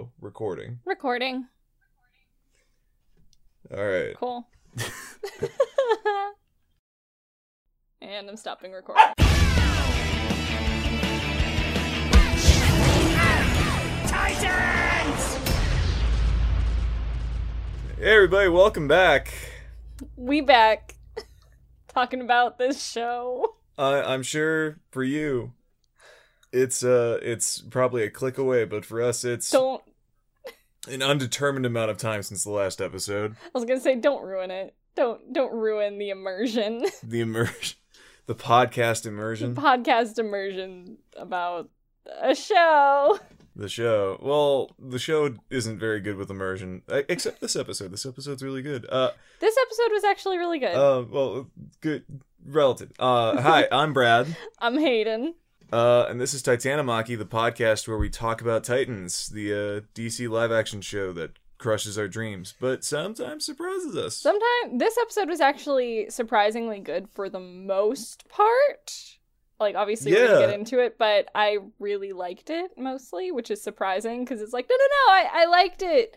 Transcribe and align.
Hello, 0.00 0.12
recording. 0.22 0.78
Recording. 0.86 1.46
All 3.70 3.84
right. 3.86 4.14
Cool. 4.16 4.48
and 8.00 8.30
I'm 8.30 8.36
stopping 8.38 8.72
recording. 8.72 9.04
Hey 17.98 18.14
everybody, 18.14 18.48
welcome 18.48 18.88
back. 18.88 19.34
We 20.16 20.40
back 20.40 20.94
talking 21.88 22.22
about 22.22 22.56
this 22.56 22.82
show. 22.82 23.56
Uh, 23.76 24.02
I'm 24.06 24.22
sure 24.22 24.78
for 24.92 25.04
you, 25.04 25.52
it's 26.54 26.82
uh, 26.82 27.18
it's 27.20 27.60
probably 27.60 28.02
a 28.04 28.10
click 28.10 28.38
away, 28.38 28.64
but 28.64 28.86
for 28.86 29.02
us, 29.02 29.24
it's 29.24 29.50
Don't 29.50 29.82
an 30.88 31.02
undetermined 31.02 31.66
amount 31.66 31.90
of 31.90 31.96
time 31.98 32.22
since 32.22 32.44
the 32.44 32.50
last 32.50 32.80
episode. 32.80 33.36
I 33.44 33.50
was 33.54 33.64
gonna 33.64 33.80
say 33.80 33.96
don't 33.96 34.22
ruin 34.24 34.50
it. 34.50 34.74
Don't 34.96 35.32
don't 35.32 35.52
ruin 35.52 35.98
the 35.98 36.10
immersion. 36.10 36.84
The 37.02 37.20
immersion, 37.20 37.78
the 38.26 38.34
podcast 38.34 39.06
immersion, 39.06 39.54
Podcast 39.54 40.18
immersion 40.18 40.98
about 41.16 41.68
a 42.20 42.34
show. 42.34 43.18
the 43.56 43.68
show. 43.68 44.18
Well, 44.22 44.70
the 44.78 44.98
show 44.98 45.34
isn't 45.50 45.78
very 45.78 46.00
good 46.00 46.16
with 46.16 46.30
immersion, 46.30 46.82
except 46.88 47.40
this 47.40 47.56
episode. 47.56 47.92
This 47.92 48.06
episode's 48.06 48.42
really 48.42 48.62
good. 48.62 48.86
Uh, 48.88 49.10
This 49.40 49.56
episode 49.60 49.92
was 49.92 50.04
actually 50.04 50.38
really 50.38 50.58
good. 50.58 50.74
uh, 50.74 51.04
well, 51.10 51.50
good 51.80 52.04
relative. 52.44 52.90
Uh, 52.98 53.40
hi, 53.40 53.68
I'm 53.70 53.92
Brad. 53.92 54.34
I'm 54.58 54.78
Hayden. 54.78 55.34
Uh, 55.72 56.06
and 56.08 56.20
this 56.20 56.34
is 56.34 56.42
Titanomachy, 56.42 57.16
the 57.16 57.24
podcast 57.24 57.86
where 57.86 57.98
we 57.98 58.10
talk 58.10 58.40
about 58.40 58.64
Titans, 58.64 59.28
the 59.28 59.52
uh, 59.52 59.80
DC 59.94 60.28
live 60.28 60.50
action 60.50 60.80
show 60.80 61.12
that 61.12 61.38
crushes 61.58 61.96
our 61.98 62.08
dreams, 62.08 62.54
but 62.58 62.82
sometimes 62.82 63.44
surprises 63.44 63.96
us. 63.96 64.16
Sometimes 64.16 64.78
this 64.78 64.96
episode 64.98 65.28
was 65.28 65.40
actually 65.40 66.08
surprisingly 66.10 66.80
good 66.80 67.08
for 67.08 67.28
the 67.28 67.40
most 67.40 68.28
part. 68.28 69.18
Like 69.60 69.76
obviously 69.76 70.12
we're 70.12 70.26
gonna 70.26 70.46
get 70.46 70.58
into 70.58 70.80
it, 70.80 70.96
but 70.98 71.28
I 71.34 71.58
really 71.78 72.12
liked 72.12 72.48
it 72.48 72.72
mostly, 72.78 73.30
which 73.30 73.50
is 73.50 73.62
surprising 73.62 74.24
because 74.24 74.40
it's 74.40 74.54
like 74.54 74.68
no 74.68 74.74
no 74.74 74.84
no 74.84 75.12
I 75.12 75.42
I 75.42 75.44
liked 75.46 75.82
it. 75.82 76.16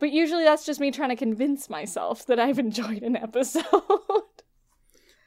But 0.00 0.10
usually 0.10 0.44
that's 0.44 0.66
just 0.66 0.80
me 0.80 0.90
trying 0.90 1.10
to 1.10 1.16
convince 1.16 1.70
myself 1.70 2.26
that 2.26 2.40
I've 2.40 2.58
enjoyed 2.68 3.02
an 3.02 3.16
episode. 3.16 3.62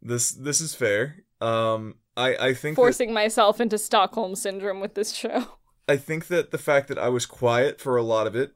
This 0.02 0.32
this 0.32 0.60
is 0.60 0.76
fair. 0.76 1.24
Um, 1.42 1.96
I 2.18 2.36
I 2.36 2.54
think 2.54 2.76
that, 2.76 2.82
Forcing 2.82 3.14
myself 3.14 3.62
into 3.62 3.78
Stockholm 3.78 4.36
syndrome 4.36 4.80
with 4.80 4.96
this 4.96 5.14
show. 5.14 5.46
I 5.88 5.98
think 5.98 6.28
that 6.28 6.52
the 6.52 6.58
fact 6.58 6.88
that 6.90 7.00
I 7.00 7.10
was 7.10 7.26
quiet 7.26 7.82
for 7.82 7.98
a 7.98 8.04
lot 8.04 8.28
of 8.28 8.36
it, 8.36 8.54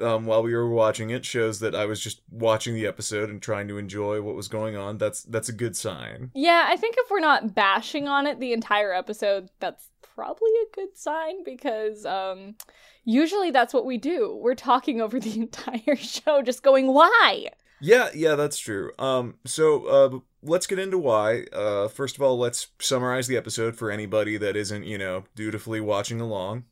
um, 0.00 0.24
while 0.26 0.42
we 0.42 0.54
were 0.54 0.70
watching 0.70 1.10
it, 1.10 1.24
shows 1.24 1.58
that 1.60 1.74
I 1.74 1.84
was 1.86 2.00
just 2.00 2.20
watching 2.30 2.74
the 2.74 2.86
episode 2.86 3.28
and 3.28 3.42
trying 3.42 3.66
to 3.68 3.78
enjoy 3.78 4.22
what 4.22 4.36
was 4.36 4.48
going 4.48 4.76
on. 4.76 4.98
That's 4.98 5.22
that's 5.22 5.48
a 5.48 5.52
good 5.52 5.76
sign. 5.76 6.30
Yeah, 6.34 6.66
I 6.68 6.76
think 6.76 6.96
if 6.98 7.10
we're 7.10 7.20
not 7.20 7.54
bashing 7.54 8.06
on 8.06 8.26
it 8.26 8.38
the 8.38 8.52
entire 8.52 8.92
episode, 8.92 9.48
that's 9.58 9.90
probably 10.14 10.50
a 10.50 10.74
good 10.74 10.96
sign 10.96 11.44
because 11.44 12.06
um 12.06 12.54
usually 13.04 13.50
that's 13.50 13.74
what 13.74 13.86
we 13.86 13.98
do. 13.98 14.38
We're 14.40 14.54
talking 14.54 15.00
over 15.00 15.18
the 15.18 15.36
entire 15.40 15.96
show 15.96 16.42
just 16.42 16.62
going 16.62 16.92
why? 16.92 17.50
Yeah, 17.80 18.08
yeah, 18.14 18.34
that's 18.34 18.58
true. 18.58 18.92
Um, 18.98 19.34
so 19.44 19.86
uh, 19.86 20.18
let's 20.42 20.66
get 20.66 20.78
into 20.78 20.98
why. 20.98 21.44
Uh, 21.52 21.88
first 21.88 22.16
of 22.16 22.22
all, 22.22 22.38
let's 22.38 22.68
summarize 22.80 23.26
the 23.26 23.36
episode 23.36 23.76
for 23.76 23.90
anybody 23.90 24.36
that 24.38 24.56
isn't, 24.56 24.84
you 24.84 24.98
know, 24.98 25.24
dutifully 25.34 25.80
watching 25.80 26.20
along. 26.20 26.64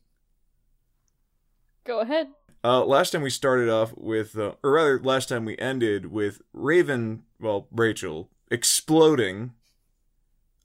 Go 1.83 1.99
ahead. 1.99 2.29
Uh, 2.63 2.83
last 2.83 3.11
time 3.11 3.21
we 3.21 3.29
started 3.29 3.69
off 3.69 3.93
with, 3.95 4.35
uh, 4.37 4.53
or 4.63 4.71
rather, 4.71 4.99
last 4.99 5.29
time 5.29 5.45
we 5.45 5.55
ended 5.59 6.07
with 6.07 6.41
Raven, 6.51 7.21
well, 7.39 7.67
Rachel, 7.71 8.31
exploding. 8.49 9.53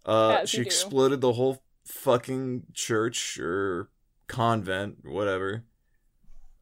Uh, 0.06 0.38
As 0.42 0.50
she 0.50 0.62
exploded 0.62 1.20
the 1.20 1.34
whole 1.34 1.62
fucking 1.84 2.64
church 2.72 3.38
or 3.38 3.90
convent, 4.28 5.04
whatever. 5.04 5.64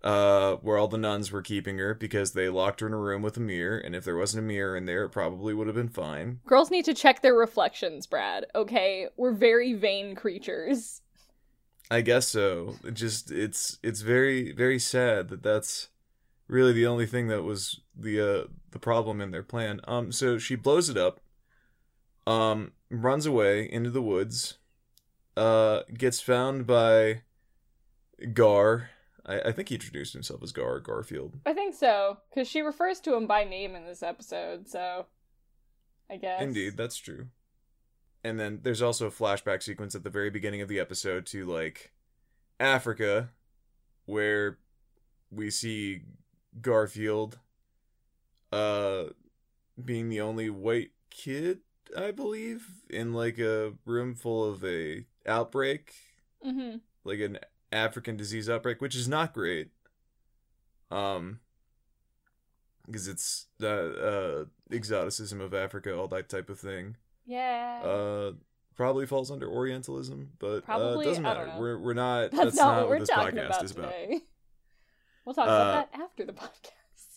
Uh, 0.01 0.55
where 0.63 0.79
all 0.79 0.87
the 0.87 0.97
nuns 0.97 1.33
were 1.33 1.43
keeping 1.43 1.77
her 1.79 1.93
because 1.93 2.31
they 2.31 2.49
locked 2.49 2.79
her 2.79 2.87
in 2.87 2.93
a 2.93 2.97
room 2.97 3.21
with 3.21 3.37
a 3.37 3.41
mirror, 3.41 3.77
and 3.77 3.97
if 3.97 4.05
there 4.05 4.17
wasn't 4.17 4.45
a 4.45 4.47
mirror 4.47 4.77
in 4.77 4.87
there, 4.87 5.03
it 5.05 5.09
probably 5.09 5.53
would 5.53 5.67
have 5.67 5.75
been 5.75 5.89
fine. 5.89 6.39
Girls 6.47 6.71
need 6.71 6.85
to 6.85 6.95
check 6.95 7.21
their 7.21 7.35
reflections, 7.35 8.07
Brad. 8.07 8.47
Okay? 8.55 9.09
We're 9.17 9.33
very 9.33 9.73
vain 9.75 10.15
creatures. 10.15 11.03
I 11.91 12.03
guess 12.03 12.29
so. 12.29 12.77
It 12.85 12.95
just 12.95 13.31
it's 13.31 13.79
it's 13.83 14.03
very 14.03 14.53
very 14.53 14.79
sad 14.79 15.29
that 15.31 15.43
that's 15.43 15.89
really 16.47 16.73
the 16.73 16.87
only 16.87 17.07
thing 17.07 17.29
that 17.29 17.43
was 17.43 17.81
the 17.97 18.21
uh 18.21 18.45
the 18.71 18.79
problem 18.79 19.21
in 19.21 19.31
their 19.31 19.43
plan. 19.43 19.81
Um 19.85 20.13
so 20.13 20.39
she 20.39 20.55
blows 20.55 20.89
it 20.89 20.97
up. 20.97 21.21
Um 22.27 22.73
runs 22.91 23.27
away 23.27 23.71
into 23.71 23.91
the 23.91 24.03
woods. 24.03 24.59
Uh 25.37 25.83
gets 25.93 26.21
found 26.21 26.67
by 26.67 27.23
Gar. 28.35 28.91
I, 29.29 29.41
I 29.41 29.53
think 29.53 29.69
he 29.69 29.75
introduced 29.77 30.13
himself 30.15 30.43
as 30.43 30.51
Gar 30.53 30.81
Garfield. 30.81 31.39
I 31.47 31.53
think 31.53 31.75
so, 31.75 32.19
because 32.31 32.49
she 32.49 32.63
refers 32.63 32.99
to 33.01 33.15
him 33.15 33.27
by 33.27 33.45
name 33.45 33.77
in 33.77 33.85
this 33.85 34.03
episode, 34.03 34.67
so 34.69 35.07
I 36.11 36.17
guess. 36.17 36.41
Indeed, 36.43 36.77
that's 36.77 36.97
true. 36.97 37.27
And 38.25 38.41
then 38.41 38.61
there's 38.63 38.83
also 38.83 39.07
a 39.07 39.11
flashback 39.13 39.63
sequence 39.63 39.95
at 39.95 40.03
the 40.03 40.11
very 40.11 40.31
beginning 40.31 40.61
of 40.63 40.69
the 40.69 40.81
episode 40.81 41.25
to 41.27 41.45
like 41.45 41.93
Africa 42.59 43.29
where 44.07 44.59
we 45.31 45.51
see 45.51 46.01
Garfield 46.61 47.39
uh 48.51 49.05
being 49.85 50.09
the 50.09 50.21
only 50.21 50.51
white 50.51 50.91
kid, 51.11 51.61
I 51.97 52.11
believe, 52.11 52.67
in 52.91 53.13
like 53.13 53.39
a 53.39 53.75
room 53.85 54.15
full 54.15 54.45
of 54.45 54.65
a 54.65 55.05
outbreak, 55.27 55.95
Mm-hmm. 56.45 56.79
like 57.05 57.21
an 57.21 57.39
African 57.73 58.17
disease 58.17 58.49
outbreak, 58.49 58.81
which 58.81 58.95
is 58.97 59.09
not 59.09 59.33
great. 59.35 59.69
Um 60.91 61.41
because 62.87 63.07
it's 63.07 63.47
the 63.59 64.47
uh, 64.71 64.75
exoticism 64.75 65.43
of 65.43 65.53
Africa, 65.53 65.95
all 65.95 66.09
that 66.09 66.31
type 66.31 66.49
of 66.49 66.59
thing. 66.59 66.97
Yeah. 67.27 67.83
Uh, 67.85 68.33
probably 68.77 69.05
falls 69.05 69.31
under 69.31 69.47
Orientalism, 69.47 70.31
but 70.39 70.65
Probably, 70.65 70.97
uh, 70.97 71.01
it 71.01 71.05
doesn't 71.05 71.23
matter. 71.23 71.53
We're 71.59 71.79
we're 71.79 71.93
not. 71.93 72.31
that's, 72.31 72.57
not, 72.57 72.81
what 72.81 72.89
we're 72.89 73.01
this 73.01 73.11
podcast 73.11 73.63
is 73.63 73.73
about. 73.73 73.91
today. 73.93 74.21
We'll 75.27 75.35
talk 75.35 75.49
Uh, 75.49 75.51
about 75.51 75.93
that 75.93 76.01
after 76.03 76.25
the 76.25 76.33
podcast. 76.33 76.71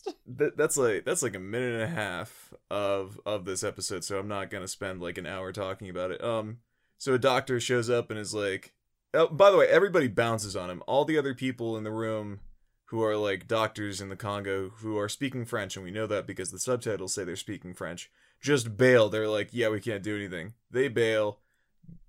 That, 0.25 0.57
that's 0.57 0.77
like 0.77 1.05
that's 1.05 1.21
like 1.21 1.35
a 1.35 1.39
minute 1.39 1.73
and 1.75 1.83
a 1.83 1.87
half 1.95 2.51
of 2.71 3.19
of 3.23 3.45
this 3.45 3.63
episode, 3.63 4.03
so 4.03 4.17
I'm 4.17 4.27
not 4.27 4.49
gonna 4.49 4.67
spend 4.67 4.99
like 4.99 5.19
an 5.19 5.27
hour 5.27 5.51
talking 5.51 5.89
about 5.91 6.09
it. 6.09 6.23
Um, 6.23 6.57
so 6.97 7.13
a 7.13 7.19
doctor 7.19 7.59
shows 7.59 7.87
up 7.87 8.09
and 8.09 8.19
is 8.19 8.33
like, 8.33 8.73
oh, 9.13 9.27
by 9.27 9.51
the 9.51 9.57
way, 9.57 9.67
everybody 9.67 10.07
bounces 10.07 10.55
on 10.55 10.69
him. 10.69 10.83
All 10.87 11.05
the 11.05 11.17
other 11.17 11.33
people 11.33 11.77
in 11.77 11.83
the 11.83 11.91
room 11.91 12.39
who 12.85 13.03
are 13.03 13.15
like 13.15 13.47
doctors 13.47 14.01
in 14.01 14.09
the 14.09 14.15
Congo 14.15 14.69
who 14.77 14.97
are 14.97 15.09
speaking 15.09 15.45
French, 15.45 15.75
and 15.75 15.85
we 15.85 15.91
know 15.91 16.07
that 16.07 16.27
because 16.27 16.51
the 16.51 16.59
subtitles 16.59 17.13
say 17.13 17.23
they're 17.23 17.35
speaking 17.35 17.73
French. 17.73 18.11
Just 18.41 18.75
bail. 18.75 19.07
They're 19.07 19.27
like, 19.27 19.49
yeah, 19.51 19.69
we 19.69 19.79
can't 19.79 20.03
do 20.03 20.15
anything. 20.15 20.53
They 20.71 20.87
bail. 20.87 21.39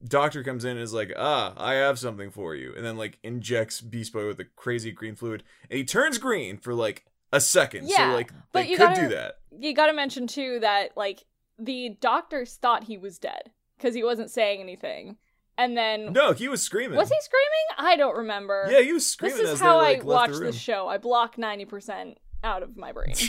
Doctor 0.06 0.42
comes 0.42 0.64
in 0.64 0.72
and 0.72 0.80
is 0.80 0.92
like, 0.94 1.12
ah, 1.16 1.54
I 1.56 1.74
have 1.74 1.98
something 1.98 2.30
for 2.30 2.54
you, 2.54 2.72
and 2.76 2.84
then 2.84 2.96
like 2.96 3.18
injects 3.22 3.80
Beast 3.80 4.12
Boy 4.12 4.26
with 4.26 4.40
a 4.40 4.44
crazy 4.56 4.90
green 4.92 5.14
fluid, 5.14 5.42
and 5.70 5.78
he 5.78 5.84
turns 5.84 6.18
green 6.18 6.56
for 6.58 6.74
like 6.74 7.04
a 7.32 7.40
second. 7.40 7.88
Yeah, 7.88 8.10
so 8.10 8.14
like 8.16 8.32
but 8.52 8.62
they 8.64 8.70
you 8.70 8.76
could 8.76 8.88
gotta- 8.88 9.00
do 9.02 9.08
that. 9.08 9.38
You 9.58 9.74
got 9.74 9.86
to 9.88 9.92
mention 9.92 10.26
too 10.26 10.58
that 10.60 10.96
like 10.96 11.24
the 11.58 11.96
doctors 12.00 12.56
thought 12.56 12.84
he 12.84 12.96
was 12.98 13.18
dead 13.18 13.50
because 13.76 13.94
he 13.94 14.02
wasn't 14.02 14.30
saying 14.30 14.60
anything, 14.60 15.16
and 15.58 15.76
then 15.76 16.12
No, 16.12 16.32
he 16.32 16.48
was 16.48 16.62
screaming. 16.62 16.96
was 16.96 17.08
he 17.10 17.16
screaming? 17.20 17.88
I 17.92 17.96
don't 17.96 18.16
remember. 18.16 18.68
Yeah, 18.70 18.80
he 18.82 18.92
was 18.92 19.06
screaming 19.06 19.38
this 19.38 19.50
is 19.52 19.60
how 19.60 19.80
they 19.80 19.96
like 19.96 20.02
I 20.02 20.04
watch 20.04 20.30
this 20.38 20.56
show. 20.58 20.88
I 20.88 20.98
block 20.98 21.38
ninety 21.38 21.64
percent 21.64 22.18
out 22.44 22.62
of 22.62 22.76
my 22.76 22.92
brain. 22.92 23.14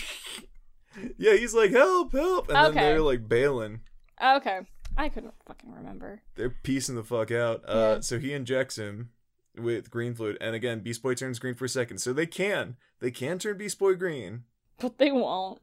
Yeah, 1.17 1.33
he's 1.35 1.55
like, 1.55 1.71
help, 1.71 2.11
help, 2.11 2.49
and 2.49 2.57
Okay. 2.57 2.65
then 2.75 2.75
they're 2.75 3.01
like 3.01 3.27
bailing. 3.27 3.79
okay, 4.23 4.59
I 4.95 5.09
couldn't 5.09 5.33
fucking 5.47 5.71
remember. 5.71 6.21
They're 6.35 6.51
piecing 6.51 6.93
the 6.95 7.03
fuck 7.03 7.31
out. 7.31 7.65
Uh, 7.67 7.99
so 8.01 8.19
he 8.19 8.31
injects 8.31 8.77
him 8.77 9.09
with 9.57 9.89
green 9.89 10.13
fluid, 10.13 10.37
and 10.39 10.53
again, 10.55 10.81
Beast 10.81 11.01
Boy 11.01 11.15
turns 11.15 11.39
green 11.39 11.55
for 11.55 11.65
a 11.65 11.69
second. 11.69 11.97
So 11.97 12.13
they 12.13 12.27
can, 12.27 12.75
they 12.99 13.09
can 13.09 13.39
turn 13.39 13.57
Beast 13.57 13.79
Boy 13.79 13.95
green. 13.95 14.43
But 14.79 14.99
they 14.99 15.11
won't. 15.11 15.61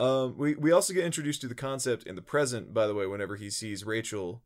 Um, 0.00 0.36
we 0.36 0.56
we 0.56 0.72
also 0.72 0.92
get 0.92 1.04
introduced 1.04 1.40
to 1.42 1.46
the 1.46 1.54
concept 1.54 2.02
in 2.04 2.16
the 2.16 2.20
present, 2.22 2.74
by 2.74 2.88
the 2.88 2.94
way, 2.94 3.06
whenever 3.06 3.36
he 3.36 3.50
sees 3.50 3.84
Rachel, 3.84 4.42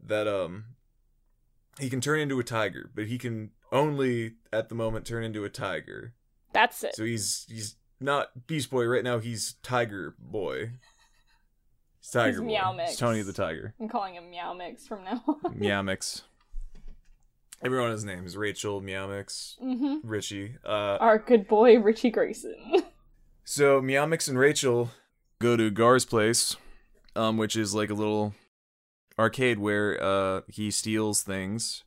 that 0.00 0.28
um, 0.28 0.66
he 1.78 1.88
can 1.90 2.00
turn 2.00 2.20
into 2.20 2.38
a 2.38 2.44
tiger, 2.44 2.90
but 2.94 3.06
he 3.06 3.18
can 3.18 3.50
only 3.70 4.34
at 4.52 4.68
the 4.68 4.74
moment 4.74 5.06
turn 5.06 5.24
into 5.24 5.44
a 5.44 5.48
tiger. 5.48 6.14
That's 6.52 6.84
it. 6.84 6.94
So 6.94 7.04
he's 7.04 7.46
he's 7.48 7.76
not 8.00 8.46
Beast 8.46 8.70
Boy 8.70 8.84
right 8.84 9.04
now. 9.04 9.18
He's 9.18 9.54
Tiger 9.62 10.14
Boy. 10.18 10.72
He's 12.00 12.10
Tiger 12.10 12.30
He's 12.32 12.40
Boy. 12.40 12.46
Meow 12.46 12.70
He's 12.72 12.76
Mix. 12.76 12.96
Tony 12.96 13.22
the 13.22 13.32
Tiger. 13.32 13.74
I'm 13.80 13.88
calling 13.88 14.14
him 14.14 14.30
Meow 14.30 14.52
Mix 14.54 14.86
from 14.86 15.04
now 15.04 15.22
on. 15.26 15.54
Meow 15.58 15.82
Mix. 15.82 16.22
Everyone 17.64 17.90
has 17.90 18.04
names: 18.04 18.36
Rachel, 18.36 18.82
Meowmix, 18.82 19.56
hmm 19.58 19.96
Richie. 20.02 20.56
Uh, 20.64 20.98
Our 21.00 21.18
good 21.18 21.46
boy 21.46 21.78
Richie 21.78 22.10
Grayson. 22.10 22.56
So 23.44 23.80
Meow 23.82 24.06
Mix 24.06 24.28
and 24.28 24.38
Rachel 24.38 24.90
go 25.40 25.56
to 25.56 25.68
Gar's 25.68 26.04
place, 26.04 26.56
um, 27.16 27.36
which 27.38 27.56
is 27.56 27.74
like 27.74 27.90
a 27.90 27.94
little 27.94 28.34
arcade 29.22 29.58
where 29.58 30.02
uh 30.02 30.40
he 30.48 30.70
steals 30.70 31.22
things, 31.22 31.84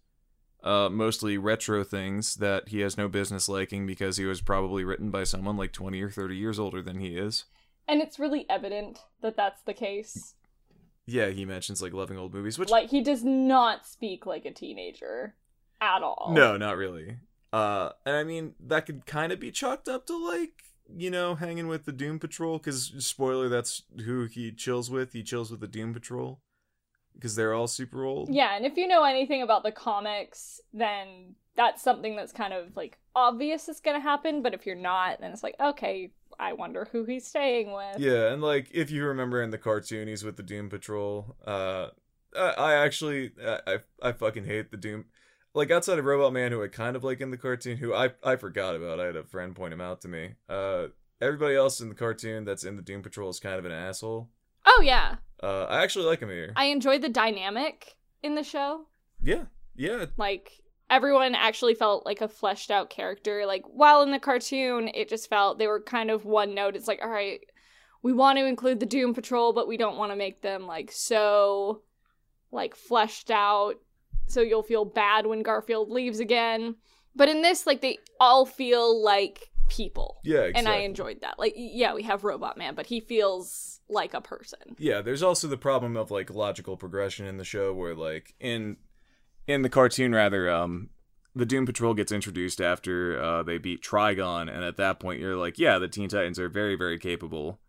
uh, 0.63 0.89
mostly 0.89 1.37
retro 1.37 1.83
things 1.83 2.35
that 2.37 2.69
he 2.69 2.79
has 2.79 2.97
no 2.97 3.07
business 3.07 3.47
liking 3.49 3.85
because 3.85 4.17
he 4.17 4.25
was 4.25 4.41
probably 4.41 4.83
written 4.83 5.11
by 5.11 5.23
someone 5.23 5.57
like 5.57 5.71
twenty 5.73 6.01
or 6.01 6.09
thirty 6.09 6.35
years 6.37 6.57
older 6.59 6.81
than 6.81 6.99
he 6.99 7.17
is. 7.27 7.45
and 7.87 8.01
it's 8.01 8.17
really 8.19 8.45
evident 8.49 8.99
that 9.21 9.35
that's 9.37 9.61
the 9.63 9.73
case. 9.73 10.33
Yeah, 11.07 11.29
he 11.29 11.45
mentions 11.45 11.83
like 11.83 11.93
loving 11.93 12.17
old 12.17 12.33
movies, 12.33 12.57
which 12.57 12.69
Like 12.69 12.89
he 12.89 13.01
does 13.03 13.23
not 13.23 13.85
speak 13.85 14.25
like 14.25 14.43
a 14.45 14.51
teenager 14.51 15.35
at 15.79 16.01
all. 16.01 16.31
no, 16.31 16.57
not 16.57 16.77
really. 16.77 17.17
Uh, 17.53 17.89
and 18.07 18.15
I 18.15 18.23
mean 18.23 18.55
that 18.59 18.85
could 18.87 19.05
kind 19.05 19.31
of 19.31 19.39
be 19.39 19.51
chalked 19.51 19.87
up 19.87 20.07
to 20.07 20.17
like 20.17 20.53
you 21.03 21.11
know 21.11 21.35
hanging 21.35 21.67
with 21.67 21.85
the 21.85 21.91
Doom 21.91 22.17
Patrol 22.19 22.57
because 22.57 22.91
spoiler, 23.05 23.49
that's 23.49 23.83
who 24.05 24.25
he 24.25 24.51
chills 24.51 24.89
with. 24.89 25.13
He 25.13 25.21
chills 25.21 25.51
with 25.51 25.59
the 25.59 25.67
Doom 25.67 25.93
Patrol 25.93 26.41
because 27.15 27.35
they're 27.35 27.53
all 27.53 27.67
super 27.67 28.03
old. 28.03 28.29
Yeah, 28.29 28.55
and 28.55 28.65
if 28.65 28.77
you 28.77 28.87
know 28.87 29.03
anything 29.03 29.41
about 29.41 29.63
the 29.63 29.71
comics, 29.71 30.61
then 30.73 31.35
that's 31.55 31.81
something 31.81 32.15
that's 32.15 32.31
kind 32.31 32.53
of 32.53 32.75
like 32.75 32.97
obvious 33.15 33.67
is 33.69 33.79
going 33.79 33.97
to 33.97 34.01
happen. 34.01 34.41
But 34.41 34.53
if 34.53 34.65
you're 34.65 34.75
not, 34.75 35.21
then 35.21 35.31
it's 35.31 35.43
like, 35.43 35.55
okay, 35.59 36.11
I 36.39 36.53
wonder 36.53 36.87
who 36.91 37.05
he's 37.05 37.25
staying 37.25 37.71
with. 37.71 37.99
Yeah, 37.99 38.31
and 38.31 38.41
like 38.41 38.69
if 38.73 38.91
you 38.91 39.05
remember 39.05 39.41
in 39.41 39.51
the 39.51 39.57
cartoon, 39.57 40.07
he's 40.07 40.23
with 40.23 40.37
the 40.37 40.43
Doom 40.43 40.69
Patrol. 40.69 41.35
Uh, 41.45 41.87
I, 42.37 42.49
I 42.51 42.73
actually 42.75 43.31
I, 43.43 43.59
I 43.67 43.77
I 44.01 44.11
fucking 44.11 44.45
hate 44.45 44.71
the 44.71 44.77
Doom. 44.77 45.05
Like 45.53 45.71
outside 45.71 45.99
of 45.99 46.05
Robot 46.05 46.33
Man, 46.33 46.51
who 46.51 46.61
I 46.61 46.67
kind 46.67 46.97
of 46.97 47.03
like 47.03 47.21
in 47.21 47.31
the 47.31 47.37
cartoon, 47.37 47.77
who 47.77 47.93
I 47.93 48.11
I 48.23 48.35
forgot 48.35 48.75
about. 48.75 48.99
I 48.99 49.05
had 49.05 49.15
a 49.15 49.23
friend 49.23 49.55
point 49.55 49.73
him 49.73 49.81
out 49.81 50.01
to 50.01 50.07
me. 50.07 50.35
Uh, 50.49 50.87
everybody 51.21 51.55
else 51.55 51.79
in 51.79 51.89
the 51.89 51.95
cartoon 51.95 52.43
that's 52.43 52.63
in 52.63 52.75
the 52.75 52.81
Doom 52.81 53.01
Patrol 53.01 53.29
is 53.29 53.39
kind 53.39 53.57
of 53.57 53.65
an 53.65 53.71
asshole. 53.71 54.29
Oh 54.65 54.81
yeah, 54.83 55.15
Uh, 55.43 55.65
I 55.69 55.83
actually 55.83 56.05
like 56.05 56.19
him 56.19 56.29
here. 56.29 56.53
I 56.55 56.65
enjoyed 56.65 57.01
the 57.01 57.09
dynamic 57.09 57.95
in 58.23 58.35
the 58.35 58.43
show. 58.43 58.85
yeah, 59.21 59.45
yeah, 59.75 60.05
Like 60.17 60.51
everyone 60.89 61.35
actually 61.35 61.73
felt 61.75 62.05
like 62.05 62.21
a 62.21 62.27
fleshed 62.27 62.71
out 62.71 62.89
character. 62.89 63.45
Like 63.45 63.63
while 63.65 64.01
in 64.01 64.11
the 64.11 64.19
cartoon, 64.19 64.89
it 64.93 65.09
just 65.09 65.29
felt 65.29 65.57
they 65.59 65.67
were 65.67 65.81
kind 65.81 66.09
of 66.11 66.25
one 66.25 66.53
note. 66.55 66.75
It's 66.75 66.87
like, 66.87 66.99
all 67.03 67.09
right, 67.09 67.39
we 68.03 68.13
want 68.13 68.37
to 68.39 68.45
include 68.45 68.79
the 68.79 68.85
Doom 68.85 69.13
Patrol, 69.13 69.51
but 69.53 69.67
we 69.67 69.77
don't 69.77 69.97
want 69.97 70.11
to 70.11 70.15
make 70.15 70.41
them 70.41 70.65
like 70.67 70.91
so 70.91 71.81
like 72.51 72.75
fleshed 72.75 73.29
out. 73.31 73.75
So 74.27 74.41
you'll 74.41 74.63
feel 74.63 74.85
bad 74.85 75.25
when 75.27 75.43
Garfield 75.43 75.89
leaves 75.91 76.19
again. 76.19 76.75
But 77.15 77.29
in 77.29 77.41
this, 77.43 77.65
like 77.67 77.81
they 77.81 77.99
all 78.19 78.45
feel 78.45 79.01
like 79.03 79.49
people. 79.69 80.17
yeah. 80.23 80.41
Exactly. 80.41 80.59
And 80.59 80.67
I 80.67 80.77
enjoyed 80.85 81.21
that. 81.21 81.37
Like, 81.39 81.53
yeah, 81.55 81.93
we 81.93 82.03
have 82.03 82.23
Robot 82.23 82.57
Man, 82.57 82.75
but 82.75 82.85
he 82.87 82.99
feels 82.99 83.74
like 83.89 84.13
a 84.13 84.21
person. 84.21 84.75
Yeah, 84.77 85.01
there's 85.01 85.23
also 85.23 85.47
the 85.47 85.57
problem 85.57 85.95
of 85.95 86.11
like 86.11 86.29
logical 86.29 86.77
progression 86.77 87.25
in 87.25 87.37
the 87.37 87.43
show 87.43 87.73
where 87.73 87.95
like 87.95 88.33
in 88.39 88.77
in 89.47 89.61
the 89.61 89.69
cartoon 89.69 90.13
rather 90.13 90.49
um 90.49 90.89
the 91.35 91.45
Doom 91.45 91.65
Patrol 91.65 91.93
gets 91.93 92.11
introduced 92.11 92.61
after 92.61 93.21
uh 93.21 93.43
they 93.43 93.57
beat 93.57 93.83
Trigon 93.83 94.49
and 94.53 94.63
at 94.63 94.77
that 94.77 94.99
point 94.99 95.19
you're 95.19 95.35
like, 95.37 95.59
yeah, 95.59 95.77
the 95.77 95.87
Teen 95.87 96.09
Titans 96.09 96.39
are 96.39 96.49
very 96.49 96.75
very 96.75 96.97
capable. 96.97 97.59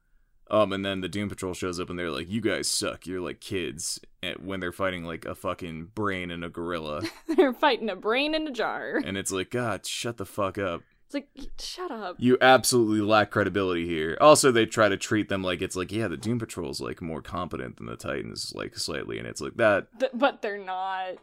Um 0.51 0.73
and 0.73 0.85
then 0.85 1.01
the 1.01 1.09
Doom 1.09 1.29
Patrol 1.29 1.53
shows 1.55 1.79
up 1.81 1.91
and 1.91 1.99
they're 1.99 2.11
like, 2.11 2.31
you 2.31 2.41
guys 2.41 2.69
suck. 2.69 3.07
You're 3.07 3.21
like 3.21 3.41
kids 3.41 4.01
and 4.23 4.37
when 4.47 4.61
they're 4.61 4.73
fighting 4.73 5.05
like 5.05 5.25
a 5.25 5.35
fucking 5.35 5.87
brain 5.95 6.31
and 6.31 6.45
a 6.45 6.49
gorilla 6.49 7.03
They're 7.37 7.53
fighting 7.53 7.91
a 7.91 7.97
brain 7.97 8.35
in 8.35 8.47
a 8.47 8.53
jar. 8.53 9.01
and 9.05 9.17
it's 9.19 9.33
like, 9.33 9.51
god, 9.51 9.85
shut 9.85 10.17
the 10.17 10.25
fuck 10.27 10.57
up. 10.57 10.83
It's 11.07 11.15
like, 11.15 11.29
shut 11.61 11.93
up. 11.93 12.17
You 12.19 12.37
absolutely 12.41 13.01
lack 13.01 13.31
credibility 13.31 13.87
here. 13.87 14.19
Also, 14.21 14.51
they 14.51 14.67
try 14.67 14.89
to 14.89 14.97
treat 14.97 15.29
them 15.29 15.43
like 15.43 15.63
it's 15.63 15.77
like, 15.77 15.93
yeah, 15.93 16.09
the 16.09 16.17
Doom 16.17 16.41
Patrol's 16.41 16.81
like 16.81 17.01
more 17.01 17.23
competent 17.23 17.77
than 17.77 17.87
the 17.87 17.97
Titans, 17.97 18.53
like 18.57 18.77
slightly, 18.77 19.19
and 19.19 19.27
it's 19.27 19.41
like 19.41 19.57
that. 19.57 19.87
Th- 20.01 20.11
but 20.13 20.43
they're 20.43 20.59
not. 20.59 21.17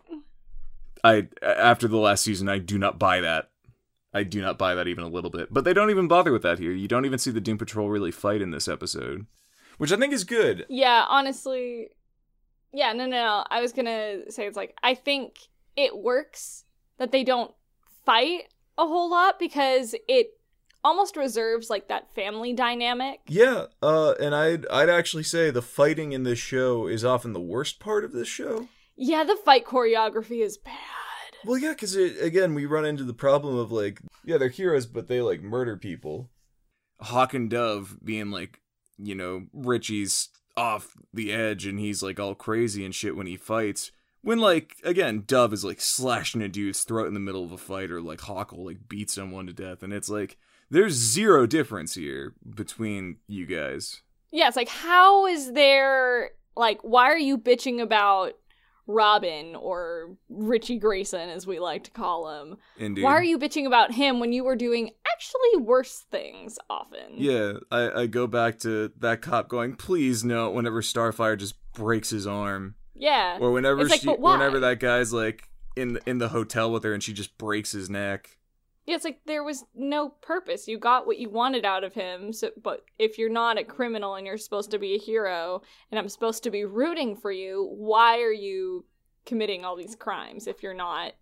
I 1.03 1.27
after 1.41 1.89
the 1.89 1.97
last 1.97 2.23
season, 2.23 2.47
I 2.47 2.59
do 2.59 2.77
not 2.77 2.97
buy 2.97 3.19
that. 3.19 3.49
I 4.13 4.23
do 4.23 4.41
not 4.41 4.57
buy 4.57 4.73
that 4.75 4.87
even 4.87 5.03
a 5.03 5.09
little 5.09 5.31
bit. 5.31 5.53
But 5.53 5.65
they 5.65 5.73
don't 5.73 5.89
even 5.89 6.07
bother 6.07 6.31
with 6.31 6.43
that 6.43 6.59
here. 6.59 6.71
You 6.71 6.87
don't 6.87 7.05
even 7.05 7.19
see 7.19 7.31
the 7.31 7.41
Doom 7.41 7.57
Patrol 7.57 7.89
really 7.89 8.11
fight 8.11 8.41
in 8.41 8.51
this 8.51 8.69
episode, 8.69 9.25
which 9.79 9.91
I 9.91 9.97
think 9.97 10.13
is 10.13 10.23
good. 10.23 10.65
Yeah, 10.69 11.03
honestly. 11.09 11.89
Yeah, 12.71 12.93
no, 12.93 13.05
no, 13.05 13.17
no. 13.17 13.43
I 13.49 13.59
was 13.59 13.73
gonna 13.73 14.31
say 14.31 14.47
it's 14.47 14.55
like, 14.55 14.77
I 14.81 14.95
think 14.95 15.39
it 15.75 15.97
works 15.97 16.63
that 16.99 17.11
they 17.11 17.25
don't 17.25 17.51
fight 18.05 18.52
a 18.77 18.85
whole 18.85 19.09
lot 19.09 19.39
because 19.39 19.95
it 20.07 20.27
almost 20.83 21.15
reserves 21.15 21.69
like 21.69 21.87
that 21.87 22.13
family 22.13 22.53
dynamic. 22.53 23.19
Yeah, 23.27 23.65
uh, 23.81 24.13
and 24.19 24.35
I'd 24.35 24.67
I'd 24.67 24.89
actually 24.89 25.23
say 25.23 25.49
the 25.49 25.61
fighting 25.61 26.11
in 26.11 26.23
this 26.23 26.39
show 26.39 26.87
is 26.87 27.05
often 27.05 27.33
the 27.33 27.39
worst 27.39 27.79
part 27.79 28.03
of 28.03 28.11
this 28.11 28.27
show. 28.27 28.67
Yeah, 28.95 29.23
the 29.23 29.37
fight 29.37 29.65
choreography 29.65 30.43
is 30.43 30.57
bad. 30.57 30.73
Well, 31.45 31.57
yeah, 31.57 31.71
because 31.71 31.95
again, 31.95 32.53
we 32.53 32.65
run 32.65 32.85
into 32.85 33.03
the 33.03 33.13
problem 33.13 33.57
of 33.57 33.71
like, 33.71 33.99
yeah, 34.23 34.37
they're 34.37 34.49
heroes, 34.49 34.85
but 34.85 35.07
they 35.07 35.21
like 35.21 35.41
murder 35.41 35.77
people. 35.77 36.29
Hawk 37.01 37.33
and 37.33 37.49
Dove 37.49 37.97
being 38.03 38.31
like, 38.31 38.61
you 38.97 39.15
know, 39.15 39.47
Richie's 39.51 40.29
off 40.55 40.93
the 41.13 41.33
edge 41.33 41.65
and 41.65 41.79
he's 41.79 42.03
like 42.03 42.19
all 42.19 42.35
crazy 42.35 42.85
and 42.85 42.93
shit 42.93 43.15
when 43.15 43.27
he 43.27 43.35
fights. 43.35 43.91
When 44.23 44.39
like 44.39 44.77
again, 44.83 45.23
Dove 45.27 45.53
is 45.53 45.63
like 45.63 45.81
slashing 45.81 46.41
a 46.41 46.49
dude's 46.49 46.83
throat 46.83 47.07
in 47.07 47.13
the 47.13 47.19
middle 47.19 47.43
of 47.43 47.51
a 47.51 47.57
fight, 47.57 47.91
or 47.91 48.01
like 48.01 48.21
Hawk 48.21 48.51
will 48.51 48.65
like 48.65 48.87
beat 48.89 49.11
someone 49.11 49.45
to 49.45 49.53
death, 49.53 49.83
and 49.83 49.93
it's 49.93 50.09
like 50.09 50.37
there's 50.69 50.93
zero 50.93 51.45
difference 51.45 51.93
here 51.93 52.33
between 52.55 53.17
you 53.27 53.45
guys. 53.45 54.01
Yeah, 54.31 54.47
it's 54.47 54.57
like, 54.57 54.69
how 54.69 55.27
is 55.27 55.53
there, 55.53 56.31
like, 56.57 56.79
why 56.81 57.11
are 57.11 57.19
you 57.19 57.37
bitching 57.37 57.79
about 57.79 58.33
Robin 58.87 59.55
or 59.55 60.17
Richie 60.27 60.79
Grayson, 60.79 61.29
as 61.29 61.45
we 61.45 61.59
like 61.59 61.83
to 61.83 61.91
call 61.91 62.41
him? 62.41 62.57
Indeed. 62.79 63.03
Why 63.03 63.11
are 63.11 63.23
you 63.23 63.37
bitching 63.37 63.67
about 63.67 63.91
him 63.91 64.19
when 64.19 64.33
you 64.33 64.43
were 64.43 64.55
doing 64.55 64.89
actually 65.13 65.61
worse 65.61 66.05
things 66.09 66.57
often? 66.67 67.13
Yeah, 67.13 67.57
I, 67.69 68.01
I 68.01 68.07
go 68.07 68.25
back 68.25 68.57
to 68.61 68.91
that 68.97 69.21
cop 69.21 69.49
going, 69.49 69.75
please 69.75 70.23
no, 70.23 70.49
whenever 70.49 70.81
Starfire 70.81 71.37
just 71.37 71.53
breaks 71.73 72.09
his 72.09 72.25
arm. 72.25 72.73
Yeah. 72.95 73.37
Or 73.39 73.51
whenever 73.51 73.85
like, 73.85 74.01
she 74.01 74.07
whenever 74.07 74.59
that 74.59 74.79
guy's 74.79 75.13
like 75.13 75.49
in 75.75 75.93
the, 75.93 76.01
in 76.05 76.17
the 76.19 76.29
hotel 76.29 76.71
with 76.71 76.83
her 76.83 76.93
and 76.93 77.01
she 77.01 77.13
just 77.13 77.37
breaks 77.37 77.71
his 77.71 77.89
neck. 77.89 78.37
Yeah, 78.85 78.95
it's 78.95 79.05
like 79.05 79.21
there 79.25 79.43
was 79.43 79.63
no 79.73 80.09
purpose. 80.09 80.67
You 80.67 80.77
got 80.77 81.07
what 81.07 81.17
you 81.17 81.29
wanted 81.29 81.63
out 81.63 81.85
of 81.85 81.93
him. 81.93 82.33
So, 82.33 82.51
but 82.61 82.83
if 82.99 83.17
you're 83.17 83.29
not 83.29 83.57
a 83.57 83.63
criminal 83.63 84.15
and 84.15 84.27
you're 84.27 84.37
supposed 84.37 84.71
to 84.71 84.79
be 84.79 84.95
a 84.95 84.99
hero, 84.99 85.61
and 85.89 85.97
I'm 85.97 86.09
supposed 86.09 86.43
to 86.43 86.51
be 86.51 86.65
rooting 86.65 87.15
for 87.15 87.31
you, 87.31 87.69
why 87.71 88.19
are 88.19 88.33
you 88.33 88.85
committing 89.25 89.63
all 89.63 89.77
these 89.77 89.95
crimes 89.95 90.47
if 90.47 90.61
you're 90.61 90.73
not 90.73 91.13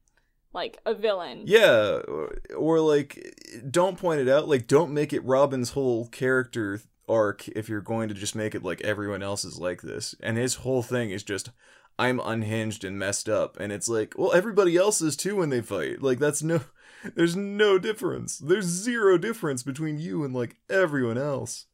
like 0.53 0.79
a 0.87 0.95
villain? 0.95 1.43
Yeah, 1.45 1.99
or, 2.07 2.35
or 2.57 2.79
like 2.79 3.35
don't 3.69 3.97
point 3.97 4.21
it 4.21 4.27
out, 4.27 4.49
like 4.49 4.65
don't 4.65 4.91
make 4.91 5.13
it 5.13 5.23
Robin's 5.23 5.71
whole 5.71 6.07
character 6.07 6.81
arc 7.11 7.47
if 7.49 7.67
you're 7.69 7.81
going 7.81 8.07
to 8.09 8.15
just 8.15 8.35
make 8.35 8.55
it 8.55 8.63
like 8.63 8.81
everyone 8.81 9.21
else 9.21 9.43
is 9.43 9.59
like 9.59 9.81
this. 9.81 10.15
And 10.21 10.37
his 10.37 10.55
whole 10.55 10.81
thing 10.81 11.11
is 11.11 11.23
just 11.23 11.51
I'm 11.99 12.19
unhinged 12.19 12.83
and 12.83 12.97
messed 12.97 13.27
up 13.27 13.59
and 13.59 13.71
it's 13.71 13.89
like, 13.89 14.13
well 14.17 14.33
everybody 14.33 14.77
else 14.77 15.01
is 15.01 15.15
too 15.15 15.35
when 15.35 15.49
they 15.49 15.61
fight. 15.61 16.01
Like 16.01 16.19
that's 16.19 16.41
no 16.41 16.61
there's 17.15 17.35
no 17.35 17.77
difference. 17.77 18.37
There's 18.37 18.65
zero 18.65 19.17
difference 19.17 19.63
between 19.63 19.97
you 19.97 20.23
and 20.23 20.33
like 20.33 20.55
everyone 20.69 21.17
else. 21.17 21.65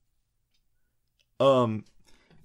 Um 1.39 1.85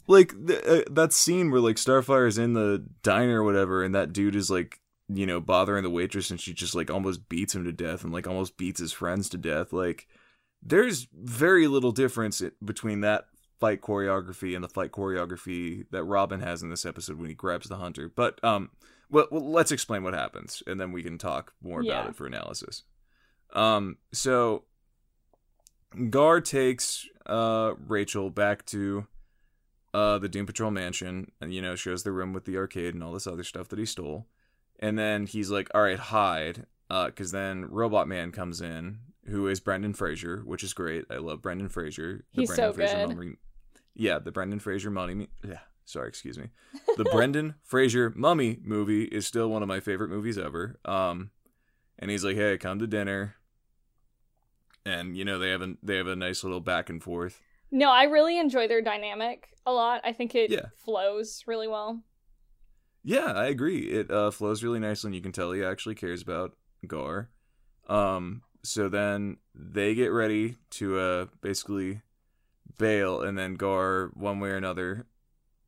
like 0.06 0.34
th- 0.46 0.64
uh, 0.64 0.82
that 0.90 1.12
scene 1.12 1.50
where 1.50 1.60
like 1.60 1.76
Starfire 1.76 2.28
is 2.28 2.38
in 2.38 2.52
the 2.52 2.84
diner 3.02 3.42
or 3.42 3.44
whatever 3.44 3.82
and 3.82 3.94
that 3.94 4.12
dude 4.12 4.36
is 4.36 4.50
like 4.50 4.80
you 5.08 5.26
know 5.26 5.40
bothering 5.40 5.82
the 5.82 5.90
waitress 5.90 6.30
and 6.30 6.40
she 6.40 6.52
just 6.52 6.74
like 6.74 6.90
almost 6.90 7.28
beats 7.28 7.54
him 7.54 7.64
to 7.64 7.72
death 7.72 8.04
and 8.04 8.12
like 8.12 8.26
almost 8.26 8.56
beats 8.56 8.80
his 8.80 8.92
friends 8.92 9.28
to 9.28 9.38
death 9.38 9.72
like 9.72 10.06
there's 10.62 11.08
very 11.12 11.66
little 11.66 11.92
difference 11.92 12.42
between 12.64 13.00
that 13.00 13.26
fight 13.60 13.80
choreography 13.80 14.54
and 14.54 14.64
the 14.64 14.68
fight 14.68 14.92
choreography 14.92 15.84
that 15.90 16.04
Robin 16.04 16.40
has 16.40 16.62
in 16.62 16.70
this 16.70 16.84
episode 16.84 17.18
when 17.18 17.28
he 17.28 17.34
grabs 17.34 17.68
the 17.68 17.76
hunter 17.76 18.10
but 18.14 18.42
um 18.44 18.70
well, 19.10 19.26
well 19.30 19.50
let's 19.50 19.72
explain 19.72 20.02
what 20.02 20.14
happens 20.14 20.62
and 20.66 20.80
then 20.80 20.92
we 20.92 21.02
can 21.02 21.18
talk 21.18 21.52
more 21.62 21.80
about 21.80 22.08
it 22.08 22.16
for 22.16 22.26
analysis 22.26 22.82
um 23.54 23.96
so 24.12 24.64
Gar 26.10 26.40
takes 26.40 27.06
uh 27.26 27.72
Rachel 27.86 28.30
back 28.30 28.64
to 28.66 29.06
uh 29.94 30.18
the 30.18 30.28
Doom 30.28 30.46
Patrol 30.46 30.70
mansion 30.70 31.30
and 31.40 31.52
you 31.52 31.60
know 31.62 31.76
shows 31.76 32.02
the 32.02 32.12
room 32.12 32.32
with 32.32 32.44
the 32.44 32.56
arcade 32.56 32.94
and 32.94 33.02
all 33.04 33.12
this 33.12 33.26
other 33.26 33.44
stuff 33.44 33.68
that 33.68 33.78
he 33.78 33.86
stole. 33.86 34.26
And 34.78 34.98
then 34.98 35.26
he's 35.26 35.50
like, 35.50 35.68
"All 35.74 35.82
right, 35.82 35.98
hide." 35.98 36.66
Uh 36.90 37.10
cuz 37.10 37.30
then 37.30 37.66
Robot 37.66 38.08
Man 38.08 38.32
comes 38.32 38.60
in 38.60 38.98
who 39.26 39.46
is 39.48 39.60
Brendan 39.60 39.94
Fraser, 39.94 40.42
which 40.44 40.62
is 40.64 40.72
great. 40.74 41.04
I 41.10 41.16
love 41.16 41.42
Brendan 41.42 41.68
Fraser. 41.68 42.24
He's 42.32 42.54
so 42.54 42.72
good. 42.72 43.08
Mummy- 43.08 43.36
yeah, 43.94 44.18
the 44.18 44.32
Brendan 44.32 44.58
Fraser 44.58 44.90
mummy. 44.90 45.28
yeah, 45.46 45.58
sorry, 45.84 46.08
excuse 46.08 46.38
me. 46.38 46.48
The 46.96 47.04
Brendan 47.04 47.54
Fraser 47.62 48.12
Mummy 48.16 48.58
movie 48.62 49.04
is 49.04 49.26
still 49.26 49.48
one 49.48 49.62
of 49.62 49.68
my 49.68 49.80
favorite 49.80 50.10
movies 50.10 50.36
ever. 50.38 50.78
Um, 50.84 51.30
and 51.98 52.10
he's 52.10 52.24
like, 52.24 52.36
"Hey, 52.36 52.58
come 52.58 52.78
to 52.80 52.86
dinner." 52.86 53.36
And 54.84 55.16
you 55.16 55.24
know 55.24 55.38
they 55.38 55.50
have 55.50 55.62
a 55.62 55.74
they 55.82 55.96
have 55.96 56.06
a 56.08 56.16
nice 56.16 56.42
little 56.42 56.60
back 56.60 56.90
and 56.90 57.02
forth. 57.02 57.40
No, 57.70 57.90
I 57.90 58.04
really 58.04 58.38
enjoy 58.38 58.66
their 58.68 58.82
dynamic 58.82 59.48
a 59.64 59.72
lot. 59.72 60.00
I 60.04 60.12
think 60.12 60.34
it 60.34 60.50
Yeah. 60.50 60.66
flows 60.84 61.44
really 61.46 61.68
well. 61.68 62.02
Yeah, 63.04 63.32
I 63.32 63.46
agree. 63.46 63.80
It 63.90 64.10
uh, 64.10 64.30
flows 64.30 64.62
really 64.62 64.78
nicely, 64.80 65.08
and 65.08 65.14
you 65.14 65.22
can 65.22 65.32
tell 65.32 65.52
he 65.52 65.64
actually 65.64 65.94
cares 65.94 66.22
about 66.22 66.56
Gar. 66.86 67.30
Um, 67.88 68.42
so 68.62 68.88
then 68.88 69.38
they 69.54 69.94
get 69.94 70.08
ready 70.08 70.56
to 70.70 70.98
uh, 70.98 71.26
basically 71.40 72.02
bail, 72.78 73.20
and 73.20 73.36
then 73.36 73.54
Gar, 73.54 74.10
one 74.14 74.40
way 74.40 74.50
or 74.50 74.56
another, 74.56 75.06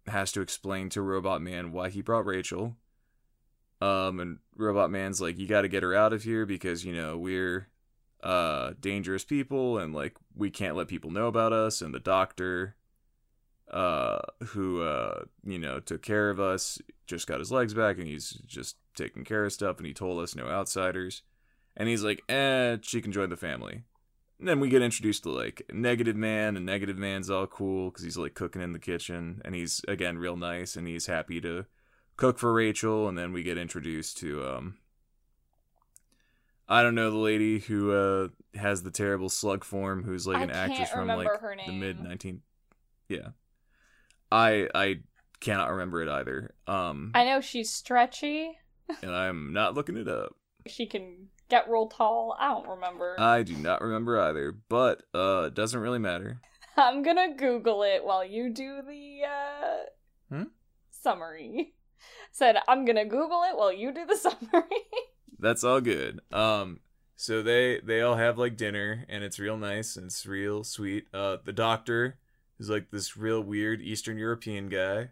has 0.07 0.33
to 0.33 0.41
explain 0.41 0.89
to 0.91 1.03
Robot 1.03 1.43
Man 1.43 1.73
why 1.73 1.91
he 1.91 2.03
brought 2.03 2.27
Rachel. 2.27 2.77
Um, 3.81 4.21
and 4.21 4.39
Robot 4.57 4.91
Man's 4.91 5.21
like, 5.21 5.39
"You 5.39 5.47
got 5.47 5.63
to 5.63 5.69
get 5.69 5.83
her 5.83 5.95
out 5.95 6.13
of 6.13 6.23
here 6.23 6.47
because 6.47 6.85
you 6.85 6.95
know 6.95 7.19
we're 7.19 7.69
uh 8.23 8.73
dangerous 8.81 9.25
people, 9.25 9.79
and 9.79 9.93
like 9.93 10.17
we 10.35 10.51
can't 10.51 10.77
let 10.77 10.89
people 10.89 11.11
know 11.11 11.27
about 11.27 11.53
us." 11.53 11.83
And 11.83 11.93
the 11.93 12.01
doctor, 12.01 12.77
uh, 13.71 14.21
who 14.49 14.83
uh 14.83 15.25
you 15.45 15.59
know 15.59 15.81
took 15.81 16.03
care 16.03 16.31
of 16.31 16.39
us, 16.39 16.79
just 17.07 17.27
got 17.27 17.41
his 17.41 17.53
legs 17.53 17.75
back, 17.75 17.99
and 17.99 18.07
he's 18.07 18.31
just 18.47 18.77
taking 18.95 19.25
care 19.25 19.45
of 19.45 19.53
stuff. 19.53 19.79
And 19.79 19.87
he 19.87 19.93
told 19.93 20.23
us 20.23 20.37
no 20.37 20.47
outsiders. 20.47 21.23
And 21.77 21.89
he's 21.89 22.03
like, 22.05 22.23
"Eh, 22.29 22.77
she 22.83 23.01
can 23.01 23.13
join 23.13 23.31
the 23.31 23.37
family." 23.37 23.83
And 24.39 24.49
then 24.49 24.61
we 24.61 24.69
get 24.69 24.83
introduced 24.83 25.23
to 25.25 25.31
like 25.31 25.63
Negative 25.73 26.17
Man, 26.17 26.57
and 26.57 26.67
Negative 26.67 26.99
Man's 26.99 27.31
all 27.31 27.47
cool 27.47 27.91
because 27.91 28.05
he's 28.05 28.17
like 28.17 28.35
cooking 28.35 28.63
in 28.63 28.73
the 28.73 28.79
kitchen, 28.79 29.41
and 29.45 29.55
he's 29.55 29.81
again 29.89 30.19
real 30.19 30.37
nice, 30.37 30.77
and 30.77 30.87
he's 30.87 31.07
happy 31.07 31.41
to 31.41 31.67
cook 32.17 32.39
for 32.39 32.53
Rachel. 32.53 33.09
And 33.09 33.17
then 33.19 33.33
we 33.33 33.43
get 33.43 33.59
introduced 33.59 34.19
to 34.19 34.45
um, 34.45 34.77
I 36.69 36.83
don't 36.83 36.95
know 36.95 37.11
the 37.11 37.17
lady 37.17 37.59
who 37.59 37.93
uh 37.93 38.29
has 38.59 38.83
the 38.83 38.91
terrible 38.91 39.29
slug 39.29 39.65
form, 39.65 40.03
who's 40.05 40.27
like 40.27 40.43
an 40.43 40.51
actress 40.51 40.91
from 40.91 41.09
like 41.09 41.29
the 41.67 41.73
mid 41.73 42.01
nineteen. 42.01 42.43
Yeah, 43.09 43.29
I 44.33 44.69
I 44.75 45.01
cannot 45.41 45.71
remember 45.71 46.03
it 46.03 46.09
either. 46.09 46.55
Um, 46.67 47.13
I 47.15 47.25
know 47.25 47.41
she's 47.41 47.71
stretchy. 47.71 48.57
and 49.03 49.15
I'm 49.15 49.53
not 49.53 49.75
looking 49.75 49.97
it 49.97 50.09
up. 50.09 50.35
She 50.67 50.87
can 50.87 51.29
get 51.55 51.71
real 51.71 51.87
tall. 51.87 52.37
I 52.39 52.49
don't 52.49 52.67
remember. 52.69 53.15
I 53.19 53.43
do 53.43 53.55
not 53.57 53.81
remember 53.81 54.21
either, 54.21 54.53
but 54.69 55.03
uh, 55.15 55.45
it 55.47 55.55
doesn't 55.55 55.81
really 55.81 55.99
matter. 56.01 56.41
I'm 56.77 57.03
gonna 57.03 57.35
Google 57.37 57.83
it 57.85 58.05
while 58.05 58.25
you 58.25 58.51
do 58.53 58.83
the 58.83 59.21
uh, 59.25 60.35
Hmm? 60.35 60.49
summary. 60.91 61.75
Said 62.33 62.57
I'm 62.67 62.85
gonna 62.85 63.05
Google 63.05 63.43
it 63.49 63.57
while 63.57 63.73
you 63.73 63.93
do 63.93 64.05
the 64.07 64.17
summary. 64.27 64.83
That's 65.39 65.63
all 65.63 65.81
good. 65.81 66.21
Um, 66.33 66.81
so 67.17 67.43
they 67.43 67.81
they 67.81 68.01
all 68.01 68.17
have 68.17 68.39
like 68.39 68.57
dinner, 68.57 69.05
and 69.09 69.23
it's 69.23 69.39
real 69.39 69.57
nice 69.57 69.95
and 69.97 70.07
it's 70.07 70.27
real 70.27 70.65
sweet. 70.65 71.07
Uh, 71.15 71.37
the 71.45 71.53
doctor 71.53 72.19
is 72.59 72.69
like 72.69 72.91
this 72.91 73.17
real 73.17 73.41
weird 73.41 73.81
Eastern 73.81 74.19
European 74.19 74.69
guy. 74.69 75.11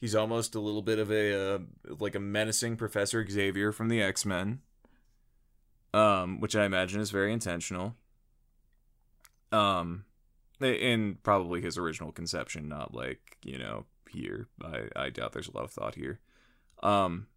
He's 0.00 0.14
almost 0.14 0.54
a 0.54 0.60
little 0.60 0.82
bit 0.82 0.98
of 0.98 1.10
a 1.12 1.54
uh, 1.54 1.58
like 2.00 2.14
a 2.16 2.20
menacing 2.20 2.76
Professor 2.76 3.24
Xavier 3.28 3.70
from 3.72 3.88
the 3.88 4.02
X 4.02 4.24
Men. 4.26 4.60
Um, 5.96 6.40
which 6.40 6.54
I 6.54 6.66
imagine 6.66 7.00
is 7.00 7.10
very 7.10 7.32
intentional. 7.32 7.94
Um, 9.50 10.04
in 10.60 11.18
probably 11.22 11.62
his 11.62 11.78
original 11.78 12.12
conception, 12.12 12.68
not 12.68 12.92
like 12.92 13.38
you 13.42 13.58
know 13.58 13.86
here. 14.10 14.48
I 14.62 14.88
I 14.94 15.10
doubt 15.10 15.32
there's 15.32 15.48
a 15.48 15.56
lot 15.56 15.64
of 15.64 15.70
thought 15.70 15.94
here. 15.94 16.20
Um, 16.82 17.28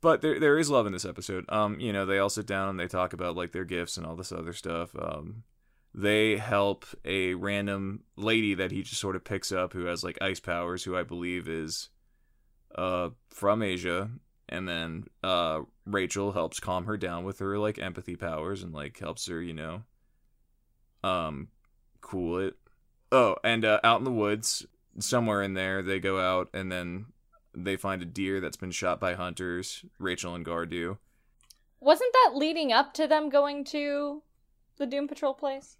but 0.00 0.22
there 0.22 0.40
there 0.40 0.58
is 0.58 0.70
love 0.70 0.86
in 0.86 0.92
this 0.92 1.04
episode. 1.04 1.44
Um, 1.50 1.80
you 1.80 1.92
know, 1.92 2.06
they 2.06 2.18
all 2.18 2.30
sit 2.30 2.46
down 2.46 2.70
and 2.70 2.80
they 2.80 2.88
talk 2.88 3.12
about 3.12 3.36
like 3.36 3.52
their 3.52 3.64
gifts 3.64 3.98
and 3.98 4.06
all 4.06 4.16
this 4.16 4.32
other 4.32 4.54
stuff. 4.54 4.96
Um, 4.98 5.42
they 5.94 6.36
help 6.36 6.86
a 7.04 7.34
random 7.34 8.04
lady 8.16 8.54
that 8.54 8.70
he 8.70 8.82
just 8.82 9.00
sort 9.00 9.16
of 9.16 9.24
picks 9.24 9.52
up 9.52 9.72
who 9.72 9.84
has 9.86 10.02
like 10.02 10.16
ice 10.22 10.40
powers, 10.40 10.84
who 10.84 10.96
I 10.96 11.02
believe 11.02 11.48
is 11.48 11.90
uh 12.74 13.10
from 13.28 13.62
Asia, 13.62 14.10
and 14.48 14.68
then 14.68 15.04
uh 15.22 15.60
Rachel 15.86 16.32
helps 16.32 16.60
calm 16.60 16.84
her 16.86 16.96
down 16.96 17.24
with 17.24 17.38
her 17.38 17.58
like 17.58 17.78
empathy 17.78 18.16
powers 18.16 18.62
and 18.62 18.72
like 18.72 18.98
helps 18.98 19.26
her, 19.26 19.40
you 19.40 19.54
know, 19.54 19.82
um, 21.02 21.48
cool 22.00 22.38
it. 22.38 22.54
Oh, 23.10 23.36
and 23.42 23.64
uh, 23.64 23.80
out 23.82 23.98
in 23.98 24.04
the 24.04 24.10
woods, 24.10 24.66
somewhere 24.98 25.42
in 25.42 25.54
there, 25.54 25.82
they 25.82 25.98
go 25.98 26.20
out 26.20 26.50
and 26.52 26.70
then 26.70 27.06
they 27.54 27.76
find 27.76 28.02
a 28.02 28.06
deer 28.06 28.40
that's 28.40 28.56
been 28.56 28.70
shot 28.70 29.00
by 29.00 29.14
hunters. 29.14 29.84
Rachel 29.98 30.34
and 30.34 30.44
Gar 30.44 30.66
do. 30.66 30.98
Wasn't 31.80 32.12
that 32.12 32.36
leading 32.36 32.72
up 32.72 32.92
to 32.94 33.06
them 33.06 33.30
going 33.30 33.64
to 33.66 34.22
the 34.76 34.86
Doom 34.86 35.08
Patrol 35.08 35.32
place? 35.34 35.76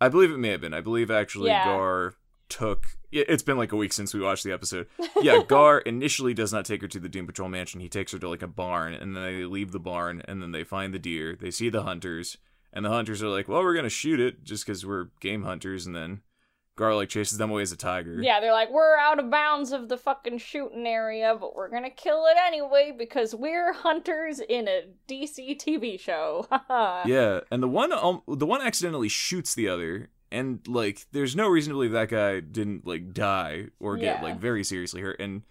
I 0.00 0.08
believe 0.08 0.30
it 0.30 0.38
may 0.38 0.50
have 0.50 0.60
been. 0.60 0.74
I 0.74 0.80
believe 0.80 1.10
actually 1.10 1.48
Yeah. 1.48 1.64
Gar 1.64 2.14
took. 2.50 2.98
It's 3.12 3.42
been 3.42 3.56
like 3.56 3.72
a 3.72 3.76
week 3.76 3.92
since 3.92 4.12
we 4.12 4.20
watched 4.20 4.44
the 4.44 4.52
episode. 4.52 4.86
Yeah, 5.20 5.42
Gar 5.48 5.78
initially 5.78 6.34
does 6.34 6.52
not 6.52 6.64
take 6.64 6.80
her 6.82 6.88
to 6.88 7.00
the 7.00 7.08
Doom 7.08 7.26
Patrol 7.26 7.48
mansion. 7.48 7.80
He 7.80 7.88
takes 7.88 8.12
her 8.12 8.18
to 8.18 8.28
like 8.28 8.42
a 8.42 8.46
barn, 8.46 8.94
and 8.94 9.16
then 9.16 9.22
they 9.22 9.44
leave 9.44 9.72
the 9.72 9.80
barn, 9.80 10.22
and 10.26 10.42
then 10.42 10.52
they 10.52 10.64
find 10.64 10.92
the 10.94 10.98
deer. 10.98 11.36
They 11.40 11.50
see 11.50 11.70
the 11.70 11.82
hunters, 11.82 12.36
and 12.72 12.84
the 12.84 12.90
hunters 12.90 13.22
are 13.22 13.28
like, 13.28 13.48
"Well, 13.48 13.62
we're 13.62 13.74
gonna 13.74 13.88
shoot 13.88 14.20
it 14.20 14.44
just 14.44 14.66
because 14.66 14.84
we're 14.84 15.08
game 15.20 15.42
hunters." 15.42 15.86
And 15.86 15.96
then 15.96 16.20
Gar 16.80 16.94
like 16.94 17.10
chases 17.10 17.36
them 17.36 17.50
away 17.50 17.60
as 17.60 17.72
a 17.72 17.76
tiger. 17.76 18.22
Yeah, 18.22 18.40
they're 18.40 18.54
like, 18.54 18.70
we're 18.70 18.96
out 18.96 19.18
of 19.18 19.30
bounds 19.30 19.70
of 19.72 19.90
the 19.90 19.98
fucking 19.98 20.38
shooting 20.38 20.86
area, 20.86 21.36
but 21.38 21.54
we're 21.54 21.68
gonna 21.68 21.90
kill 21.90 22.24
it 22.24 22.38
anyway 22.42 22.94
because 22.96 23.34
we're 23.34 23.74
hunters 23.74 24.40
in 24.40 24.66
a 24.66 24.84
DC 25.06 25.60
TV 25.60 26.00
show. 26.00 26.46
Yeah, 27.06 27.40
and 27.50 27.62
the 27.62 27.68
one 27.68 27.92
um, 27.92 28.22
the 28.26 28.46
one 28.46 28.62
accidentally 28.62 29.08
shoots 29.08 29.54
the 29.54 29.68
other, 29.68 30.08
and 30.32 30.60
like 30.68 31.06
there's 31.12 31.34
no 31.36 31.48
reason 31.48 31.70
to 31.72 31.74
believe 31.74 31.92
that 31.92 32.08
guy 32.08 32.40
didn't 32.40 32.86
like 32.86 33.12
die 33.12 33.66
or 33.78 33.96
get 33.96 34.16
Yeah. 34.18 34.22
like 34.22 34.38
very 34.40 34.64
seriously 34.64 35.00
hurt, 35.00 35.20
and 35.20 35.42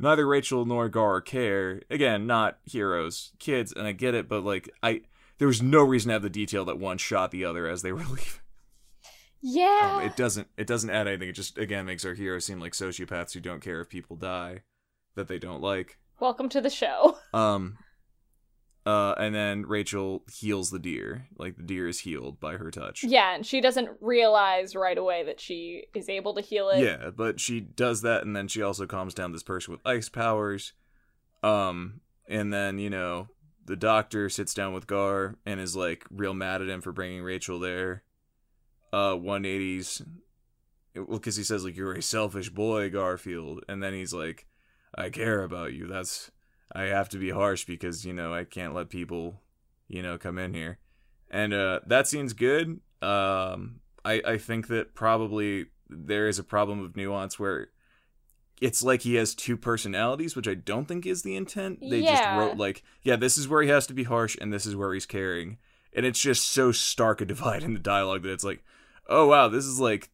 neither 0.00 0.26
Rachel 0.26 0.64
nor 0.64 0.88
Gar 0.88 1.20
care. 1.20 1.82
Again, 1.90 2.26
not 2.26 2.58
heroes, 2.64 3.32
kids, 3.38 3.72
and 3.72 3.86
I 3.86 3.92
get 3.92 4.14
it, 4.14 4.28
but 4.28 4.44
like 4.44 4.70
I 4.82 5.02
there 5.38 5.48
was 5.48 5.62
no 5.62 5.82
reason 5.82 6.08
to 6.08 6.14
have 6.14 6.22
the 6.22 6.30
detail 6.30 6.64
that 6.66 6.78
one 6.78 6.98
shot 6.98 7.30
the 7.30 7.44
other 7.44 7.66
as 7.68 7.82
they 7.82 7.92
were 7.92 7.98
leaving. 8.08 8.40
yeah. 9.40 9.98
Um, 10.00 10.02
it 10.02 10.16
doesn't 10.16 10.48
it 10.56 10.66
doesn't 10.66 10.90
add 10.90 11.06
anything. 11.08 11.28
It 11.28 11.32
just 11.34 11.58
again 11.58 11.86
makes 11.86 12.04
our 12.04 12.14
heroes 12.14 12.44
seem 12.44 12.60
like 12.60 12.72
sociopaths 12.72 13.32
who 13.34 13.40
don't 13.40 13.60
care 13.60 13.80
if 13.80 13.88
people 13.88 14.16
die 14.16 14.62
that 15.14 15.28
they 15.28 15.38
don't 15.38 15.62
like. 15.62 15.98
Welcome 16.20 16.48
to 16.50 16.60
the 16.60 16.70
show. 16.70 17.16
Um 17.34 17.78
uh 18.88 19.14
and 19.18 19.34
then 19.34 19.66
Rachel 19.66 20.24
heals 20.32 20.70
the 20.70 20.78
deer. 20.78 21.26
Like 21.36 21.58
the 21.58 21.62
deer 21.62 21.88
is 21.88 22.00
healed 22.00 22.40
by 22.40 22.56
her 22.56 22.70
touch. 22.70 23.04
Yeah, 23.04 23.34
and 23.34 23.44
she 23.44 23.60
doesn't 23.60 23.90
realize 24.00 24.74
right 24.74 24.96
away 24.96 25.24
that 25.24 25.40
she 25.40 25.84
is 25.94 26.08
able 26.08 26.32
to 26.36 26.40
heal 26.40 26.70
it. 26.70 26.80
Yeah, 26.82 27.10
but 27.10 27.38
she 27.38 27.60
does 27.60 28.00
that 28.00 28.24
and 28.24 28.34
then 28.34 28.48
she 28.48 28.62
also 28.62 28.86
calms 28.86 29.12
down 29.12 29.32
this 29.32 29.42
person 29.42 29.72
with 29.72 29.86
ice 29.86 30.08
powers. 30.08 30.72
Um 31.42 32.00
and 32.30 32.50
then, 32.50 32.78
you 32.78 32.88
know, 32.88 33.28
the 33.66 33.76
doctor 33.76 34.30
sits 34.30 34.54
down 34.54 34.72
with 34.72 34.86
Gar 34.86 35.36
and 35.44 35.60
is 35.60 35.76
like 35.76 36.06
real 36.10 36.32
mad 36.32 36.62
at 36.62 36.70
him 36.70 36.80
for 36.80 36.92
bringing 36.92 37.22
Rachel 37.22 37.58
there. 37.58 38.04
Uh 38.90 39.12
180s 39.16 40.00
well 40.96 41.18
cuz 41.18 41.36
he 41.36 41.44
says 41.44 41.62
like 41.62 41.76
you're 41.76 41.92
a 41.92 42.00
selfish 42.00 42.48
boy, 42.48 42.88
Garfield, 42.88 43.64
and 43.68 43.82
then 43.82 43.92
he's 43.92 44.14
like 44.14 44.46
I 44.94 45.10
care 45.10 45.42
about 45.42 45.74
you. 45.74 45.86
That's 45.86 46.30
I 46.72 46.82
have 46.84 47.08
to 47.10 47.18
be 47.18 47.30
harsh 47.30 47.64
because, 47.64 48.04
you 48.04 48.12
know, 48.12 48.32
I 48.34 48.44
can't 48.44 48.74
let 48.74 48.90
people, 48.90 49.40
you 49.88 50.02
know, 50.02 50.18
come 50.18 50.38
in 50.38 50.54
here. 50.54 50.78
And 51.30 51.52
uh 51.52 51.80
that 51.86 52.06
scene's 52.06 52.32
good. 52.32 52.80
Um 53.02 53.80
I 54.04 54.22
I 54.24 54.38
think 54.38 54.68
that 54.68 54.94
probably 54.94 55.66
there 55.88 56.28
is 56.28 56.38
a 56.38 56.44
problem 56.44 56.84
of 56.84 56.96
nuance 56.96 57.38
where 57.38 57.68
it's 58.60 58.82
like 58.82 59.02
he 59.02 59.14
has 59.14 59.34
two 59.34 59.56
personalities, 59.56 60.34
which 60.34 60.48
I 60.48 60.54
don't 60.54 60.86
think 60.86 61.06
is 61.06 61.22
the 61.22 61.36
intent. 61.36 61.78
They 61.80 62.00
just 62.02 62.22
wrote 62.36 62.56
like, 62.56 62.82
yeah, 63.02 63.16
this 63.16 63.38
is 63.38 63.46
where 63.48 63.62
he 63.62 63.68
has 63.68 63.86
to 63.86 63.94
be 63.94 64.04
harsh 64.04 64.36
and 64.40 64.52
this 64.52 64.66
is 64.66 64.74
where 64.74 64.92
he's 64.92 65.06
caring. 65.06 65.58
And 65.92 66.04
it's 66.04 66.20
just 66.20 66.50
so 66.50 66.72
stark 66.72 67.20
a 67.20 67.24
divide 67.24 67.62
in 67.62 67.72
the 67.74 67.80
dialogue 67.80 68.22
that 68.22 68.32
it's 68.32 68.44
like, 68.44 68.64
oh 69.08 69.26
wow, 69.28 69.48
this 69.48 69.64
is 69.64 69.78
like 69.80 70.10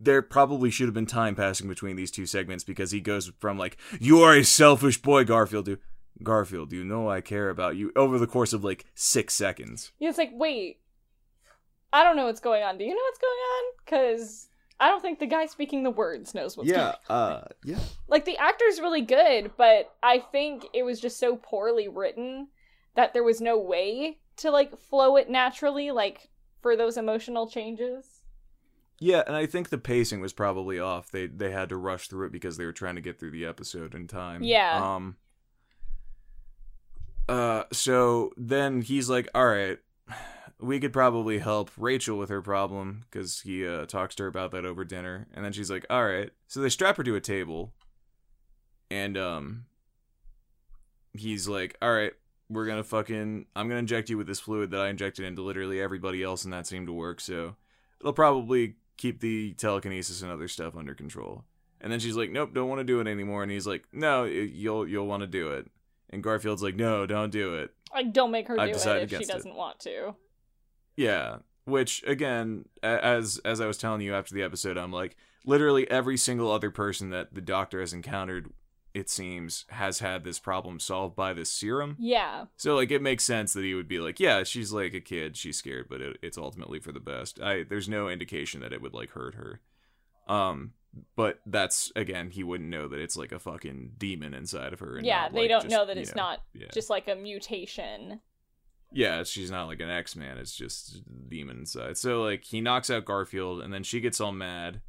there 0.00 0.22
probably 0.22 0.70
should 0.70 0.86
have 0.86 0.94
been 0.94 1.06
time 1.06 1.34
passing 1.34 1.68
between 1.68 1.96
these 1.96 2.10
two 2.10 2.26
segments 2.26 2.64
because 2.64 2.90
he 2.90 3.00
goes 3.00 3.30
from 3.38 3.58
like, 3.58 3.76
you 4.00 4.20
are 4.20 4.34
a 4.36 4.44
selfish 4.44 5.00
boy, 5.00 5.24
Garfield, 5.24 5.66
to 5.66 5.78
Garfield, 6.22 6.72
you 6.72 6.84
know 6.84 7.08
I 7.08 7.20
care 7.20 7.50
about 7.50 7.76
you 7.76 7.92
over 7.96 8.18
the 8.18 8.26
course 8.26 8.52
of 8.52 8.64
like 8.64 8.86
six 8.94 9.34
seconds. 9.34 9.92
Yeah, 9.98 10.08
It's 10.08 10.18
like, 10.18 10.32
wait, 10.32 10.80
I 11.92 12.04
don't 12.04 12.16
know 12.16 12.26
what's 12.26 12.40
going 12.40 12.62
on. 12.62 12.78
Do 12.78 12.84
you 12.84 12.90
know 12.90 13.02
what's 13.02 13.18
going 13.18 13.32
on? 13.32 13.72
Because 13.84 14.48
I 14.78 14.88
don't 14.88 15.02
think 15.02 15.18
the 15.18 15.26
guy 15.26 15.46
speaking 15.46 15.82
the 15.82 15.90
words 15.90 16.34
knows 16.34 16.56
what's 16.56 16.70
going 16.70 16.94
on. 17.08 17.16
uh, 17.16 17.48
yeah. 17.64 17.80
Like, 18.08 18.24
the 18.24 18.38
actor's 18.38 18.80
really 18.80 19.02
good, 19.02 19.50
but 19.58 19.92
I 20.02 20.20
think 20.32 20.66
it 20.72 20.84
was 20.84 21.00
just 21.00 21.18
so 21.18 21.36
poorly 21.36 21.88
written 21.88 22.48
that 22.94 23.12
there 23.12 23.22
was 23.24 23.40
no 23.40 23.58
way 23.58 24.18
to, 24.38 24.50
like, 24.50 24.78
flow 24.78 25.16
it 25.16 25.28
naturally, 25.28 25.90
like, 25.90 26.28
for 26.62 26.76
those 26.76 26.96
emotional 26.96 27.46
changes. 27.48 28.19
Yeah, 29.02 29.22
and 29.26 29.34
I 29.34 29.46
think 29.46 29.70
the 29.70 29.78
pacing 29.78 30.20
was 30.20 30.34
probably 30.34 30.78
off. 30.78 31.10
They 31.10 31.26
they 31.26 31.50
had 31.50 31.70
to 31.70 31.76
rush 31.76 32.08
through 32.08 32.26
it 32.26 32.32
because 32.32 32.58
they 32.58 32.66
were 32.66 32.72
trying 32.72 32.96
to 32.96 33.00
get 33.00 33.18
through 33.18 33.30
the 33.30 33.46
episode 33.46 33.94
in 33.94 34.06
time. 34.06 34.42
Yeah. 34.42 34.94
Um 34.94 35.16
uh 37.28 37.64
so 37.72 38.32
then 38.36 38.82
he's 38.82 39.08
like, 39.08 39.28
"All 39.34 39.46
right, 39.46 39.78
we 40.60 40.78
could 40.80 40.92
probably 40.92 41.38
help 41.38 41.70
Rachel 41.78 42.18
with 42.18 42.28
her 42.28 42.42
problem 42.42 43.04
cuz 43.10 43.40
he 43.40 43.66
uh 43.66 43.86
talks 43.86 44.14
to 44.16 44.24
her 44.24 44.28
about 44.28 44.50
that 44.50 44.66
over 44.66 44.84
dinner." 44.84 45.28
And 45.32 45.44
then 45.44 45.52
she's 45.52 45.70
like, 45.70 45.86
"All 45.88 46.04
right." 46.04 46.30
So 46.46 46.60
they 46.60 46.68
strap 46.68 46.98
her 46.98 47.04
to 47.04 47.16
a 47.16 47.20
table 47.20 47.72
and 48.90 49.16
um 49.16 49.64
he's 51.14 51.48
like, 51.48 51.74
"All 51.80 51.92
right, 51.92 52.12
we're 52.50 52.66
going 52.66 52.76
to 52.76 52.84
fucking 52.84 53.46
I'm 53.56 53.68
going 53.68 53.76
to 53.76 53.78
inject 53.78 54.10
you 54.10 54.18
with 54.18 54.26
this 54.26 54.40
fluid 54.40 54.72
that 54.72 54.80
I 54.80 54.88
injected 54.88 55.24
into 55.24 55.40
literally 55.40 55.80
everybody 55.80 56.22
else 56.22 56.44
and 56.44 56.52
that 56.52 56.66
seemed 56.66 56.88
to 56.88 56.92
work. 56.92 57.20
So 57.20 57.56
it'll 58.00 58.12
probably 58.12 58.76
keep 59.00 59.20
the 59.20 59.54
telekinesis 59.54 60.20
and 60.20 60.30
other 60.30 60.46
stuff 60.46 60.76
under 60.76 60.94
control. 60.94 61.44
And 61.80 61.90
then 61.90 61.98
she's 61.98 62.16
like, 62.16 62.30
"Nope, 62.30 62.52
don't 62.52 62.68
want 62.68 62.80
to 62.80 62.84
do 62.84 63.00
it 63.00 63.06
anymore." 63.06 63.42
And 63.42 63.50
he's 63.50 63.66
like, 63.66 63.84
"No, 63.92 64.24
you'll 64.24 64.86
you'll 64.86 65.06
want 65.06 65.22
to 65.22 65.26
do 65.26 65.52
it." 65.52 65.66
And 66.10 66.22
Garfield's 66.22 66.62
like, 66.62 66.76
"No, 66.76 67.06
don't 67.06 67.32
do 67.32 67.54
it." 67.54 67.70
Like, 67.94 68.12
don't 68.12 68.30
make 68.30 68.46
her 68.48 68.56
do 68.56 68.62
it 68.62 69.12
if 69.12 69.18
she 69.18 69.24
doesn't 69.24 69.54
want 69.54 69.80
to. 69.80 70.14
Yeah, 70.96 71.38
which 71.64 72.04
again, 72.06 72.66
as 72.82 73.40
as 73.44 73.62
I 73.62 73.66
was 73.66 73.78
telling 73.78 74.02
you 74.02 74.14
after 74.14 74.34
the 74.34 74.42
episode, 74.42 74.76
I'm 74.76 74.92
like, 74.92 75.16
literally 75.46 75.90
every 75.90 76.18
single 76.18 76.50
other 76.50 76.70
person 76.70 77.08
that 77.10 77.34
the 77.34 77.40
doctor 77.40 77.80
has 77.80 77.94
encountered, 77.94 78.52
it 78.94 79.08
seems, 79.08 79.64
has 79.68 80.00
had 80.00 80.24
this 80.24 80.38
problem 80.38 80.80
solved 80.80 81.14
by 81.16 81.32
this 81.32 81.50
serum. 81.50 81.96
Yeah. 81.98 82.46
So 82.56 82.74
like, 82.74 82.90
it 82.90 83.02
makes 83.02 83.24
sense 83.24 83.52
that 83.52 83.64
he 83.64 83.74
would 83.74 83.88
be 83.88 83.98
like, 83.98 84.20
"Yeah, 84.20 84.42
she's 84.42 84.72
like 84.72 84.94
a 84.94 85.00
kid, 85.00 85.36
she's 85.36 85.56
scared, 85.56 85.86
but 85.88 86.00
it, 86.00 86.18
it's 86.22 86.38
ultimately 86.38 86.80
for 86.80 86.92
the 86.92 87.00
best." 87.00 87.40
I 87.40 87.62
there's 87.62 87.88
no 87.88 88.08
indication 88.08 88.60
that 88.60 88.72
it 88.72 88.82
would 88.82 88.94
like 88.94 89.10
hurt 89.10 89.34
her. 89.34 89.60
Um, 90.28 90.72
but 91.16 91.40
that's 91.46 91.92
again, 91.94 92.30
he 92.30 92.42
wouldn't 92.42 92.68
know 92.68 92.88
that 92.88 93.00
it's 93.00 93.16
like 93.16 93.32
a 93.32 93.38
fucking 93.38 93.92
demon 93.98 94.34
inside 94.34 94.72
of 94.72 94.80
her. 94.80 94.96
And 94.96 95.06
Yeah, 95.06 95.22
not, 95.22 95.32
they 95.32 95.40
like, 95.42 95.50
don't 95.50 95.62
just, 95.62 95.72
know 95.72 95.86
that 95.86 95.96
it's 95.96 96.14
not 96.14 96.42
yeah. 96.54 96.66
just 96.72 96.90
like 96.90 97.08
a 97.08 97.14
mutation. 97.14 98.20
Yeah, 98.92 99.22
she's 99.22 99.50
not 99.50 99.66
like 99.66 99.80
an 99.80 99.90
X 99.90 100.16
Man. 100.16 100.38
It's 100.38 100.54
just 100.54 101.02
demon 101.28 101.58
inside. 101.58 101.96
So 101.96 102.22
like 102.22 102.44
he 102.44 102.60
knocks 102.60 102.90
out 102.90 103.04
Garfield, 103.04 103.62
and 103.62 103.72
then 103.72 103.84
she 103.84 104.00
gets 104.00 104.20
all 104.20 104.32
mad, 104.32 104.80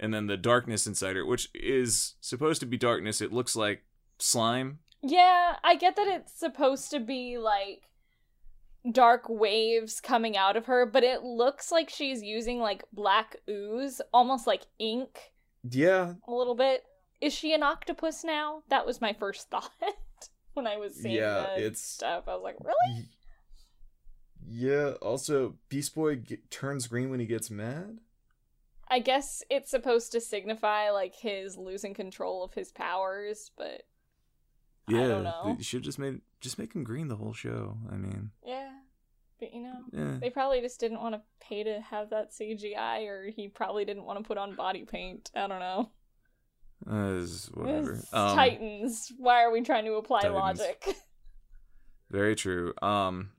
and 0.00 0.12
then 0.12 0.26
the 0.26 0.36
darkness 0.36 0.86
inside 0.86 1.14
her, 1.14 1.24
which 1.24 1.48
is 1.54 2.14
supposed 2.20 2.58
to 2.60 2.66
be 2.66 2.76
darkness, 2.76 3.20
it 3.20 3.32
looks 3.32 3.54
like 3.54 3.82
slime. 4.18 4.80
Yeah, 5.02 5.56
I 5.62 5.76
get 5.76 5.94
that 5.96 6.08
it's 6.08 6.32
supposed 6.38 6.90
to 6.90 6.98
be 7.00 7.38
like 7.38 7.82
dark 8.92 9.24
waves 9.28 10.00
coming 10.00 10.36
out 10.36 10.56
of 10.56 10.66
her, 10.66 10.86
but 10.86 11.04
it 11.04 11.22
looks 11.22 11.70
like 11.70 11.88
she's 11.90 12.22
using 12.22 12.58
like 12.58 12.82
black 12.92 13.36
ooze, 13.48 14.00
almost 14.12 14.46
like 14.46 14.62
ink 14.78 15.32
Yeah, 15.70 16.14
a 16.26 16.32
little 16.32 16.54
bit. 16.54 16.82
Is 17.20 17.34
she 17.34 17.52
an 17.52 17.62
octopus 17.62 18.24
now? 18.24 18.62
That 18.70 18.86
was 18.86 19.00
my 19.00 19.12
first 19.12 19.48
thought 19.50 19.70
when 20.54 20.66
I 20.66 20.78
was 20.78 20.94
seeing 20.96 21.14
Yeah, 21.16 21.54
it's- 21.56 21.80
stuff. 21.80 22.24
I 22.26 22.34
was 22.34 22.42
like, 22.42 22.56
really? 22.60 23.06
Yeah. 24.46 24.92
Also, 25.02 25.56
Beast 25.68 25.94
Boy 25.94 26.16
get, 26.16 26.50
turns 26.50 26.86
green 26.86 27.10
when 27.10 27.20
he 27.20 27.26
gets 27.26 27.50
mad. 27.50 27.98
I 28.90 28.98
guess 28.98 29.42
it's 29.48 29.70
supposed 29.70 30.12
to 30.12 30.20
signify 30.20 30.90
like 30.90 31.14
his 31.14 31.56
losing 31.56 31.94
control 31.94 32.42
of 32.42 32.52
his 32.54 32.72
powers, 32.72 33.52
but 33.56 33.82
Yeah, 34.88 35.04
I 35.04 35.08
don't 35.08 35.24
know. 35.24 35.54
They 35.56 35.62
should 35.62 35.82
just 35.82 35.98
made 35.98 36.20
just 36.40 36.58
make 36.58 36.74
him 36.74 36.82
green 36.82 37.08
the 37.08 37.16
whole 37.16 37.32
show. 37.32 37.78
I 37.90 37.96
mean, 37.96 38.30
yeah. 38.44 38.70
But 39.38 39.54
you 39.54 39.62
know, 39.62 39.78
yeah. 39.92 40.18
they 40.20 40.28
probably 40.28 40.60
just 40.60 40.80
didn't 40.80 41.00
want 41.00 41.14
to 41.14 41.22
pay 41.40 41.62
to 41.62 41.80
have 41.80 42.10
that 42.10 42.32
CGI, 42.32 43.06
or 43.06 43.30
he 43.34 43.48
probably 43.48 43.84
didn't 43.84 44.04
want 44.04 44.18
to 44.18 44.24
put 44.24 44.36
on 44.36 44.54
body 44.56 44.84
paint. 44.84 45.30
I 45.34 45.46
don't 45.46 45.60
know. 45.60 45.90
Uh, 46.86 47.26
whatever. 47.54 47.92
It's 47.92 48.12
Um, 48.12 48.34
Titans. 48.36 49.12
Why 49.18 49.42
are 49.42 49.50
we 49.50 49.60
trying 49.62 49.84
to 49.84 49.94
apply 49.94 50.22
Titans. 50.22 50.38
logic? 50.60 50.96
Very 52.10 52.34
true. 52.34 52.74
Um 52.82 53.30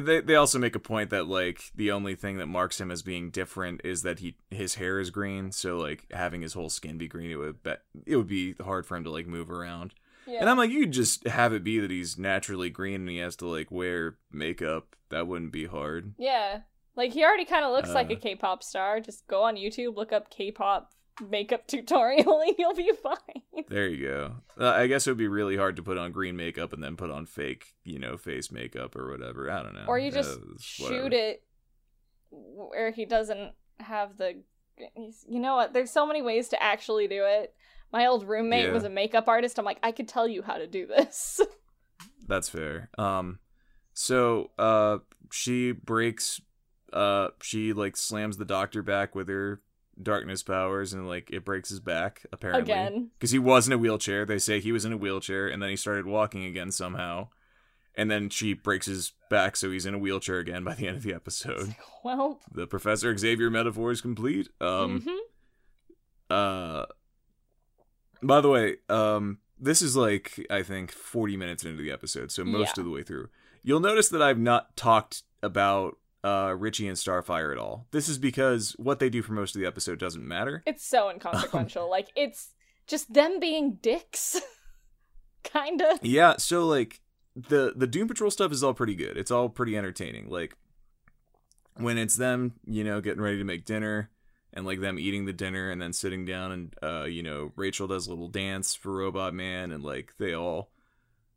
they 0.00 0.20
they 0.20 0.34
also 0.34 0.58
make 0.58 0.74
a 0.74 0.80
point 0.80 1.10
that 1.10 1.26
like 1.26 1.70
the 1.74 1.90
only 1.90 2.14
thing 2.14 2.38
that 2.38 2.46
marks 2.46 2.80
him 2.80 2.90
as 2.90 3.02
being 3.02 3.30
different 3.30 3.80
is 3.84 4.02
that 4.02 4.18
he 4.20 4.36
his 4.50 4.76
hair 4.76 4.98
is 5.00 5.10
green, 5.10 5.52
so 5.52 5.76
like 5.78 6.06
having 6.12 6.42
his 6.42 6.54
whole 6.54 6.68
skin 6.70 6.98
be 6.98 7.08
green 7.08 7.30
it 7.30 7.36
would 7.36 7.62
be, 7.62 7.74
it 8.06 8.16
would 8.16 8.26
be 8.26 8.54
hard 8.62 8.86
for 8.86 8.96
him 8.96 9.04
to 9.04 9.10
like 9.10 9.26
move 9.26 9.50
around. 9.50 9.94
yeah. 10.26 10.40
And 10.40 10.48
I'm 10.50 10.56
like 10.56 10.70
you 10.70 10.80
could 10.80 10.92
just 10.92 11.26
have 11.26 11.52
it 11.52 11.62
be 11.64 11.78
that 11.80 11.90
he's 11.90 12.18
naturally 12.18 12.70
green 12.70 13.02
and 13.02 13.08
he 13.08 13.18
has 13.18 13.36
to 13.36 13.46
like 13.46 13.70
wear 13.70 14.16
makeup. 14.32 14.96
That 15.10 15.26
wouldn't 15.26 15.52
be 15.52 15.66
hard. 15.66 16.14
yeah. 16.18 16.60
Like 16.96 17.12
he 17.12 17.24
already 17.24 17.44
kind 17.44 17.64
of 17.64 17.72
looks 17.72 17.90
like 17.90 18.10
a 18.10 18.14
Uh. 18.16 18.20
K-pop 18.20 18.62
star. 18.62 19.00
Just 19.00 19.26
go 19.26 19.42
on 19.42 19.56
YouTube, 19.56 19.96
look 19.96 20.12
up 20.12 20.30
K-pop 20.30 20.92
makeup 21.28 21.66
tutorial, 21.66 22.40
and 22.40 22.54
you'll 22.58 22.74
be 22.74 22.90
fine. 23.02 23.64
There 23.68 23.86
you 23.88 24.06
go. 24.08 24.32
Uh, 24.58 24.70
I 24.70 24.86
guess 24.86 25.06
it 25.06 25.10
would 25.10 25.18
be 25.18 25.28
really 25.28 25.56
hard 25.56 25.76
to 25.76 25.82
put 25.82 25.98
on 25.98 26.12
green 26.12 26.36
makeup 26.36 26.72
and 26.72 26.82
then 26.82 26.96
put 26.96 27.10
on 27.10 27.26
fake, 27.26 27.74
you 27.84 27.98
know, 27.98 28.16
face 28.16 28.50
makeup 28.50 28.96
or 28.96 29.10
whatever. 29.10 29.50
I 29.50 29.62
don't 29.62 29.74
know. 29.74 29.84
Or 29.86 29.98
you 29.98 30.10
just 30.10 30.38
Uh, 30.38 30.58
shoot 30.60 31.12
it 31.12 31.44
where 32.30 32.90
he 32.90 33.04
doesn't 33.04 33.52
have 33.80 34.16
the. 34.16 34.42
You 35.28 35.38
know 35.38 35.54
what? 35.54 35.72
There's 35.72 35.90
so 35.92 36.04
many 36.06 36.20
ways 36.20 36.48
to 36.48 36.60
actually 36.62 37.06
do 37.06 37.22
it. 37.24 37.54
My 37.92 38.06
old 38.06 38.26
roommate 38.26 38.64
Yeah. 38.66 38.72
was 38.72 38.82
a 38.82 38.90
makeup 38.90 39.28
artist. 39.28 39.56
I'm 39.58 39.64
like, 39.64 39.78
I 39.84 39.92
could 39.92 40.08
tell 40.08 40.26
you 40.26 40.42
how 40.42 40.58
to 40.58 40.66
do 40.66 40.86
this. 40.86 41.40
That's 42.26 42.48
fair. 42.48 42.90
Um, 42.98 43.38
so 43.92 44.50
uh, 44.58 44.98
she 45.30 45.70
breaks. 45.72 46.40
Uh, 46.92 47.28
she 47.42 47.72
like 47.72 47.96
slams 47.96 48.36
the 48.36 48.44
doctor 48.44 48.82
back 48.82 49.14
with 49.14 49.28
her 49.28 49.60
darkness 50.02 50.42
powers, 50.42 50.92
and 50.92 51.08
like 51.08 51.30
it 51.30 51.44
breaks 51.44 51.68
his 51.70 51.80
back 51.80 52.26
apparently 52.32 52.62
Again. 52.72 53.10
because 53.18 53.30
he 53.30 53.38
was 53.38 53.66
in 53.66 53.72
a 53.72 53.78
wheelchair. 53.78 54.24
They 54.24 54.38
say 54.38 54.60
he 54.60 54.72
was 54.72 54.84
in 54.84 54.92
a 54.92 54.96
wheelchair, 54.96 55.46
and 55.48 55.62
then 55.62 55.70
he 55.70 55.76
started 55.76 56.06
walking 56.06 56.44
again 56.44 56.70
somehow, 56.70 57.28
and 57.94 58.10
then 58.10 58.28
she 58.30 58.54
breaks 58.54 58.86
his 58.86 59.12
back, 59.30 59.56
so 59.56 59.70
he's 59.70 59.86
in 59.86 59.94
a 59.94 59.98
wheelchair 59.98 60.38
again 60.38 60.64
by 60.64 60.74
the 60.74 60.86
end 60.88 60.96
of 60.98 61.02
the 61.02 61.14
episode. 61.14 61.74
Well, 62.04 62.38
The 62.52 62.66
Professor 62.66 63.16
Xavier 63.16 63.48
metaphor 63.50 63.90
is 63.90 64.00
complete. 64.02 64.48
Um, 64.60 65.00
mhm. 65.00 65.16
uh 66.30 66.86
by 68.22 68.40
the 68.40 68.48
way 68.48 68.76
um 68.88 69.38
this 69.58 69.82
is 69.82 69.96
like 69.96 70.44
i 70.50 70.62
think 70.62 70.90
40 70.90 71.36
minutes 71.36 71.64
into 71.64 71.82
the 71.82 71.90
episode 71.90 72.32
so 72.32 72.44
most 72.44 72.76
Yeah. 72.76 72.80
of 72.80 72.84
the 72.86 72.90
way 72.90 73.02
through 73.02 73.28
you'll 73.62 73.80
notice 73.80 74.08
that 74.08 74.22
i've 74.22 74.38
not 74.38 74.76
talked 74.76 75.22
about 75.42 75.98
uh 76.24 76.54
richie 76.58 76.88
and 76.88 76.96
starfire 76.96 77.52
at 77.52 77.58
all 77.58 77.86
this 77.90 78.08
is 78.08 78.18
because 78.18 78.72
what 78.78 78.98
they 78.98 79.10
do 79.10 79.22
for 79.22 79.32
most 79.34 79.54
of 79.54 79.60
the 79.60 79.66
episode 79.66 79.98
doesn't 79.98 80.26
matter 80.26 80.62
it's 80.66 80.84
so 80.84 81.10
inconsequential. 81.10 81.88
like, 81.90 82.08
it's 82.16 82.50
just 82.86 83.12
them 83.12 83.38
being 83.40 83.78
dicks. 83.80 84.40
Kinda. 85.44 85.98
yeah 86.02 86.36
so 86.38 86.66
like 86.66 87.00
the 87.36 87.74
the 87.76 87.86
doom 87.86 88.08
patrol 88.08 88.30
stuff 88.30 88.50
is 88.50 88.64
all 88.64 88.72
pretty 88.72 88.94
good 88.94 89.18
it's 89.18 89.30
all 89.30 89.50
pretty 89.50 89.76
entertaining 89.76 90.30
like 90.30 90.56
when 91.76 91.98
it's 91.98 92.16
them 92.16 92.54
you 92.66 92.82
know 92.82 93.00
getting 93.02 93.20
ready 93.22 93.36
to 93.38 93.44
make 93.44 93.66
dinner 93.66 94.10
and 94.54 94.64
like 94.64 94.80
them 94.80 94.98
eating 94.98 95.26
the 95.26 95.32
dinner 95.34 95.70
and 95.70 95.82
then 95.82 95.92
sitting 95.92 96.24
down 96.24 96.50
and 96.52 96.74
uh 96.82 97.04
you 97.04 97.22
know 97.22 97.52
Rachel 97.56 97.86
does 97.86 98.06
a 98.06 98.10
little 98.10 98.28
dance 98.28 98.74
for 98.74 98.92
Robot 98.96 99.34
Man 99.34 99.70
and 99.70 99.84
like 99.84 100.14
they 100.18 100.32
all 100.34 100.70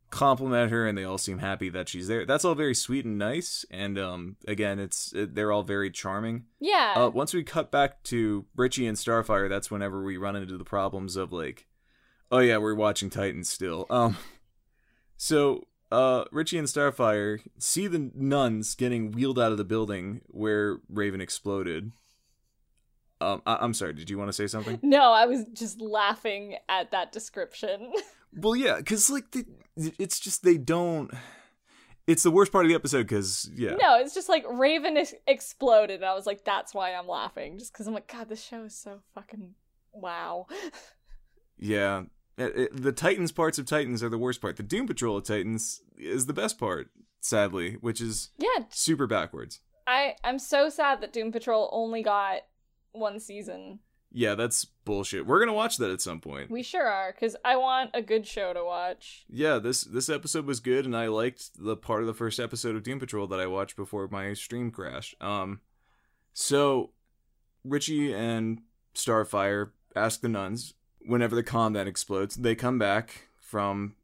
compliment 0.10 0.72
her 0.72 0.88
and 0.88 0.98
they 0.98 1.04
all 1.04 1.17
seem 1.17 1.39
happy 1.39 1.70
that 1.70 1.89
she's 1.89 2.08
there. 2.08 2.26
That's 2.26 2.46
all 2.46 2.56
very 2.56 2.74
sweet 2.74 3.04
and 3.06 3.17
nice 3.17 3.65
and 3.70 3.98
um 4.00 4.38
again 4.48 4.80
it's 4.80 5.12
it, 5.13 5.36
they're 5.36 5.52
all 5.52 5.63
very 5.63 5.91
charming. 5.91 6.46
Yeah. 6.60 6.93
Uh 6.96 7.10
once 7.10 7.34
we 7.34 7.43
cut 7.43 7.72
back 7.72 8.04
to 8.04 8.46
Richie 8.56 8.88
and 8.88 8.98
Starfire 8.98 9.50
that's 9.50 9.70
whenever 9.70 10.02
we 10.04 10.15
run 10.17 10.36
into 10.38 10.58
the 10.58 10.63
problems 10.63 11.15
of 11.17 11.34
like 11.34 11.67
oh 12.32 12.39
yeah, 12.39 12.58
we're 12.58 12.74
watching 12.76 13.10
Titans 13.10 13.50
still. 13.50 13.86
Um 13.89 14.15
so 15.17 15.67
uh 15.91 16.24
Richie 16.32 16.58
and 16.58 16.67
Starfire 16.67 17.39
see 17.58 17.88
the 17.88 18.12
nuns 18.15 18.76
getting 18.76 19.12
wheeled 19.12 19.39
out 19.39 19.52
of 19.52 19.58
the 19.58 19.65
building 19.65 20.22
where 20.28 20.78
Raven 20.89 21.22
exploded. 21.22 21.91
Um, 23.20 23.41
I- 23.48 23.58
I'm 23.62 23.74
sorry. 23.74 23.93
Did 23.93 24.10
you 24.12 24.17
want 24.17 24.28
to 24.30 24.34
say 24.34 24.46
something? 24.48 24.80
no, 24.84 25.12
I 25.12 25.26
was 25.26 25.43
just 25.54 25.82
laughing 25.82 26.56
at 26.70 26.91
that 26.91 27.12
description. 27.12 27.91
well, 28.34 28.56
yeah, 28.56 28.78
because 28.78 29.10
like 29.10 29.32
the, 29.32 29.46
it's 30.00 30.20
just 30.20 30.44
they 30.44 30.58
don't. 30.58 31.12
It's 32.08 32.24
the 32.24 32.32
worst 32.32 32.54
part 32.54 32.63
of 32.63 32.70
the 32.70 32.76
episode 32.76 33.04
because 33.04 33.50
yeah, 33.54 33.76
No, 33.76 34.00
it's 34.00 34.13
just 34.13 34.30
like 34.30 34.46
Raven 34.50 34.96
ex- 34.96 35.13
exploded. 35.28 35.98
And 35.98 36.06
I 36.06 36.13
was 36.13 36.26
like, 36.26 36.46
that's 36.46 36.74
why 36.74 36.94
I'm 36.94 37.08
laughing. 37.08 37.58
Just 37.60 37.74
because 37.74 37.86
I'm 37.86 37.94
like, 37.94 38.08
God, 38.12 38.30
this 38.30 38.42
show 38.42 38.63
is 38.63 38.76
so 38.78 39.02
fucking 39.13 39.56
wow. 39.92 40.48
yeah. 41.58 42.04
It- 42.38 42.56
it- 42.58 42.82
the 42.82 42.92
Titans 42.94 43.32
parts 43.32 43.58
of 43.60 43.66
Titans 43.66 44.02
are 44.04 44.10
the 44.10 44.18
worst 44.18 44.40
part. 44.42 44.56
The 44.58 44.63
Doom 44.63 44.88
Patrol 44.88 45.18
of 45.18 45.26
Titans 45.26 45.82
is 45.98 46.28
the 46.28 46.34
best 46.34 46.58
part, 46.58 46.90
sadly, 47.20 47.74
which 47.82 48.00
is 48.00 48.30
yeah, 48.38 48.66
super 48.70 49.08
backwards. 49.08 49.60
I 49.86 50.16
I'm 50.24 50.40
so 50.40 50.70
sad 50.70 51.02
that 51.02 51.12
Doom 51.13 51.32
Patrol 51.32 51.70
only 51.74 52.04
got 52.04 52.42
one 52.94 53.20
season. 53.20 53.80
Yeah, 54.12 54.36
that's 54.36 54.65
bullshit. 54.65 55.28
We're 55.28 55.39
gonna 55.39 55.54
watch 55.54 55.78
that 55.78 55.91
at 55.91 56.02
some 56.02 56.22
point. 56.22 56.50
We 56.50 56.63
sure 56.63 56.88
are, 56.88 57.12
because 57.12 57.36
I 57.43 57.58
want 57.58 57.91
a 57.93 58.02
good 58.02 58.26
show 58.26 58.54
to 58.54 58.63
watch. 58.63 59.26
yeah, 59.30 59.60
this 59.60 59.82
this 59.82 60.10
episode 60.10 60.46
was 60.46 60.60
good, 60.60 60.86
and 60.86 60.96
I 60.96 61.08
liked 61.08 61.52
the 61.58 61.76
part 61.76 62.02
of 62.02 62.08
the 62.08 62.13
first 62.13 62.39
episode 62.39 62.76
of 62.76 62.84
Doom 62.84 63.00
Patrol 63.00 63.28
that 63.28 63.39
I 63.39 63.48
watched 63.48 63.76
before 63.76 64.08
my 64.08 64.34
stream 64.34 64.72
crashed. 64.72 65.15
Um, 65.22 65.62
so 66.34 66.91
Richie 67.63 68.13
and 68.13 68.62
Starfire 68.96 69.72
ask 69.96 70.22
the 70.22 70.30
nuns 70.30 70.74
whenever 71.02 71.36
the 71.36 71.43
combat 71.43 71.88
explodes. 71.88 72.36
They 72.36 72.56
come 72.56 72.80
back 72.80 73.30
from 73.39 73.96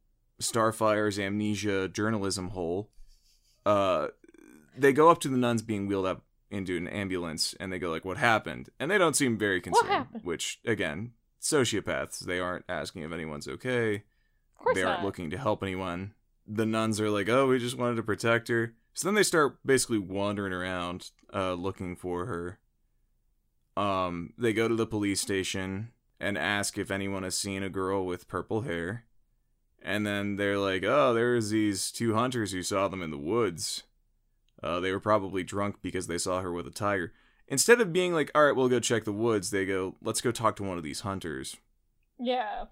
Starfire's 0.41 1.19
amnesia 1.19 1.87
journalism 1.87 2.49
hole. 2.49 2.89
Uh, 3.65 4.07
they 4.77 4.91
go 4.91 5.09
up 5.09 5.19
to 5.21 5.29
the 5.29 5.37
nuns 5.37 5.61
being 5.61 5.87
wheeled 5.87 6.05
up 6.05 6.23
into 6.53 6.77
an 6.77 6.87
ambulance, 6.87 7.53
and 7.59 7.71
they 7.71 7.79
go 7.79 7.89
like, 7.89 8.05
"What 8.05 8.17
happened?" 8.17 8.69
And 8.79 8.89
they 8.89 8.97
don't 8.97 9.15
seem 9.15 9.37
very 9.37 9.59
concerned. 9.59 9.91
happened? 9.91 10.23
Which, 10.23 10.59
again, 10.65 11.13
sociopaths. 11.41 12.19
They 12.19 12.39
aren't 12.39 12.65
asking 12.69 13.03
if 13.03 13.11
anyone's 13.11 13.47
okay. 13.47 13.95
Of 13.95 14.03
course 14.63 14.75
they 14.75 14.83
aren't 14.83 14.99
not. 14.99 15.05
looking 15.05 15.29
to 15.31 15.37
help 15.37 15.63
anyone. 15.63 16.13
The 16.47 16.65
nuns 16.65 17.01
are 17.01 17.09
like, 17.09 17.27
"Oh, 17.29 17.47
we 17.47 17.59
just 17.59 17.77
wanted 17.77 17.95
to 17.95 18.03
protect 18.03 18.47
her." 18.47 18.75
So 18.93 19.07
then 19.07 19.15
they 19.15 19.23
start 19.23 19.57
basically 19.65 19.97
wandering 19.97 20.53
around, 20.53 21.09
uh, 21.33 21.53
looking 21.53 21.95
for 21.95 22.27
her. 22.27 22.59
Um, 23.75 24.33
they 24.37 24.53
go 24.53 24.67
to 24.67 24.75
the 24.75 24.85
police 24.85 25.19
station 25.19 25.91
and 26.19 26.37
ask 26.37 26.77
if 26.77 26.91
anyone 26.91 27.23
has 27.23 27.37
seen 27.37 27.63
a 27.63 27.69
girl 27.69 28.05
with 28.05 28.27
purple 28.27 28.61
hair. 28.61 29.05
And 29.81 30.05
then 30.05 30.35
they're 30.35 30.59
like, 30.59 30.83
"Oh, 30.83 31.13
there's 31.13 31.49
these 31.49 31.91
two 31.91 32.13
hunters 32.13 32.51
who 32.51 32.61
saw 32.63 32.87
them 32.87 33.01
in 33.01 33.11
the 33.11 33.17
woods. 33.17 33.83
Uh, 34.63 34.79
they 34.79 34.91
were 34.91 34.99
probably 34.99 35.43
drunk 35.43 35.77
because 35.81 36.07
they 36.07 36.17
saw 36.17 36.41
her 36.41 36.51
with 36.51 36.67
a 36.67 36.71
tiger." 36.71 37.13
Instead 37.47 37.81
of 37.81 37.91
being 37.93 38.13
like, 38.13 38.31
"All 38.33 38.45
right, 38.45 38.55
we'll 38.55 38.69
go 38.69 38.79
check 38.79 39.03
the 39.03 39.11
woods," 39.11 39.51
they 39.51 39.65
go, 39.65 39.95
"Let's 40.01 40.21
go 40.21 40.31
talk 40.31 40.55
to 40.57 40.63
one 40.63 40.77
of 40.77 40.83
these 40.83 41.01
hunters." 41.01 41.57
Yeah. 42.19 42.65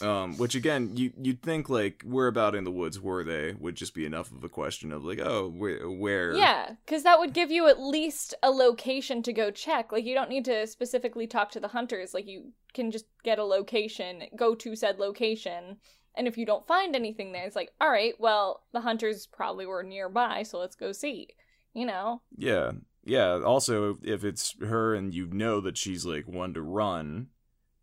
Um, 0.00 0.36
which 0.38 0.54
again, 0.54 0.96
you 0.96 1.12
you'd 1.20 1.42
think 1.42 1.68
like 1.68 2.02
where 2.04 2.26
about 2.26 2.54
in 2.54 2.64
the 2.64 2.70
woods 2.70 2.98
were 2.98 3.22
they 3.22 3.52
would 3.52 3.74
just 3.74 3.94
be 3.94 4.06
enough 4.06 4.32
of 4.32 4.42
a 4.42 4.48
question 4.48 4.90
of 4.90 5.04
like, 5.04 5.20
oh, 5.20 5.48
where? 5.48 5.88
where? 5.88 6.32
Yeah, 6.34 6.70
because 6.84 7.02
that 7.02 7.18
would 7.18 7.34
give 7.34 7.50
you 7.50 7.68
at 7.68 7.80
least 7.80 8.34
a 8.42 8.50
location 8.50 9.22
to 9.22 9.32
go 9.32 9.50
check. 9.50 9.92
Like, 9.92 10.04
you 10.04 10.14
don't 10.14 10.30
need 10.30 10.44
to 10.46 10.66
specifically 10.66 11.26
talk 11.26 11.50
to 11.52 11.60
the 11.60 11.68
hunters. 11.68 12.14
Like, 12.14 12.26
you 12.26 12.52
can 12.72 12.90
just 12.90 13.04
get 13.22 13.38
a 13.38 13.44
location, 13.44 14.24
go 14.34 14.54
to 14.54 14.74
said 14.74 14.98
location, 14.98 15.76
and 16.14 16.28
if 16.28 16.36
you 16.36 16.46
don't 16.46 16.66
find 16.66 16.94
anything 16.94 17.32
there, 17.32 17.46
it's 17.46 17.56
like, 17.56 17.72
all 17.80 17.90
right, 17.90 18.14
well, 18.18 18.62
the 18.72 18.80
hunters 18.80 19.26
probably 19.26 19.66
were 19.66 19.82
nearby, 19.82 20.42
so 20.42 20.58
let's 20.58 20.76
go 20.76 20.92
see. 20.92 21.28
You 21.74 21.86
know? 21.86 22.20
yeah, 22.36 22.72
yeah. 23.02 23.40
Also, 23.42 23.96
if 24.02 24.24
it's 24.24 24.54
her 24.60 24.94
and 24.94 25.14
you 25.14 25.26
know 25.26 25.60
that 25.62 25.78
she's 25.78 26.04
like 26.04 26.28
one 26.28 26.52
to 26.52 26.60
run, 26.60 27.28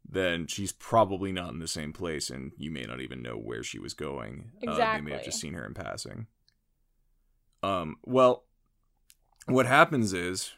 then 0.07 0.45
she's 0.45 0.71
probably 0.71 1.31
not 1.31 1.53
in 1.53 1.59
the 1.59 1.67
same 1.67 1.91
place, 1.91 2.29
and 2.29 2.51
you 2.57 2.69
may 2.69 2.83
not 2.83 3.01
even 3.01 3.23
know 3.23 3.35
where 3.35 3.63
she 3.63 3.79
was 3.79 3.95
going. 3.95 4.51
Uh, 4.65 4.75
they 4.75 5.01
may 5.01 5.13
have 5.13 5.23
just 5.23 5.39
seen 5.39 5.53
her 5.53 5.65
in 5.65 5.73
passing. 5.73 6.27
Um. 7.63 7.97
Well, 8.05 8.45
what 9.47 9.65
happens 9.65 10.13
is, 10.13 10.51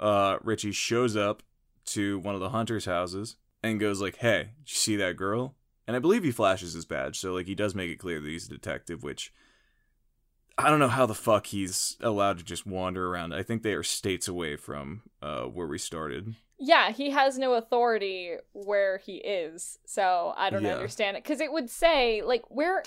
uh, 0.00 0.38
Richie 0.42 0.72
shows 0.72 1.16
up 1.16 1.42
to 1.86 2.18
one 2.18 2.34
of 2.34 2.40
the 2.40 2.50
hunters' 2.50 2.84
houses 2.84 3.36
and 3.62 3.80
goes 3.80 4.00
like, 4.00 4.16
"Hey, 4.16 4.50
did 4.64 4.70
you 4.70 4.76
see 4.76 4.96
that 4.96 5.16
girl?" 5.16 5.56
And 5.88 5.96
I 5.96 5.98
believe 6.00 6.22
he 6.22 6.30
flashes 6.30 6.74
his 6.74 6.84
badge, 6.84 7.18
so 7.18 7.32
like 7.32 7.46
he 7.46 7.56
does 7.56 7.74
make 7.74 7.90
it 7.90 7.96
clear 7.98 8.20
that 8.20 8.28
he's 8.28 8.46
a 8.46 8.50
detective, 8.50 9.02
which 9.02 9.32
I 10.56 10.68
don't 10.70 10.78
know 10.80 10.88
how 10.88 11.06
the 11.06 11.14
fuck 11.14 11.46
he's 11.46 11.96
allowed 12.00 12.38
to 12.38 12.44
just 12.44 12.66
wander 12.66 13.08
around. 13.08 13.32
I 13.34 13.42
think 13.42 13.62
they 13.62 13.72
are 13.72 13.82
states 13.82 14.28
away 14.28 14.54
from 14.56 15.02
uh 15.22 15.44
where 15.44 15.66
we 15.66 15.78
started. 15.78 16.36
Yeah, 16.58 16.90
he 16.92 17.10
has 17.10 17.38
no 17.38 17.54
authority 17.54 18.34
where 18.52 18.98
he 18.98 19.16
is, 19.16 19.78
so 19.86 20.34
I 20.36 20.50
don't 20.50 20.62
Yeah. 20.64 20.74
understand 20.74 21.16
it. 21.16 21.24
Because 21.24 21.40
it 21.40 21.50
would 21.52 21.70
say, 21.70 22.22
like, 22.22 22.44
where. 22.48 22.82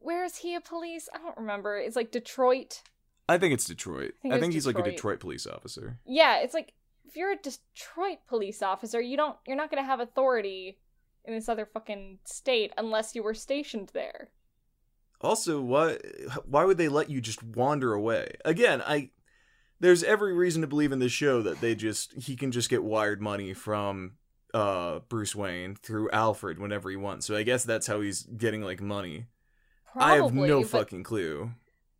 Where 0.00 0.24
is 0.24 0.36
he 0.36 0.54
a 0.54 0.60
police? 0.60 1.08
I 1.12 1.18
don't 1.18 1.36
remember. 1.36 1.78
It's 1.78 1.96
like 1.96 2.12
Detroit. 2.12 2.82
I 3.28 3.38
think 3.38 3.54
it's 3.54 3.64
Detroit. 3.64 4.14
think 4.22 4.34
I 4.34 4.38
think, 4.38 4.52
he's 4.52 4.66
like 4.66 4.76
a 4.76 4.78
Detroit. 4.78 4.94
Detroit 4.96 5.20
police 5.20 5.46
officer. 5.46 5.98
Yeah, 6.06 6.38
it's 6.38 6.54
like 6.54 6.74
if 7.08 7.16
you're 7.16 7.32
a 7.32 7.36
Detroit 7.36 8.18
police 8.28 8.62
officer, 8.62 9.00
you 9.00 9.16
don't 9.16 9.36
you're 9.46 9.56
not 9.56 9.68
going 9.70 9.82
to 9.82 9.86
have 9.86 9.98
authority 10.00 10.78
in 11.26 11.34
this 11.34 11.48
other 11.48 11.66
fucking 11.66 12.18
state 12.24 12.72
unless 12.78 13.14
you 13.14 13.22
were 13.22 13.34
stationed 13.34 13.90
there. 13.92 14.30
Also, 15.20 15.60
why 15.60 15.98
why 16.44 16.64
would 16.64 16.78
they 16.78 16.88
let 16.88 17.10
you 17.10 17.20
just 17.20 17.42
wander 17.42 17.92
away? 17.92 18.32
Again, 18.44 18.82
I 18.86 19.10
there's 19.80 20.04
every 20.04 20.32
reason 20.32 20.62
to 20.62 20.68
believe 20.68 20.92
in 20.92 20.98
this 20.98 21.12
show 21.12 21.42
that 21.42 21.60
they 21.60 21.74
just 21.74 22.12
he 22.14 22.36
can 22.36 22.52
just 22.52 22.70
get 22.70 22.84
wired 22.84 23.20
money 23.20 23.54
from 23.54 24.12
uh 24.54 25.00
Bruce 25.08 25.34
Wayne 25.34 25.74
through 25.74 26.10
Alfred 26.10 26.58
whenever 26.58 26.90
he 26.90 26.96
wants. 26.96 27.26
So 27.26 27.36
I 27.36 27.42
guess 27.42 27.64
that's 27.64 27.86
how 27.86 28.00
he's 28.00 28.22
getting 28.22 28.62
like 28.62 28.80
money. 28.80 29.26
Probably, 29.92 30.12
I 30.12 30.16
have 30.16 30.34
no 30.34 30.62
fucking 30.62 31.02
clue 31.04 31.52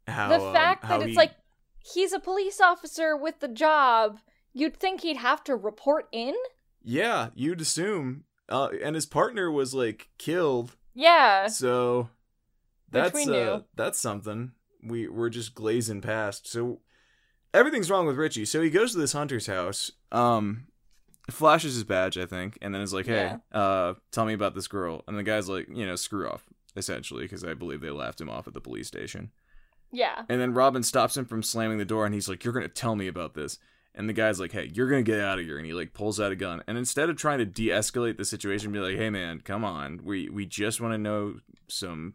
how 0.09 0.29
the 0.29 0.41
um, 0.41 0.53
fact 0.53 0.85
how 0.85 0.99
that 0.99 1.05
it's 1.05 1.13
he- 1.13 1.17
like 1.17 1.33
he's 1.79 2.13
a 2.13 2.21
police 2.21 2.61
officer 2.61 3.17
with 3.17 3.41
the 3.41 3.49
job, 3.49 4.19
you'd 4.53 4.77
think 4.77 5.01
he'd 5.01 5.17
have 5.17 5.43
to 5.45 5.57
report 5.57 6.09
in? 6.13 6.35
yeah, 6.83 7.31
you'd 7.35 7.61
assume 7.61 8.25
uh 8.49 8.69
and 8.83 8.95
his 8.95 9.07
partner 9.07 9.51
was 9.51 9.75
like 9.75 10.09
killed. 10.19 10.77
Yeah. 10.95 11.49
So 11.49 12.11
that's 12.91 13.27
uh, 13.29 13.61
that's 13.75 13.99
something. 13.99 14.53
We 14.83 15.09
we're 15.09 15.31
just 15.31 15.55
glazing 15.55 16.01
past. 16.01 16.47
So 16.47 16.81
everything's 17.53 17.91
wrong 17.91 18.07
with 18.07 18.17
Richie. 18.17 18.45
So 18.45 18.63
he 18.63 18.71
goes 18.71 18.93
to 18.93 18.99
this 18.99 19.13
hunter's 19.13 19.47
house, 19.47 19.91
um 20.13 20.67
flashes 21.31 21.75
his 21.75 21.85
badge, 21.85 22.17
I 22.17 22.27
think, 22.27 22.57
and 22.63 22.73
then 22.73 22.83
is 22.83 22.95
like, 22.95 23.07
"Hey, 23.07 23.37
uh 23.53 23.95
tell 24.13 24.25
me 24.25 24.33
about 24.33 24.55
this 24.55 24.69
girl." 24.69 25.03
And 25.09 25.19
the 25.19 25.23
guy's 25.25 25.49
like, 25.49 25.67
you 25.69 25.87
know, 25.87 25.97
screw 25.97 26.29
off 26.29 26.45
essentially 26.77 27.23
because 27.23 27.43
I 27.43 27.55
believe 27.55 27.81
they 27.81 27.91
laughed 27.91 28.21
him 28.21 28.31
off 28.31 28.47
at 28.47 28.55
the 28.55 28.61
police 28.61 28.87
station. 28.87 29.31
Yeah. 29.91 30.23
And 30.29 30.41
then 30.41 30.53
Robin 30.55 30.83
stops 30.83 31.17
him 31.17 31.25
from 31.25 31.43
slamming 31.43 31.79
the 31.79 31.85
door 31.85 32.05
and 32.05 32.15
he's 32.15 32.29
like, 32.29 32.45
You're 32.45 32.53
gonna 32.55 32.69
tell 32.69 32.97
me 32.97 33.09
about 33.09 33.35
this. 33.35 33.59
And 33.99 34.09
the 34.09 34.13
guy's 34.13 34.39
like, 34.39 34.53
Hey, 34.53 34.71
you're 34.73 34.89
gonna 34.91 35.03
get 35.03 35.21
out 35.21 35.39
of 35.39 35.45
here. 35.47 35.57
And 35.57 35.67
he 35.67 35.73
like 35.73 35.95
pulls 35.95 36.21
out 36.21 36.31
a 36.33 36.37
gun. 36.37 36.63
And 36.67 36.77
instead 36.77 37.09
of 37.09 37.17
trying 37.17 37.39
to 37.39 37.47
de 37.47 37.69
escalate 37.69 38.17
the 38.19 38.25
situation, 38.25 38.71
be 38.73 38.79
like, 38.79 38.97
Hey 38.97 39.09
man, 39.11 39.41
come 39.41 39.65
on. 39.65 40.01
We 40.05 40.29
we 40.29 40.45
just 40.47 40.81
wanna 40.81 40.99
know 40.99 41.37
some 41.69 42.15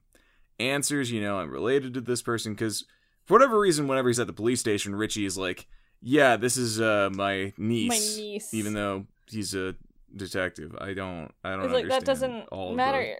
answers, 0.59 1.11
you 1.11 1.21
know, 1.21 1.39
I'm 1.39 1.49
related 1.49 1.93
to 1.95 2.01
this 2.01 2.21
person. 2.21 2.55
Cause 2.55 2.85
for 3.25 3.33
whatever 3.33 3.59
reason, 3.59 3.87
whenever 3.87 4.09
he's 4.09 4.19
at 4.19 4.27
the 4.27 4.33
police 4.33 4.59
station, 4.59 4.93
Richie 4.95 5.25
is 5.25 5.37
like, 5.37 5.67
Yeah, 6.01 6.37
this 6.37 6.55
is 6.55 6.79
uh 6.79 7.09
my 7.13 7.51
niece. 7.57 7.89
My 7.89 8.21
niece. 8.23 8.53
Even 8.53 8.73
though 8.73 9.07
he's 9.29 9.55
a 9.55 9.75
detective. 10.15 10.75
I 10.79 10.93
don't 10.93 11.31
I 11.43 11.51
don't 11.55 11.65
It's 11.65 11.73
like 11.73 11.87
that 11.89 12.05
doesn't 12.05 12.47
of 12.51 12.69
the- 12.69 12.75
matter. 12.75 13.15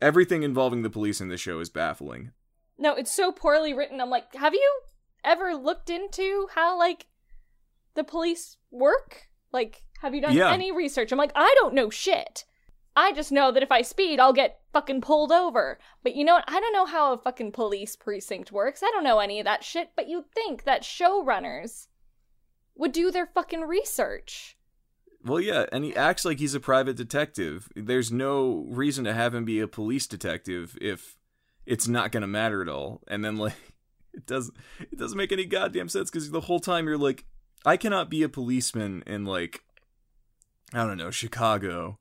Everything 0.00 0.42
involving 0.42 0.82
the 0.82 0.90
police 0.90 1.20
in 1.20 1.28
the 1.28 1.36
show 1.36 1.60
is 1.60 1.70
baffling. 1.70 2.32
No, 2.76 2.94
it's 2.94 3.14
so 3.14 3.30
poorly 3.32 3.72
written. 3.72 4.00
I'm 4.00 4.10
like, 4.10 4.34
have 4.34 4.52
you 4.52 4.80
ever 5.24 5.54
looked 5.54 5.90
into 5.90 6.48
how 6.54 6.78
like 6.78 7.06
the 7.94 8.04
police 8.04 8.56
work? 8.70 9.28
Like, 9.52 9.84
have 10.00 10.14
you 10.14 10.20
done 10.20 10.34
Yeah. 10.34 10.52
any 10.52 10.72
research? 10.72 11.12
I'm 11.12 11.18
like, 11.18 11.32
I 11.34 11.54
don't 11.60 11.74
know 11.74 11.90
shit. 11.90 12.44
I 12.96 13.12
just 13.12 13.32
know 13.32 13.50
that 13.50 13.62
if 13.62 13.72
I 13.72 13.82
speed, 13.82 14.20
I'll 14.20 14.32
get 14.32 14.60
fucking 14.72 15.00
pulled 15.00 15.32
over. 15.32 15.78
But 16.04 16.14
you 16.14 16.24
know 16.24 16.34
what? 16.34 16.44
I 16.46 16.60
don't 16.60 16.72
know 16.72 16.86
how 16.86 17.12
a 17.12 17.18
fucking 17.18 17.52
police 17.52 17.96
precinct 17.96 18.52
works. 18.52 18.82
I 18.84 18.90
don't 18.92 19.02
know 19.04 19.18
any 19.18 19.40
of 19.40 19.44
that 19.46 19.64
shit. 19.64 19.90
But 19.96 20.08
you'd 20.08 20.30
think 20.32 20.62
that 20.64 20.82
showrunners 20.82 21.88
would 22.76 22.92
do 22.92 23.10
their 23.10 23.26
fucking 23.26 23.62
research. 23.62 24.56
Well, 25.24 25.40
yeah, 25.40 25.64
and 25.72 25.84
he 25.84 25.96
acts 25.96 26.24
like 26.24 26.38
he's 26.38 26.54
a 26.54 26.60
private 26.60 26.96
detective. 26.96 27.68
There's 27.74 28.12
no 28.12 28.66
reason 28.68 29.04
to 29.06 29.14
have 29.14 29.34
him 29.34 29.44
be 29.44 29.58
a 29.58 29.66
police 29.66 30.06
detective 30.06 30.76
if 30.80 31.16
it's 31.64 31.88
not 31.88 32.12
going 32.12 32.20
to 32.20 32.26
matter 32.26 32.60
at 32.60 32.68
all. 32.68 33.02
And 33.08 33.24
then 33.24 33.36
like 33.38 33.54
it 34.14 34.26
doesn't 34.26 34.56
it 34.80 34.98
doesn't 34.98 35.18
make 35.18 35.32
any 35.32 35.44
goddamn 35.44 35.88
sense 35.88 36.10
cuz 36.10 36.30
the 36.30 36.42
whole 36.42 36.60
time 36.60 36.86
you're 36.86 36.98
like 36.98 37.24
I 37.66 37.76
cannot 37.76 38.10
be 38.10 38.22
a 38.22 38.28
policeman 38.28 39.02
in 39.06 39.24
like 39.24 39.64
I 40.72 40.86
don't 40.86 40.98
know, 40.98 41.10
Chicago 41.10 41.98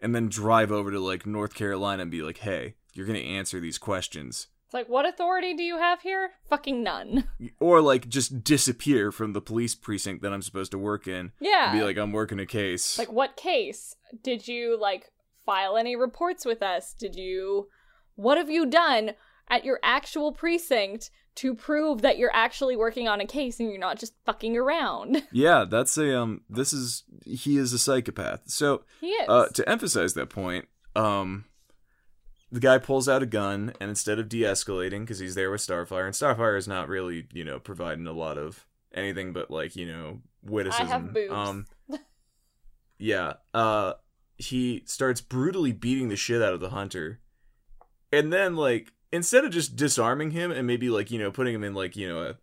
and 0.00 0.14
then 0.14 0.28
drive 0.28 0.70
over 0.72 0.90
to 0.90 1.00
like 1.00 1.26
North 1.26 1.54
Carolina 1.54 2.02
and 2.02 2.10
be 2.10 2.22
like, 2.22 2.38
"Hey, 2.38 2.74
you're 2.92 3.06
going 3.06 3.18
to 3.18 3.24
answer 3.26 3.60
these 3.60 3.78
questions." 3.78 4.48
It's 4.66 4.74
like, 4.74 4.88
what 4.88 5.06
authority 5.06 5.54
do 5.54 5.62
you 5.62 5.78
have 5.78 6.00
here? 6.02 6.32
Fucking 6.50 6.82
none. 6.82 7.24
Or 7.60 7.80
like 7.80 8.08
just 8.08 8.42
disappear 8.42 9.12
from 9.12 9.32
the 9.32 9.40
police 9.40 9.74
precinct 9.76 10.22
that 10.22 10.32
I'm 10.32 10.42
supposed 10.42 10.72
to 10.72 10.78
work 10.78 11.06
in 11.06 11.32
Yeah. 11.40 11.70
and 11.70 11.78
be 11.78 11.84
like, 11.84 11.96
"I'm 11.96 12.12
working 12.12 12.40
a 12.40 12.46
case." 12.46 12.98
Like, 12.98 13.12
what 13.12 13.36
case? 13.36 13.94
Did 14.22 14.48
you, 14.48 14.76
like, 14.78 15.12
file 15.44 15.76
any 15.76 15.94
reports 15.96 16.44
with 16.44 16.62
us? 16.62 16.92
Did 16.94 17.14
you. 17.14 17.68
What 18.16 18.38
have 18.38 18.50
you 18.50 18.66
done 18.66 19.12
at 19.48 19.64
your 19.64 19.78
actual 19.82 20.32
precinct 20.32 21.10
to 21.36 21.54
prove 21.54 22.02
that 22.02 22.18
you're 22.18 22.34
actually 22.34 22.76
working 22.76 23.08
on 23.08 23.20
a 23.20 23.26
case 23.26 23.60
and 23.60 23.70
you're 23.70 23.78
not 23.78 23.98
just 23.98 24.14
fucking 24.24 24.56
around? 24.56 25.22
Yeah, 25.32 25.64
that's 25.68 25.96
a 25.98 26.18
um. 26.18 26.42
This 26.48 26.72
is 26.72 27.04
he 27.24 27.56
is 27.58 27.72
a 27.72 27.78
psychopath. 27.78 28.42
So 28.46 28.84
He 29.00 29.08
is. 29.08 29.28
uh, 29.28 29.48
to 29.54 29.68
emphasize 29.68 30.14
that 30.14 30.30
point, 30.30 30.66
um, 30.94 31.44
the 32.50 32.60
guy 32.60 32.78
pulls 32.78 33.08
out 33.08 33.22
a 33.22 33.26
gun 33.26 33.72
and 33.80 33.90
instead 33.90 34.18
of 34.18 34.28
de-escalating 34.28 35.00
because 35.00 35.18
he's 35.18 35.34
there 35.34 35.50
with 35.50 35.60
Starfire, 35.60 36.04
and 36.06 36.14
Starfire 36.14 36.56
is 36.56 36.66
not 36.68 36.88
really 36.88 37.26
you 37.32 37.44
know 37.44 37.58
providing 37.58 38.06
a 38.06 38.12
lot 38.12 38.38
of 38.38 38.66
anything 38.94 39.32
but 39.32 39.50
like 39.50 39.76
you 39.76 39.86
know 39.86 40.20
witticism. 40.42 41.12
boobs. 41.12 41.32
Um, 41.32 41.66
yeah. 42.98 43.34
Uh, 43.52 43.94
he 44.38 44.82
starts 44.86 45.20
brutally 45.20 45.72
beating 45.72 46.08
the 46.08 46.16
shit 46.16 46.42
out 46.42 46.52
of 46.54 46.60
the 46.60 46.70
hunter, 46.70 47.20
and 48.12 48.32
then 48.32 48.54
like 48.56 48.92
instead 49.12 49.44
of 49.44 49.50
just 49.52 49.76
disarming 49.76 50.30
him 50.32 50.50
and 50.50 50.66
maybe 50.66 50.88
like 50.90 51.10
you 51.10 51.18
know 51.18 51.30
putting 51.30 51.54
him 51.54 51.64
in 51.64 51.74
like 51.74 51.96
you 51.96 52.08
know 52.08 52.22
a 52.22 52.34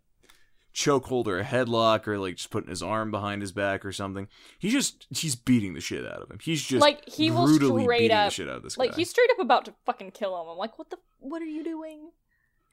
chokehold 0.74 1.28
or 1.28 1.38
a 1.38 1.44
headlock 1.44 2.08
or 2.08 2.18
like 2.18 2.36
just 2.36 2.50
putting 2.50 2.68
his 2.68 2.82
arm 2.82 3.10
behind 3.10 3.42
his 3.42 3.52
back 3.52 3.84
or 3.84 3.92
something. 3.92 4.26
He's 4.58 4.72
just 4.72 5.06
he's 5.10 5.36
beating 5.36 5.74
the 5.74 5.80
shit 5.80 6.04
out 6.04 6.20
of 6.22 6.30
him. 6.30 6.38
He's 6.42 6.62
just 6.62 6.80
like 6.80 7.08
he 7.08 7.30
will 7.30 7.46
brutally 7.46 7.84
straight 7.84 7.98
beating 8.00 8.16
up 8.16 8.26
the 8.26 8.30
shit 8.34 8.48
out 8.48 8.56
of 8.56 8.62
this 8.62 8.76
like 8.76 8.90
guy. 8.90 8.96
he's 8.96 9.10
straight 9.10 9.30
up 9.30 9.38
about 9.38 9.64
to 9.66 9.74
fucking 9.86 10.10
kill 10.10 10.40
him. 10.40 10.48
I'm 10.48 10.58
like, 10.58 10.78
what 10.78 10.90
the 10.90 10.98
what 11.20 11.40
are 11.42 11.46
you 11.46 11.62
doing? 11.64 12.10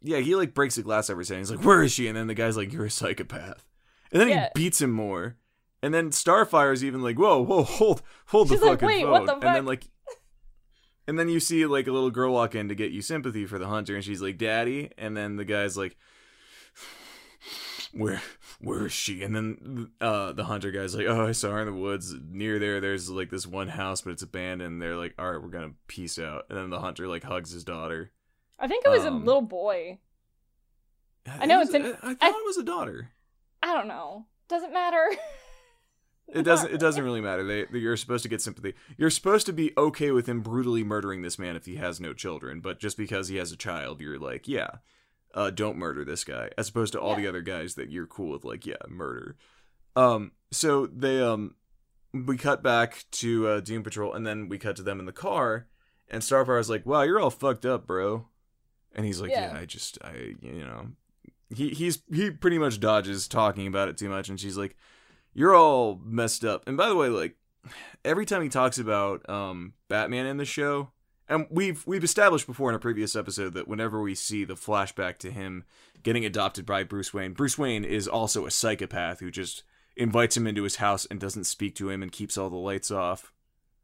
Yeah, 0.02 0.18
he 0.18 0.36
like 0.36 0.56
breaks 0.56 0.76
the 0.76 0.82
glass 0.82 1.10
every 1.12 1.26
second. 1.26 1.42
He's 1.42 1.52
like, 1.52 1.64
"Where 1.64 1.84
is 1.84 1.92
she?" 1.92 2.08
And 2.08 2.18
then 2.18 2.26
the 2.26 2.34
guy's 2.34 2.58
like, 2.58 2.74
"You're 2.74 2.86
a 2.86 2.90
psychopath." 2.90 3.68
And 4.12 4.20
then 4.20 4.30
Yeah. 4.30 4.50
he 4.56 4.64
beats 4.64 4.82
him 4.82 4.92
more. 4.92 5.38
And 5.84 5.94
then 5.94 6.12
Starfire's 6.12 6.84
even 6.84 7.02
like, 7.04 7.18
"Whoa, 7.20 7.40
whoa, 7.44 7.64
hold, 7.64 8.02
hold 8.26 8.50
the 8.50 8.56
like, 8.56 8.64
fucking 8.80 8.88
"Wait, 8.88 9.02
phone." 9.04 9.12
what 9.12 9.26
the 9.28 9.34
And 9.34 9.56
then 9.58 9.66
like, 9.66 9.86
and 11.08 11.18
then 11.20 11.30
you 11.30 11.40
see 11.40 11.66
like 11.66 11.88
a 11.88 11.92
little 11.92 12.12
girl 12.12 12.34
walk 12.34 12.56
in 12.56 12.70
to 12.70 12.76
get 12.76 12.92
you 12.92 13.02
sympathy 13.02 13.46
for 13.46 13.58
the 13.60 13.68
hunter, 13.68 13.96
and 13.96 14.04
she's 14.04 14.22
like, 14.22 14.38
"Daddy," 14.38 14.92
and 14.98 15.16
then 15.18 15.36
the 15.36 15.46
guy's 15.46 15.76
like, 15.78 15.98
"Where, 17.94 18.22
where 18.60 18.86
is 18.86 18.94
she?" 18.94 19.24
And 19.24 19.36
then 19.36 19.92
uh, 20.00 20.32
the 20.34 20.46
hunter 20.46 20.72
guy's 20.72 20.96
like, 20.96 21.08
"Oh, 21.08 21.28
I 21.28 21.32
saw 21.34 21.52
her 21.52 21.62
in 21.62 21.68
the 21.68 21.74
woods 21.82 22.14
near 22.30 22.60
there. 22.60 22.80
There's 22.80 23.10
like 23.10 23.30
this 23.30 23.46
one 23.48 23.68
house, 23.68 24.02
but 24.02 24.12
it's 24.12 24.24
abandoned." 24.24 24.82
They're 24.82 24.96
like, 24.98 25.14
"All 25.20 25.32
right, 25.32 25.42
we're 25.42 25.50
gonna 25.50 25.74
peace 25.88 26.18
out." 26.20 26.46
And 26.50 26.58
then 26.58 26.70
the 26.70 26.80
hunter 26.80 27.08
like 27.08 27.24
hugs 27.24 27.52
his 27.52 27.64
daughter. 27.64 28.12
I 28.60 28.68
think 28.68 28.86
it 28.86 28.90
was 28.90 29.06
Um, 29.06 29.22
a 29.22 29.26
little 29.26 29.42
boy. 29.42 30.00
I 31.28 31.46
know, 31.46 31.58
It 31.58 31.66
was- 31.66 31.74
it's 31.74 31.86
an- 31.86 31.98
I, 32.02 32.12
I 32.12 32.14
thought 32.16 32.36
I- 32.36 32.40
it 32.40 32.46
was 32.46 32.58
a 32.58 32.64
daughter. 32.64 33.12
I 33.64 33.74
don't 33.74 33.88
know. 33.88 34.26
Doesn't 34.48 34.74
matter. 34.74 35.06
It 36.34 36.44
doesn't. 36.44 36.72
It 36.74 36.80
doesn't 36.80 37.04
really 37.04 37.22
matter. 37.22 37.44
They, 37.44 37.66
they- 37.66 37.80
you're 37.80 37.98
supposed 37.98 38.24
to 38.24 38.30
get 38.30 38.42
sympathy. 38.42 38.74
You're 38.98 39.10
supposed 39.10 39.46
to 39.48 39.54
be 39.54 39.74
okay 39.78 40.12
with 40.12 40.28
him 40.28 40.42
brutally 40.42 40.84
murdering 40.84 41.22
this 41.22 41.38
man 41.38 41.56
if 41.56 41.66
he 41.66 41.76
has 41.76 42.00
no 42.00 42.14
children. 42.14 42.62
But 42.62 42.80
just 42.80 42.98
because 42.98 43.28
he 43.28 43.36
has 43.38 43.52
a 43.52 43.58
child, 43.58 44.00
you're 44.02 44.18
like, 44.20 44.48
yeah, 44.48 44.70
uh, 45.34 45.50
don't 45.50 45.78
murder 45.78 46.06
this 46.06 46.24
guy. 46.24 46.50
As 46.58 46.70
opposed 46.70 46.94
to 46.94 47.00
all 47.02 47.16
the 47.16 47.28
other 47.28 47.42
guys 47.42 47.76
that 47.76 47.90
you're 47.90 48.08
cool 48.08 48.32
with, 48.32 48.46
like, 48.46 48.66
yeah, 48.66 48.76
murder. 48.88 49.36
Um. 49.96 50.32
So 50.52 50.86
they 50.88 51.22
um, 51.22 51.56
we 52.14 52.38
cut 52.38 52.62
back 52.64 53.06
to 53.12 53.48
uh, 53.48 53.60
Doom 53.60 53.84
Patrol, 53.84 54.14
and 54.14 54.26
then 54.26 54.48
we 54.50 54.58
cut 54.58 54.76
to 54.78 54.84
them 54.84 55.00
in 55.00 55.06
the 55.06 55.12
car, 55.12 55.68
and 56.10 56.24
Starfire's 56.24 56.70
like, 56.70 56.86
"Wow, 56.86 57.02
you're 57.04 57.20
all 57.20 57.30
fucked 57.30 57.66
up, 57.66 57.88
bro," 57.88 58.28
and 58.96 59.06
he's 59.06 59.20
like, 59.22 59.32
Yeah. 59.32 59.54
"Yeah, 59.54 59.60
I 59.60 59.66
just, 59.66 59.98
I, 60.02 60.36
you 60.42 60.64
know." 60.64 60.88
He 61.54 61.72
he's 61.72 62.02
he 62.14 62.32
pretty 62.32 62.58
much 62.58 62.80
dodges 62.80 63.28
talking 63.28 63.68
about 63.68 63.90
it 63.90 63.98
too 63.98 64.08
much, 64.08 64.30
and 64.30 64.40
she's 64.40 64.56
like, 64.58 64.78
you're 65.34 65.56
all 65.56 66.00
messed 66.04 66.44
up. 66.44 66.64
And 66.68 66.78
by 66.78 66.90
the 66.90 66.96
way, 66.96 67.10
like 67.10 67.36
every 68.04 68.26
time 68.26 68.42
he 68.42 68.50
talks 68.50 68.78
about 68.78 69.28
um 69.30 69.74
Batman 69.88 70.26
in 70.26 70.38
the 70.38 70.46
show, 70.46 70.92
and 71.28 71.48
we've 71.50 71.86
we've 71.86 72.04
established 72.04 72.48
before 72.48 72.70
in 72.70 72.76
a 72.76 72.80
previous 72.80 73.16
episode 73.16 73.54
that 73.54 73.68
whenever 73.68 74.02
we 74.02 74.16
see 74.16 74.44
the 74.44 74.56
flashback 74.56 75.18
to 75.20 75.32
him 75.32 75.64
getting 76.04 76.26
adopted 76.26 76.66
by 76.66 76.84
Bruce 76.84 77.14
Wayne, 77.14 77.34
Bruce 77.34 77.58
Wayne 77.58 77.86
is 77.86 78.08
also 78.08 78.46
a 78.46 78.52
psychopath 78.52 79.20
who 79.20 79.32
just 79.32 79.64
invites 79.96 80.36
him 80.36 80.48
into 80.48 80.64
his 80.64 80.78
house 80.78 81.06
and 81.06 81.20
doesn't 81.20 81.44
speak 81.44 81.76
to 81.76 81.90
him 81.90 82.02
and 82.02 82.12
keeps 82.12 82.38
all 82.38 82.50
the 82.50 82.56
lights 82.56 82.92
off. 82.92 83.34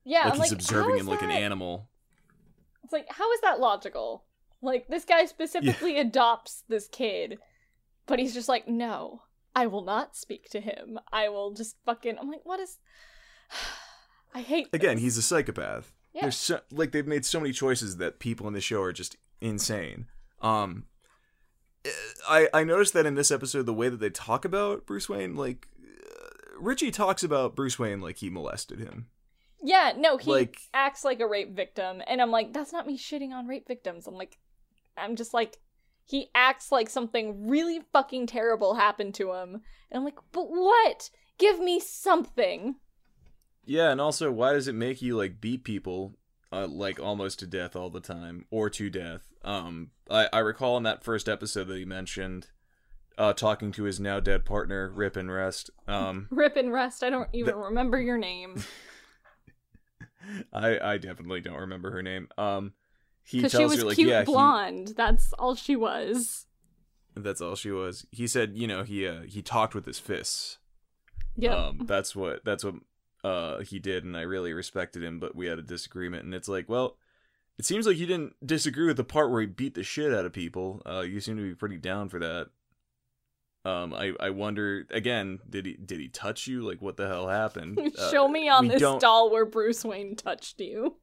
Yeah, 0.04 0.24
like 0.24 0.34
I'm 0.34 0.40
he's 0.40 0.40
like, 0.40 0.52
observing 0.54 0.96
him 0.96 1.02
is 1.02 1.08
like 1.08 1.22
an 1.22 1.32
animal. 1.32 1.90
It's 2.84 2.94
like, 2.94 3.08
how 3.10 3.32
is 3.34 3.42
that 3.42 3.60
logical? 3.60 4.24
Like, 4.62 4.88
this 4.88 5.04
guy 5.04 5.26
specifically 5.26 6.00
adopts 6.00 6.64
this 6.70 6.88
kid, 6.88 7.38
but 8.06 8.18
he's 8.18 8.34
just 8.34 8.48
like, 8.48 8.68
no, 8.68 9.22
I 9.58 9.66
will 9.66 9.84
not 9.84 10.16
speak 10.16 10.50
to 10.52 10.62
him. 10.62 11.00
I 11.12 11.30
will 11.30 11.52
just 11.52 11.78
fucking. 11.84 12.20
I'm 12.20 12.30
like, 12.30 12.46
what 12.46 12.60
is. 12.60 12.78
I 14.36 14.42
hate. 14.42 14.68
Again, 14.72 14.96
this. 14.98 15.04
he's 15.04 15.18
a 15.18 15.24
psychopath. 15.24 15.92
Yeah. 16.14 16.22
There's 16.24 16.38
so, 16.38 16.60
like 16.72 16.92
they've 16.92 17.08
made 17.08 17.26
so 17.26 17.40
many 17.40 17.52
choices 17.54 17.98
that 17.98 18.20
people 18.20 18.48
in 18.48 18.54
the 18.54 18.62
show 18.62 18.82
are 18.84 18.94
just 18.94 19.16
insane. 19.42 20.06
Um 20.42 20.86
I 22.28 22.50
I 22.54 22.64
noticed 22.64 22.94
that 22.94 23.06
in 23.08 23.16
this 23.16 23.32
episode 23.32 23.66
the 23.66 23.74
way 23.74 23.90
that 23.90 24.00
they 24.00 24.10
talk 24.12 24.46
about 24.46 24.86
Bruce 24.86 25.10
Wayne 25.10 25.36
like 25.36 25.68
uh, 25.84 26.28
Richie 26.60 26.92
talks 26.92 27.24
about 27.24 27.56
Bruce 27.56 27.80
Wayne 27.80 28.02
like 28.02 28.18
he 28.18 28.30
molested 28.30 28.80
him. 28.80 29.08
Yeah, 29.64 29.94
no, 29.98 30.18
he 30.18 30.30
Like- 30.30 30.60
acts 30.74 31.04
like 31.04 31.20
a 31.20 31.28
rape 31.28 31.56
victim. 31.56 32.02
And 32.06 32.22
I'm 32.22 32.30
like, 32.32 32.54
that's 32.54 32.72
not 32.74 32.86
me 32.86 32.96
shitting 32.98 33.32
on 33.32 33.48
rape 33.48 33.68
victims. 33.68 34.06
I'm 34.06 34.14
like, 34.14 34.38
I'm 34.96 35.16
just 35.16 35.34
like, 35.34 35.58
he 36.08 36.30
acts 36.34 36.72
like 36.72 36.90
something 36.90 37.48
really 37.48 37.82
fucking 37.94 38.26
terrible 38.28 38.74
happened 38.76 39.14
to 39.16 39.34
him. 39.34 39.62
And 39.92 40.00
I'm 40.00 40.04
like, 40.06 40.18
but 40.32 40.50
what? 40.50 41.10
Give 41.38 41.60
me 41.60 41.80
something. 41.80 42.76
Yeah, 43.66 43.92
and 43.92 44.00
also 44.02 44.32
why 44.32 44.54
does 44.54 44.68
it 44.68 44.74
make 44.76 45.02
you 45.02 45.16
like 45.18 45.40
beat 45.42 45.64
people 45.66 46.16
uh, 46.52 46.66
like 46.68 47.00
almost 47.00 47.40
to 47.40 47.48
death 47.48 47.76
all 47.76 47.90
the 47.90 48.00
time 48.00 48.46
or 48.50 48.70
to 48.72 48.90
death? 48.90 49.34
Um 49.44 49.92
I 50.10 50.30
I 50.32 50.40
recall 50.40 50.78
in 50.78 50.84
that 50.84 51.04
first 51.04 51.28
episode 51.30 51.66
that 51.68 51.78
he 51.78 51.86
mentioned 51.86 52.48
uh 53.18 53.34
talking 53.34 53.72
to 53.74 53.84
his 53.84 54.00
now 54.00 54.20
dead 54.22 54.46
partner 54.46 54.90
Rip 54.90 55.18
and 55.18 55.30
Rest. 55.30 55.70
Um 55.88 56.28
Rip 56.32 56.56
and 56.56 56.72
rest. 56.72 57.04
I 57.04 57.10
don't 57.10 57.30
even 57.34 57.54
The- 57.56 57.58
remember 57.58 58.00
your 58.00 58.18
name. 58.18 58.56
I 60.54 60.80
I 60.80 60.98
definitely 60.98 61.42
don't 61.42 61.60
remember 61.60 61.92
her 61.92 62.02
name. 62.04 62.28
Um, 62.38 62.74
he 63.28 63.40
Because 63.40 63.52
tells 63.52 63.62
she 63.64 63.66
was 63.76 63.80
her 63.80 63.86
like, 63.88 63.96
cute 63.96 64.10
yeah, 64.10 64.20
he- 64.22 64.26
blonde. 64.26 64.94
That's 64.96 65.34
all 65.34 65.56
she 65.56 65.76
was. 65.76 66.46
that's 67.16 67.42
all 67.42 67.56
she 67.56 67.72
was. 67.72 68.06
He 68.12 68.26
said, 68.28 68.54
you 68.56 68.68
know, 68.68 68.84
he 68.84 69.06
uh, 69.08 69.22
he 69.24 69.42
talked 69.42 69.76
with 69.76 69.86
his 69.86 70.00
fists. 70.00 70.60
Yeah, 71.36 71.68
Um, 71.68 71.82
that's 71.86 72.16
what 72.16 72.44
that's 72.46 72.64
what 72.64 72.76
uh 73.24 73.60
he 73.60 73.80
did, 73.80 74.04
and 74.04 74.16
I 74.16 74.22
really 74.22 74.54
respected 74.54 75.04
him. 75.04 75.20
But 75.20 75.36
we 75.36 75.48
had 75.48 75.60
a 75.60 75.64
disagreement, 75.64 76.24
and 76.24 76.34
it's 76.34 76.48
like, 76.48 76.68
well, 76.70 76.98
it 77.60 77.66
seems 77.66 77.86
like 77.86 77.98
you 77.98 78.06
didn't 78.06 78.34
disagree 78.46 78.88
with 78.88 78.98
the 78.98 79.04
part 79.04 79.30
where 79.32 79.42
he 79.42 79.48
beat 79.48 79.76
the 79.76 79.84
shit 79.84 80.14
out 80.14 80.26
of 80.26 80.34
people. 80.34 80.82
Uh, 80.86 81.02
you 81.02 81.20
seem 81.20 81.36
to 81.38 81.44
be 81.44 81.56
pretty 81.56 81.78
down 81.78 82.10
for 82.10 82.20
that. 82.20 82.48
Um, 83.66 83.94
I 83.94 84.14
I 84.20 84.30
wonder 84.30 84.86
again, 84.92 85.40
did 85.50 85.66
he 85.66 85.74
did 85.74 86.00
he 86.00 86.08
touch 86.08 86.48
you? 86.48 86.62
Like, 86.62 86.82
what 86.82 86.96
the 86.98 87.08
hell 87.08 87.28
happened? 87.28 87.78
Uh, 88.00 88.12
Show 88.12 88.28
me 88.28 88.48
on 88.48 88.68
this 88.68 88.80
don't- 88.80 89.02
doll 89.02 89.30
where 89.32 89.46
Bruce 89.46 89.84
Wayne 89.84 90.16
touched 90.16 90.60
you. 90.62 90.96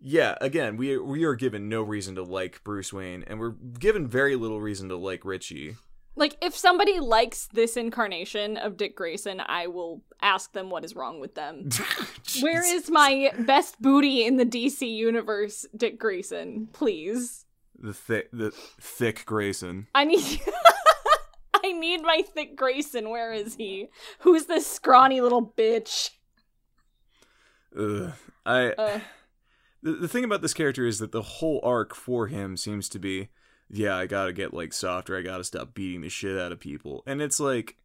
Yeah, 0.00 0.36
again, 0.40 0.76
we 0.76 0.98
we 0.98 1.24
are 1.24 1.34
given 1.34 1.68
no 1.68 1.82
reason 1.82 2.14
to 2.16 2.22
like 2.22 2.62
Bruce 2.62 2.92
Wayne, 2.92 3.24
and 3.26 3.40
we're 3.40 3.50
given 3.78 4.06
very 4.06 4.36
little 4.36 4.60
reason 4.60 4.88
to 4.90 4.96
like 4.96 5.24
Richie. 5.24 5.76
Like, 6.16 6.36
if 6.40 6.56
somebody 6.56 7.00
likes 7.00 7.48
this 7.52 7.76
incarnation 7.76 8.56
of 8.56 8.76
Dick 8.76 8.94
Grayson, 8.94 9.40
I 9.44 9.66
will 9.66 10.02
ask 10.22 10.52
them 10.52 10.70
what 10.70 10.84
is 10.84 10.94
wrong 10.94 11.18
with 11.20 11.34
them. 11.34 11.70
Where 12.40 12.62
is 12.62 12.88
my 12.88 13.32
best 13.40 13.82
booty 13.82 14.24
in 14.24 14.36
the 14.36 14.46
DC 14.46 14.88
universe, 14.88 15.66
Dick 15.76 15.98
Grayson? 15.98 16.68
Please. 16.72 17.46
the 17.76 17.92
thick 17.92 18.30
the 18.32 18.52
thick 18.80 19.24
Grayson? 19.26 19.88
I 19.94 20.04
need 20.04 20.40
I 21.64 21.72
need 21.72 22.02
my 22.02 22.22
thick 22.22 22.56
Grayson. 22.56 23.10
Where 23.10 23.32
is 23.32 23.56
he? 23.56 23.88
Who's 24.20 24.46
this 24.46 24.66
scrawny 24.66 25.20
little 25.20 25.52
bitch? 25.56 26.10
Ugh. 27.76 28.12
I 28.46 28.66
Uh, 28.72 29.00
the, 29.84 29.92
the 29.92 30.08
thing 30.08 30.24
about 30.24 30.42
this 30.42 30.54
character 30.54 30.86
is 30.86 30.98
that 30.98 31.12
the 31.12 31.22
whole 31.22 31.60
arc 31.62 31.94
for 31.94 32.26
him 32.26 32.56
seems 32.56 32.88
to 32.88 32.98
be, 32.98 33.28
yeah, 33.70 33.96
I 33.96 34.06
gotta 34.06 34.32
get 34.32 34.52
like 34.52 34.72
softer. 34.72 35.16
I 35.16 35.22
gotta 35.22 35.44
stop 35.44 35.74
beating 35.74 36.00
the 36.00 36.08
shit 36.08 36.38
out 36.38 36.52
of 36.52 36.58
people, 36.58 37.04
and 37.06 37.22
it's 37.22 37.38
like. 37.38 37.76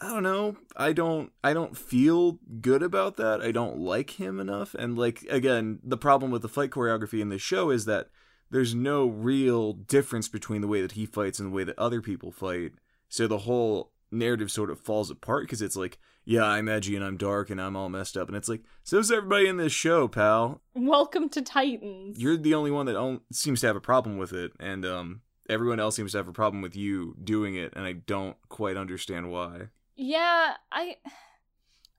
I 0.00 0.10
don't 0.10 0.22
know. 0.22 0.56
I 0.76 0.92
don't 0.92 1.32
I 1.42 1.52
don't 1.52 1.76
feel 1.76 2.38
good 2.60 2.84
about 2.84 3.16
that. 3.16 3.40
I 3.40 3.50
don't 3.50 3.80
like 3.80 4.10
him 4.10 4.38
enough. 4.38 4.76
And 4.78 4.96
like 4.96 5.24
again, 5.28 5.80
the 5.82 5.96
problem 5.96 6.30
with 6.30 6.42
the 6.42 6.48
fight 6.48 6.70
choreography 6.70 7.20
in 7.20 7.30
this 7.30 7.42
show 7.42 7.70
is 7.70 7.84
that 7.86 8.08
there's 8.50 8.74
no 8.74 9.06
real 9.06 9.72
difference 9.72 10.28
between 10.28 10.60
the 10.60 10.68
way 10.68 10.80
that 10.82 10.92
he 10.92 11.04
fights 11.04 11.38
and 11.38 11.50
the 11.50 11.54
way 11.54 11.64
that 11.64 11.78
other 11.78 12.00
people 12.00 12.30
fight. 12.30 12.72
So 13.08 13.26
the 13.26 13.38
whole 13.38 13.92
narrative 14.10 14.50
sort 14.50 14.70
of 14.70 14.80
falls 14.80 15.10
apart 15.10 15.44
because 15.44 15.62
it's 15.62 15.76
like, 15.76 15.98
yeah, 16.28 16.44
I'm 16.44 16.68
edgy 16.68 16.94
and 16.94 17.02
I'm 17.02 17.16
dark 17.16 17.48
and 17.48 17.58
I'm 17.58 17.74
all 17.74 17.88
messed 17.88 18.14
up. 18.14 18.28
And 18.28 18.36
it's 18.36 18.50
like, 18.50 18.60
so's 18.84 19.10
everybody 19.10 19.48
in 19.48 19.56
this 19.56 19.72
show, 19.72 20.08
pal. 20.08 20.60
welcome 20.74 21.30
to 21.30 21.40
Titans. 21.40 22.20
You're 22.20 22.36
the 22.36 22.52
only 22.52 22.70
one 22.70 22.84
that 22.84 22.96
on- 22.96 23.22
seems 23.32 23.62
to 23.62 23.66
have 23.66 23.76
a 23.76 23.80
problem 23.80 24.18
with 24.18 24.34
it. 24.34 24.52
And 24.60 24.84
um, 24.84 25.22
everyone 25.48 25.80
else 25.80 25.96
seems 25.96 26.12
to 26.12 26.18
have 26.18 26.28
a 26.28 26.32
problem 26.32 26.60
with 26.60 26.76
you 26.76 27.16
doing 27.24 27.54
it. 27.54 27.72
And 27.74 27.86
I 27.86 27.92
don't 27.92 28.36
quite 28.50 28.76
understand 28.76 29.30
why. 29.30 29.68
Yeah, 29.96 30.52
I 30.70 30.96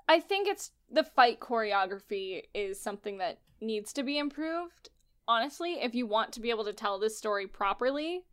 I 0.07 0.19
think 0.19 0.47
it's 0.47 0.71
the 0.91 1.03
fight 1.03 1.39
choreography 1.39 2.43
is 2.53 2.79
something 2.79 3.17
that 3.17 3.39
needs 3.59 3.91
to 3.93 4.03
be 4.03 4.19
improved. 4.19 4.89
Honestly, 5.27 5.81
if 5.81 5.95
you 5.95 6.05
want 6.05 6.33
to 6.33 6.39
be 6.39 6.51
able 6.51 6.65
to 6.65 6.73
tell 6.73 6.99
this 6.99 7.17
story 7.17 7.47
properly. 7.47 8.25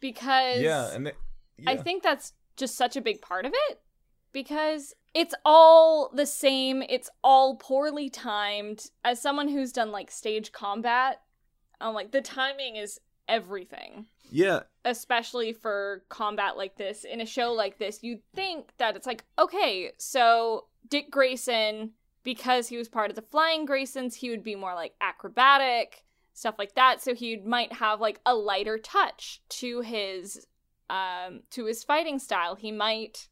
Because 0.00 0.62
yeah, 0.62 0.90
and 0.94 1.06
they, 1.06 1.12
I 1.66 1.76
think 1.76 2.02
that's 2.02 2.32
just 2.56 2.76
such 2.76 2.96
a 2.96 3.00
big 3.00 3.20
part 3.20 3.44
of 3.44 3.52
it 3.68 3.80
because 4.32 4.94
it's 5.14 5.34
all 5.44 6.10
the 6.12 6.26
same, 6.26 6.82
it's 6.88 7.08
all 7.22 7.56
poorly 7.56 8.10
timed. 8.10 8.90
As 9.04 9.20
someone 9.20 9.48
who's 9.48 9.72
done 9.72 9.92
like 9.92 10.10
stage 10.10 10.52
combat, 10.52 11.22
I'm 11.80 11.94
like 11.94 12.10
the 12.10 12.20
timing 12.20 12.76
is 12.76 13.00
everything. 13.28 14.06
Yeah, 14.30 14.60
especially 14.84 15.52
for 15.52 16.04
combat 16.08 16.56
like 16.56 16.76
this. 16.76 17.04
In 17.04 17.20
a 17.20 17.26
show 17.26 17.52
like 17.52 17.78
this 17.78 18.02
you'd 18.02 18.22
think 18.34 18.72
that 18.78 18.96
it's 18.96 19.06
like 19.06 19.24
okay 19.38 19.92
so 19.98 20.66
dick 20.88 21.10
grayson 21.10 21.92
because 22.24 22.68
he 22.68 22.76
was 22.76 22.88
part 22.88 23.10
of 23.10 23.16
the 23.16 23.22
flying 23.22 23.66
graysons 23.66 24.14
he 24.14 24.30
would 24.30 24.42
be 24.42 24.54
more 24.54 24.74
like 24.74 24.94
acrobatic 25.00 26.04
stuff 26.34 26.56
like 26.58 26.74
that. 26.74 27.00
So 27.00 27.14
he 27.14 27.36
might 27.38 27.72
have 27.72 28.00
like 28.00 28.20
a 28.26 28.34
lighter 28.34 28.76
touch 28.76 29.40
to 29.50 29.80
his 29.80 30.46
um, 30.90 31.40
to 31.50 31.66
his 31.66 31.84
fighting 31.84 32.18
style. 32.18 32.54
He 32.54 32.72
might 32.72 33.28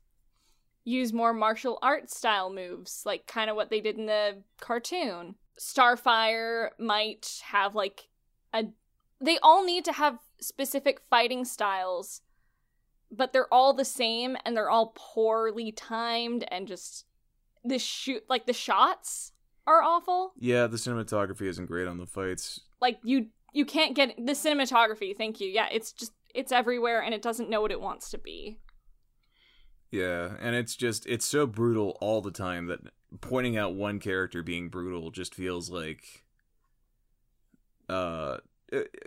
use 0.85 1.13
more 1.13 1.33
martial 1.33 1.79
arts 1.83 2.17
style 2.17 2.53
moves, 2.53 3.03
like 3.07 3.27
kind 3.27 3.49
of 3.51 3.57
what 3.57 3.71
they 3.71 3.81
did 3.81 3.99
in 3.99 4.07
the 4.07 4.43
cartoon. 4.61 5.37
Starfire 5.59 6.71
might 6.79 7.41
have 7.47 7.75
like 7.75 8.09
a. 8.53 8.65
They 9.21 9.39
all 9.43 9.65
need 9.65 9.85
to 9.85 9.93
have 9.93 10.19
specific 10.41 11.01
fighting 11.09 11.45
styles, 11.45 12.23
but 13.11 13.33
they're 13.33 13.53
all 13.53 13.73
the 13.73 13.85
same 13.85 14.37
and 14.45 14.57
they're 14.57 14.71
all 14.71 14.93
poorly 14.97 15.71
timed 15.71 16.45
and 16.51 16.67
just 16.67 17.07
the 17.65 17.79
shoot 17.79 18.25
like 18.29 18.47
the 18.47 18.53
shots 18.53 19.33
are 19.67 19.83
awful. 19.83 20.33
Yeah, 20.39 20.67
the 20.67 20.77
cinematography 20.77 21.43
isn't 21.43 21.67
great 21.67 21.87
on 21.87 21.99
the 21.99 22.07
fights. 22.07 22.61
Like 22.81 22.99
you 23.05 23.27
you 23.53 23.65
can't 23.65 23.95
get 23.95 24.17
the 24.17 24.33
cinematography, 24.33 25.17
thank 25.17 25.41
you. 25.41 25.49
Yeah, 25.49 25.69
it's 25.71 25.93
just 25.93 26.13
it's 26.35 26.53
everywhere 26.53 27.03
and 27.03 27.15
it 27.15 27.23
doesn't 27.23 27.51
know 27.51 27.61
what 27.61 27.71
it 27.73 27.81
wants 27.81 28.11
to 28.11 28.19
be. 28.19 28.59
Yeah, 29.91 30.37
and 30.41 30.57
it's 30.57 30.75
just 30.75 31.05
it's 31.07 31.27
so 31.27 31.47
brutal 31.47 31.99
all 32.01 32.21
the 32.23 32.31
time 32.31 32.67
that 32.67 32.81
pointing 33.21 33.57
out 33.59 33.75
one 33.75 33.99
character 34.01 34.43
being 34.43 34.69
brutal 34.71 35.11
just 35.11 35.35
feels 35.35 35.69
like 35.71 36.25
uh 37.89 38.39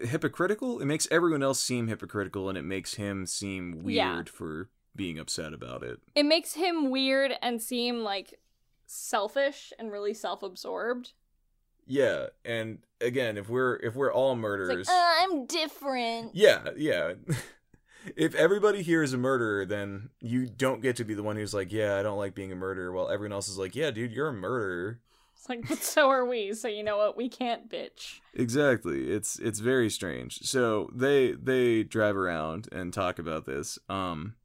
hypocritical. 0.04 0.80
It 0.80 0.86
makes 0.86 1.08
everyone 1.10 1.42
else 1.42 1.60
seem 1.60 1.88
hypocritical 1.88 2.50
and 2.50 2.58
it 2.58 2.62
makes 2.64 2.96
him 2.96 3.26
seem 3.26 3.84
weird 3.84 3.96
Yeah. 3.96 4.24
for 4.32 4.70
being 4.96 5.18
upset 5.18 5.54
about 5.54 5.82
it. 5.84 6.00
It 6.14 6.24
makes 6.26 6.54
him 6.54 6.92
weird 6.92 7.34
and 7.42 7.62
seem 7.62 8.02
like 8.02 8.40
selfish 8.86 9.74
and 9.80 9.92
really 9.92 10.14
self-absorbed. 10.14 11.14
Yeah, 11.88 12.28
and 12.44 12.80
again, 13.02 13.38
if 13.38 13.50
we're 13.50 13.76
if 13.78 13.96
we're 13.96 14.14
all 14.14 14.36
murderers, 14.36 14.88
like, 14.88 14.96
uh, 14.96 15.14
I'm 15.22 15.46
different. 15.46 16.36
yeah, 16.36 16.70
yeah. 16.76 17.14
if 18.16 18.36
everybody 18.36 18.82
here 18.82 19.04
is 19.04 19.14
a 19.14 19.18
murderer, 19.18 19.66
then 19.66 20.10
you 20.20 20.48
don't 20.48 20.82
get 20.82 20.96
to 20.98 21.06
be 21.06 21.14
the 21.14 21.24
one 21.24 21.36
who's 21.36 21.54
like, 21.54 21.72
"Yeah, 21.72 21.98
I 21.98 22.04
don't 22.04 22.18
like 22.18 22.36
being 22.36 22.52
a 22.52 22.56
murderer," 22.56 22.92
while 22.92 23.10
everyone 23.10 23.34
else 23.34 23.48
is 23.48 23.58
like, 23.58 23.76
"Yeah, 23.76 23.92
dude, 23.92 24.12
you're 24.12 24.30
a 24.30 24.34
murderer." 24.34 25.00
It's 25.36 25.50
like, 25.50 25.68
but 25.68 25.84
so 25.84 26.10
are 26.10 26.26
we. 26.26 26.54
So 26.54 26.68
you 26.68 26.84
know 26.84 26.98
what? 26.98 27.16
We 27.16 27.30
can't 27.30 27.70
bitch. 27.70 28.20
Exactly. 28.34 29.12
It's 29.12 29.38
it's 29.38 29.60
very 29.60 29.90
strange. 29.90 30.40
So 30.40 30.90
they 30.94 31.34
they 31.34 31.84
drive 31.84 32.18
around 32.18 32.68
and 32.72 32.92
talk 32.92 33.20
about 33.20 33.46
this. 33.46 33.78
Um 33.88 34.36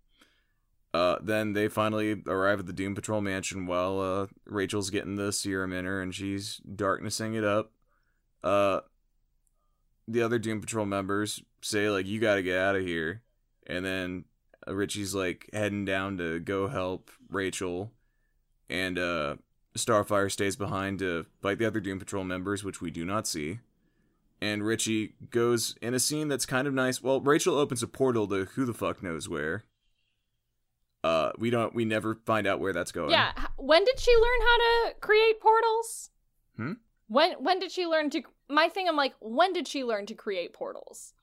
uh 0.92 1.16
then 1.22 1.52
they 1.52 1.68
finally 1.68 2.22
arrive 2.26 2.60
at 2.60 2.66
the 2.66 2.72
Doom 2.72 2.94
Patrol 2.94 3.20
mansion 3.20 3.66
while 3.66 4.00
uh 4.00 4.26
Rachel's 4.46 4.90
getting 4.90 5.16
the 5.16 5.32
serum 5.32 5.72
in 5.72 5.84
her 5.84 6.00
and 6.00 6.14
she's 6.14 6.58
darknessing 6.58 7.34
it 7.34 7.44
up. 7.44 7.72
Uh 8.42 8.80
the 10.08 10.22
other 10.22 10.38
Doom 10.38 10.60
Patrol 10.60 10.86
members 10.86 11.42
say 11.60 11.88
like 11.88 12.06
you 12.06 12.20
got 12.20 12.36
to 12.36 12.42
get 12.42 12.58
out 12.58 12.76
of 12.76 12.82
here. 12.82 13.22
And 13.66 13.84
then 13.84 14.24
uh, 14.66 14.74
Richie's 14.74 15.14
like 15.14 15.48
heading 15.52 15.84
down 15.84 16.18
to 16.18 16.40
go 16.40 16.68
help 16.68 17.10
Rachel 17.28 17.92
and 18.68 18.98
uh 18.98 19.36
Starfire 19.76 20.30
stays 20.30 20.56
behind 20.56 20.98
to 20.98 21.26
fight 21.40 21.58
the 21.58 21.66
other 21.66 21.80
Doom 21.80 22.00
Patrol 22.00 22.24
members, 22.24 22.64
which 22.64 22.80
we 22.80 22.90
do 22.90 23.04
not 23.04 23.26
see. 23.26 23.60
And 24.40 24.64
Richie 24.64 25.14
goes 25.30 25.76
in 25.82 25.94
a 25.94 26.00
scene 26.00 26.28
that's 26.28 26.46
kind 26.46 26.66
of 26.66 26.74
nice. 26.74 27.02
Well, 27.02 27.20
Rachel 27.20 27.56
opens 27.56 27.82
a 27.82 27.86
portal 27.86 28.26
to 28.28 28.46
who 28.46 28.64
the 28.64 28.74
fuck 28.74 29.02
knows 29.02 29.28
where. 29.28 29.64
Uh, 31.02 31.32
we 31.38 31.50
don't. 31.50 31.74
We 31.74 31.84
never 31.84 32.14
find 32.26 32.46
out 32.46 32.60
where 32.60 32.72
that's 32.72 32.92
going. 32.92 33.10
Yeah. 33.10 33.32
When 33.56 33.84
did 33.84 33.98
she 33.98 34.12
learn 34.14 34.40
how 34.42 34.56
to 34.58 34.94
create 35.00 35.40
portals? 35.40 36.10
Hmm? 36.56 36.72
When 37.08 37.32
when 37.34 37.58
did 37.58 37.72
she 37.72 37.86
learn 37.86 38.10
to 38.10 38.22
my 38.48 38.68
thing 38.68 38.88
I'm 38.88 38.96
like, 38.96 39.14
when 39.20 39.52
did 39.52 39.66
she 39.66 39.84
learn 39.84 40.06
to 40.06 40.14
create 40.14 40.52
portals? 40.52 41.14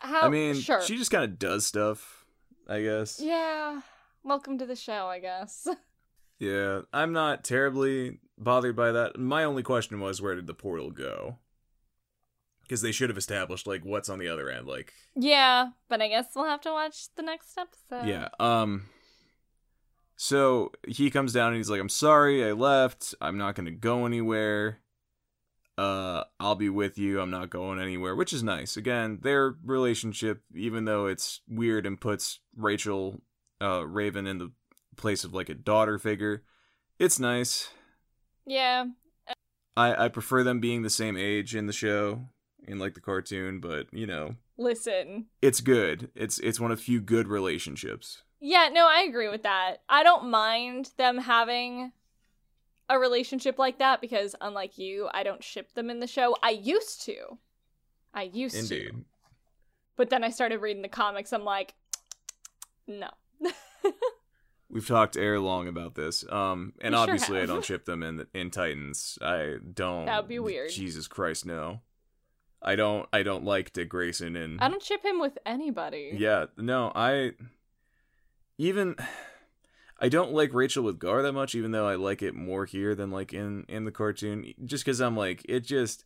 How 0.00 0.22
I 0.22 0.28
mean, 0.28 0.54
sure. 0.54 0.82
she 0.82 0.96
just 0.96 1.10
kind 1.10 1.24
of 1.24 1.38
does 1.38 1.66
stuff. 1.66 2.24
I 2.68 2.82
guess. 2.82 3.20
Yeah. 3.20 3.80
Welcome 4.22 4.58
to 4.58 4.66
the 4.66 4.76
show, 4.76 5.06
I 5.06 5.18
guess. 5.18 5.68
Yeah, 6.38 6.80
I'm 6.92 7.12
not 7.12 7.44
terribly 7.44 8.18
bothered 8.36 8.74
by 8.74 8.92
that. 8.92 9.18
My 9.18 9.44
only 9.44 9.62
question 9.62 10.00
was, 10.00 10.20
where 10.20 10.34
did 10.34 10.46
the 10.46 10.52
portal 10.54 10.90
go? 10.90 11.38
Because 12.64 12.82
they 12.82 12.92
should 12.92 13.10
have 13.10 13.18
established 13.18 13.66
like 13.66 13.84
what's 13.84 14.08
on 14.08 14.18
the 14.18 14.28
other 14.28 14.50
end. 14.50 14.66
Like, 14.66 14.92
yeah, 15.14 15.68
but 15.88 16.00
I 16.00 16.08
guess 16.08 16.28
we'll 16.34 16.46
have 16.46 16.62
to 16.62 16.72
watch 16.72 17.08
the 17.14 17.22
next 17.22 17.56
episode. 17.58 18.08
Yeah. 18.08 18.28
Um 18.40 18.86
so 20.16 20.72
he 20.86 21.10
comes 21.10 21.32
down 21.32 21.48
and 21.48 21.56
he's 21.56 21.70
like, 21.70 21.80
I'm 21.80 21.88
sorry 21.88 22.44
I 22.44 22.52
left. 22.52 23.14
I'm 23.20 23.36
not 23.36 23.54
gonna 23.54 23.70
go 23.70 24.06
anywhere. 24.06 24.80
Uh 25.76 26.24
I'll 26.40 26.54
be 26.54 26.70
with 26.70 26.98
you. 26.98 27.20
I'm 27.20 27.30
not 27.30 27.50
going 27.50 27.80
anywhere, 27.80 28.16
which 28.16 28.32
is 28.32 28.42
nice. 28.42 28.76
Again, 28.76 29.18
their 29.22 29.56
relationship, 29.64 30.42
even 30.54 30.84
though 30.84 31.06
it's 31.06 31.40
weird 31.48 31.84
and 31.84 32.00
puts 32.00 32.40
Rachel 32.56 33.20
uh 33.60 33.86
Raven 33.86 34.26
in 34.26 34.38
the 34.38 34.52
place 34.96 35.24
of 35.24 35.34
like 35.34 35.48
a 35.48 35.54
daughter 35.54 35.98
figure, 35.98 36.44
it's 36.98 37.18
nice. 37.18 37.68
Yeah. 38.46 38.86
I 39.76 40.04
I 40.04 40.08
prefer 40.08 40.42
them 40.44 40.60
being 40.60 40.82
the 40.82 40.90
same 40.90 41.16
age 41.16 41.56
in 41.56 41.66
the 41.66 41.72
show, 41.72 42.28
in 42.66 42.78
like 42.78 42.94
the 42.94 43.00
cartoon, 43.00 43.60
but 43.60 43.86
you 43.92 44.06
know, 44.06 44.36
Listen. 44.56 45.26
it's 45.42 45.60
good. 45.60 46.10
It's 46.14 46.38
it's 46.38 46.60
one 46.60 46.70
of 46.72 46.80
few 46.80 47.00
good 47.00 47.28
relationships. 47.28 48.22
Yeah, 48.40 48.68
no, 48.72 48.86
I 48.86 49.00
agree 49.08 49.28
with 49.28 49.42
that. 49.44 49.82
I 49.88 50.02
don't 50.02 50.30
mind 50.30 50.90
them 50.98 51.18
having 51.18 51.92
a 52.88 52.98
relationship 52.98 53.58
like 53.58 53.78
that 53.78 54.00
because 54.00 54.36
unlike 54.40 54.76
you, 54.76 55.08
I 55.14 55.22
don't 55.22 55.42
ship 55.42 55.72
them 55.74 55.88
in 55.88 56.00
the 56.00 56.06
show. 56.06 56.36
I 56.42 56.50
used 56.50 57.02
to. 57.06 57.38
I 58.12 58.24
used 58.24 58.56
Indeed. 58.56 58.90
to. 58.90 59.04
But 59.96 60.10
then 60.10 60.24
I 60.24 60.30
started 60.30 60.58
reading 60.58 60.82
the 60.82 60.88
comics. 60.88 61.32
I'm 61.32 61.44
like, 61.44 61.74
no. 62.86 63.08
We've 64.68 64.86
talked 64.86 65.16
air 65.16 65.38
long 65.38 65.68
about 65.68 65.94
this. 65.94 66.24
Um, 66.30 66.72
and 66.80 66.94
We 66.94 66.96
sure 66.96 67.02
obviously 67.02 67.40
I 67.40 67.46
don't 67.46 67.64
ship 67.64 67.84
them 67.84 68.02
in 68.02 68.26
in 68.34 68.50
Titans. 68.50 69.18
I 69.22 69.56
don't. 69.72 70.06
That 70.06 70.22
would 70.22 70.28
be 70.28 70.38
weird. 70.38 70.70
Jesus 70.70 71.06
Christ, 71.06 71.46
no. 71.46 71.80
I 72.64 72.76
don't. 72.76 73.08
I 73.12 73.22
don't 73.22 73.44
like 73.44 73.72
Dick 73.72 73.88
Grayson 73.88 74.36
and. 74.36 74.60
I 74.60 74.68
don't 74.68 74.82
ship 74.82 75.04
him 75.04 75.20
with 75.20 75.38
anybody. 75.44 76.12
Yeah, 76.16 76.46
no. 76.56 76.92
I 76.94 77.32
even. 78.58 78.96
I 80.00 80.08
don't 80.08 80.32
like 80.32 80.52
Rachel 80.52 80.82
with 80.82 80.98
Gar 80.98 81.22
that 81.22 81.32
much, 81.32 81.54
even 81.54 81.70
though 81.70 81.86
I 81.86 81.94
like 81.94 82.20
it 82.20 82.34
more 82.34 82.64
here 82.66 82.94
than 82.94 83.10
like 83.10 83.32
in 83.32 83.64
in 83.68 83.84
the 83.84 83.92
cartoon. 83.92 84.52
Just 84.64 84.84
because 84.84 85.00
I'm 85.00 85.16
like, 85.16 85.42
it 85.48 85.60
just 85.60 86.04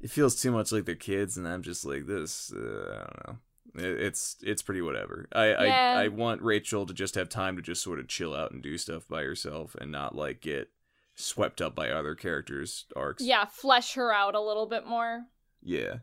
it 0.00 0.10
feels 0.10 0.40
too 0.40 0.50
much 0.50 0.72
like 0.72 0.84
they're 0.84 0.94
kids, 0.94 1.36
and 1.36 1.46
I'm 1.46 1.62
just 1.62 1.84
like 1.84 2.06
this. 2.06 2.52
Uh, 2.52 2.58
I 2.58 2.98
don't 2.98 3.26
know. 3.26 3.38
It, 3.84 4.00
it's 4.02 4.36
it's 4.42 4.62
pretty 4.62 4.82
whatever. 4.82 5.28
I, 5.32 5.46
Yeah. 5.66 5.94
I 5.98 6.04
I 6.04 6.08
want 6.08 6.42
Rachel 6.42 6.86
to 6.86 6.94
just 6.94 7.14
have 7.14 7.28
time 7.28 7.56
to 7.56 7.62
just 7.62 7.82
sort 7.82 7.98
of 7.98 8.08
chill 8.08 8.34
out 8.34 8.50
and 8.50 8.62
do 8.62 8.76
stuff 8.76 9.06
by 9.08 9.22
herself, 9.22 9.74
and 9.80 9.92
not 9.92 10.14
like 10.14 10.40
get 10.40 10.70
swept 11.14 11.60
up 11.60 11.74
by 11.74 11.90
other 11.90 12.14
characters' 12.14 12.86
arcs. 12.96 13.22
Yeah, 13.22 13.44
flesh 13.46 13.94
her 13.94 14.12
out 14.12 14.34
a 14.34 14.40
little 14.40 14.66
bit 14.66 14.86
more. 14.86 15.26
Yeah, 15.62 15.96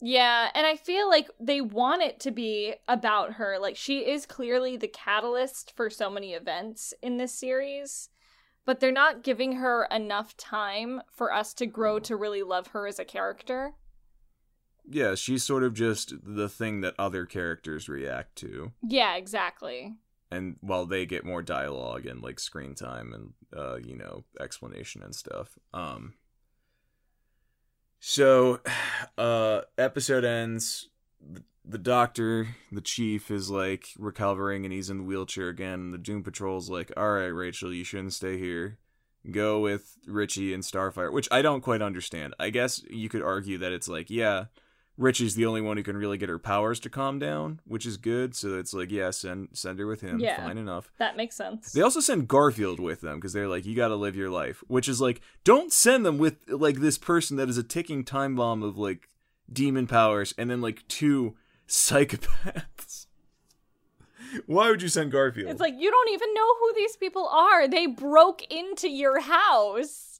Yeah, 0.00 0.50
and 0.54 0.66
I 0.66 0.76
feel 0.76 1.08
like 1.08 1.30
they 1.40 1.60
want 1.60 2.02
it 2.02 2.20
to 2.20 2.30
be 2.30 2.74
about 2.86 3.34
her. 3.34 3.58
Like 3.60 3.76
she 3.76 4.00
is 4.00 4.26
clearly 4.26 4.76
the 4.76 4.88
catalyst 4.88 5.72
for 5.76 5.88
so 5.90 6.10
many 6.10 6.34
events 6.34 6.92
in 7.02 7.16
this 7.16 7.32
series, 7.32 8.08
but 8.64 8.80
they're 8.80 8.92
not 8.92 9.22
giving 9.22 9.52
her 9.52 9.86
enough 9.90 10.36
time 10.36 11.00
for 11.10 11.32
us 11.32 11.54
to 11.54 11.66
grow 11.66 11.98
to 12.00 12.16
really 12.16 12.42
love 12.42 12.68
her 12.68 12.86
as 12.86 12.98
a 12.98 13.04
character. 13.04 13.74
yeah. 14.88 15.14
She's 15.14 15.42
sort 15.44 15.62
of 15.62 15.74
just 15.74 16.12
the 16.22 16.48
thing 16.48 16.80
that 16.82 16.94
other 16.98 17.24
characters 17.26 17.88
react 17.88 18.36
to. 18.36 18.72
Yeah, 18.82 19.16
exactly. 19.16 19.94
and 20.30 20.56
while 20.60 20.86
they 20.86 21.06
get 21.06 21.24
more 21.24 21.42
dialogue 21.42 22.04
and 22.06 22.20
like 22.22 22.40
screen 22.40 22.74
time 22.74 23.12
and 23.12 23.32
uh 23.56 23.76
you 23.76 23.96
know 23.96 24.24
explanation 24.40 25.00
and 25.02 25.14
stuff 25.14 25.56
um 25.72 26.14
so 28.00 28.60
uh 29.18 29.62
episode 29.78 30.24
ends. 30.24 30.88
The, 31.68 31.78
doctor 31.78 32.46
the 32.70 32.80
chief 32.80 33.28
is 33.28 33.50
like 33.50 33.88
recovering 33.98 34.64
and 34.64 34.72
he's 34.72 34.88
in 34.88 34.98
the 34.98 35.02
wheelchair 35.02 35.48
again. 35.48 35.80
And 35.80 35.94
the 35.94 35.98
doom 35.98 36.22
patrol's 36.22 36.70
like 36.70 36.92
all 36.96 37.10
right 37.14 37.26
rachel 37.26 37.72
you 37.72 37.82
shouldn't 37.82 38.12
stay 38.12 38.38
here. 38.38 38.78
Go 39.28 39.58
with 39.58 39.96
richie 40.06 40.54
and 40.54 40.62
starfire 40.62 41.12
which 41.12 41.28
i 41.32 41.42
don't 41.42 41.62
quite 41.62 41.82
understand. 41.82 42.34
I 42.38 42.50
guess 42.50 42.82
you 42.88 43.08
could 43.08 43.22
argue 43.22 43.58
that 43.58 43.72
it's 43.72 43.88
like 43.88 44.10
yeah 44.10 44.44
Richie's 44.98 45.34
the 45.34 45.44
only 45.44 45.60
one 45.60 45.76
who 45.76 45.82
can 45.82 45.96
really 45.96 46.16
get 46.16 46.28
her 46.28 46.38
powers 46.38 46.80
to 46.80 46.90
calm 46.90 47.18
down, 47.18 47.60
which 47.66 47.84
is 47.84 47.96
good. 47.96 48.34
So 48.34 48.58
it's 48.58 48.72
like, 48.72 48.90
yeah, 48.90 49.10
send 49.10 49.48
send 49.52 49.78
her 49.78 49.86
with 49.86 50.00
him. 50.00 50.20
Yeah. 50.20 50.44
Fine 50.44 50.58
enough. 50.58 50.90
That 50.98 51.16
makes 51.16 51.36
sense. 51.36 51.72
They 51.72 51.82
also 51.82 52.00
send 52.00 52.28
Garfield 52.28 52.80
with 52.80 53.02
them 53.02 53.16
because 53.16 53.32
they're 53.32 53.48
like, 53.48 53.66
you 53.66 53.76
got 53.76 53.88
to 53.88 53.96
live 53.96 54.16
your 54.16 54.30
life, 54.30 54.64
which 54.68 54.88
is 54.88 55.00
like, 55.00 55.20
don't 55.44 55.72
send 55.72 56.06
them 56.06 56.16
with 56.16 56.48
like 56.48 56.76
this 56.76 56.96
person 56.96 57.36
that 57.36 57.48
is 57.48 57.58
a 57.58 57.62
ticking 57.62 58.04
time 58.04 58.34
bomb 58.36 58.62
of 58.62 58.78
like 58.78 59.10
demon 59.52 59.86
powers 59.86 60.34
and 60.38 60.50
then 60.50 60.60
like 60.62 60.86
two 60.88 61.36
psychopaths. 61.68 63.06
Why 64.46 64.70
would 64.70 64.82
you 64.82 64.88
send 64.88 65.12
Garfield? 65.12 65.50
It's 65.50 65.60
like 65.60 65.74
you 65.78 65.90
don't 65.90 66.10
even 66.10 66.32
know 66.34 66.54
who 66.60 66.74
these 66.74 66.96
people 66.96 67.28
are. 67.28 67.68
They 67.68 67.86
broke 67.86 68.42
into 68.50 68.88
your 68.88 69.20
house 69.20 70.15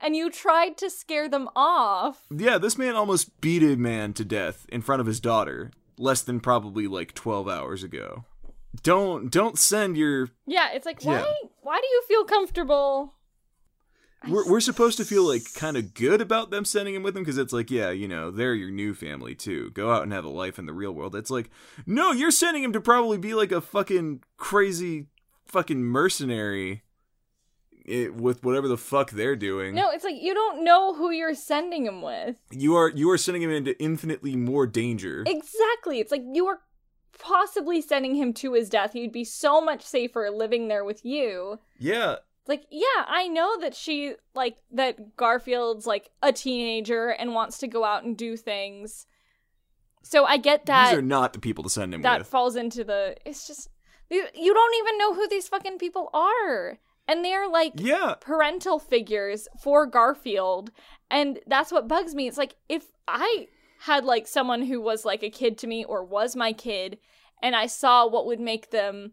and 0.00 0.14
you 0.16 0.30
tried 0.30 0.76
to 0.78 0.90
scare 0.90 1.28
them 1.28 1.48
off. 1.56 2.24
yeah, 2.30 2.58
this 2.58 2.76
man 2.78 2.94
almost 2.94 3.40
beat 3.40 3.62
a 3.62 3.76
man 3.76 4.12
to 4.14 4.24
death 4.24 4.66
in 4.70 4.82
front 4.82 5.00
of 5.00 5.06
his 5.06 5.20
daughter. 5.20 5.70
less 5.98 6.22
than 6.22 6.40
probably 6.40 6.86
like 6.86 7.14
12 7.14 7.48
hours 7.48 7.82
ago. 7.82 8.24
Don't 8.82 9.30
don't 9.32 9.58
send 9.58 9.96
your 9.96 10.28
Yeah, 10.46 10.68
it's 10.74 10.84
like 10.86 11.02
Yeah. 11.02 11.22
why 11.22 11.34
why 11.62 11.80
do 11.80 11.86
you 11.86 12.02
feel 12.06 12.24
comfortable? 12.24 13.14
We're, 14.28 14.50
we're 14.50 14.60
supposed 14.60 14.96
to 14.98 15.04
feel 15.04 15.22
like 15.26 15.42
kind 15.54 15.76
of 15.76 15.94
good 15.94 16.20
about 16.20 16.50
them 16.50 16.64
sending 16.64 16.94
him 16.94 17.02
with 17.02 17.14
them 17.14 17.22
because 17.22 17.38
it's 17.38 17.52
like 17.52 17.70
yeah 17.70 17.90
you 17.90 18.08
know 18.08 18.30
they're 18.30 18.54
your 18.54 18.70
new 18.70 18.92
family 18.92 19.34
too 19.34 19.70
go 19.70 19.92
out 19.92 20.02
and 20.02 20.12
have 20.12 20.24
a 20.24 20.28
life 20.30 20.58
in 20.58 20.66
the 20.66 20.72
real 20.72 20.90
world 20.92 21.14
it's 21.14 21.30
like 21.30 21.48
no 21.86 22.10
you're 22.12 22.30
sending 22.32 22.64
him 22.64 22.72
to 22.72 22.80
probably 22.80 23.18
be 23.18 23.34
like 23.34 23.52
a 23.52 23.60
fucking 23.60 24.22
crazy 24.36 25.06
fucking 25.44 25.82
mercenary 25.84 26.82
i 27.88 28.08
with 28.08 28.42
whatever 28.44 28.68
the 28.68 28.76
fuck 28.76 29.10
they're 29.10 29.36
doing 29.36 29.74
No, 29.74 29.90
it's 29.90 30.04
like 30.04 30.20
you 30.20 30.34
don't 30.34 30.64
know 30.64 30.94
who 30.94 31.10
you're 31.10 31.34
sending 31.34 31.86
him 31.86 32.02
with. 32.02 32.36
you 32.50 32.74
are 32.76 32.88
you 32.90 33.10
are 33.10 33.18
sending 33.18 33.42
him 33.42 33.50
into 33.50 33.80
infinitely 33.82 34.36
more 34.36 34.66
danger 34.66 35.24
Exactly. 35.26 36.00
It's 36.00 36.10
like 36.12 36.24
you 36.32 36.46
are 36.46 36.60
possibly 37.18 37.80
sending 37.80 38.14
him 38.14 38.32
to 38.34 38.52
his 38.52 38.68
death. 38.68 38.92
He'd 38.92 39.12
be 39.12 39.24
so 39.24 39.60
much 39.60 39.82
safer 39.82 40.30
living 40.30 40.68
there 40.68 40.84
with 40.84 41.04
you. 41.04 41.58
yeah 41.78 42.16
Like, 42.46 42.64
yeah, 42.70 43.04
I 43.06 43.26
know 43.28 43.58
that 43.60 43.74
she 43.74 44.14
like 44.34 44.56
that 44.72 45.16
Garfield's 45.16 45.86
like 45.86 46.10
a 46.22 46.32
teenager 46.32 47.08
and 47.08 47.34
wants 47.34 47.58
to 47.58 47.66
go 47.68 47.84
out 47.84 48.04
and 48.04 48.16
do 48.16 48.36
things. 48.36 49.06
So 50.02 50.24
I 50.24 50.36
get 50.36 50.66
that 50.66 50.90
these 50.90 50.98
are 50.98 51.02
not 51.02 51.32
the 51.32 51.40
people 51.40 51.64
to 51.64 51.70
send 51.70 51.92
him 51.94 52.00
with 52.00 52.04
that 52.04 52.18
with 52.20 52.28
falls 52.28 52.54
into 52.54 52.84
the 52.84 53.16
it's 53.24 53.46
just 53.46 53.68
you 54.10 54.24
you 54.34 54.54
don't 54.54 54.74
even 54.76 54.98
know 54.98 55.14
who 55.14 55.26
these 55.28 55.48
fucking 55.48 55.78
people 55.78 56.10
are. 56.14 56.78
And 57.08 57.24
they're 57.24 57.48
like 57.48 57.72
yeah 57.76 58.14
parental 58.20 58.78
figures 58.78 59.48
for 59.62 59.86
Garfield. 59.86 60.70
And 61.10 61.38
that's 61.46 61.70
what 61.70 61.88
bugs 61.88 62.14
me. 62.14 62.26
It's 62.26 62.38
like 62.38 62.56
if 62.68 62.86
I 63.06 63.48
had 63.80 64.04
like 64.04 64.26
someone 64.26 64.62
who 64.62 64.80
was 64.80 65.04
like 65.04 65.22
a 65.22 65.30
kid 65.30 65.58
to 65.58 65.66
me 65.66 65.84
or 65.84 66.02
was 66.04 66.34
my 66.34 66.52
kid 66.52 66.98
and 67.42 67.54
I 67.54 67.66
saw 67.66 68.06
what 68.08 68.26
would 68.26 68.40
make 68.40 68.70
them 68.70 69.12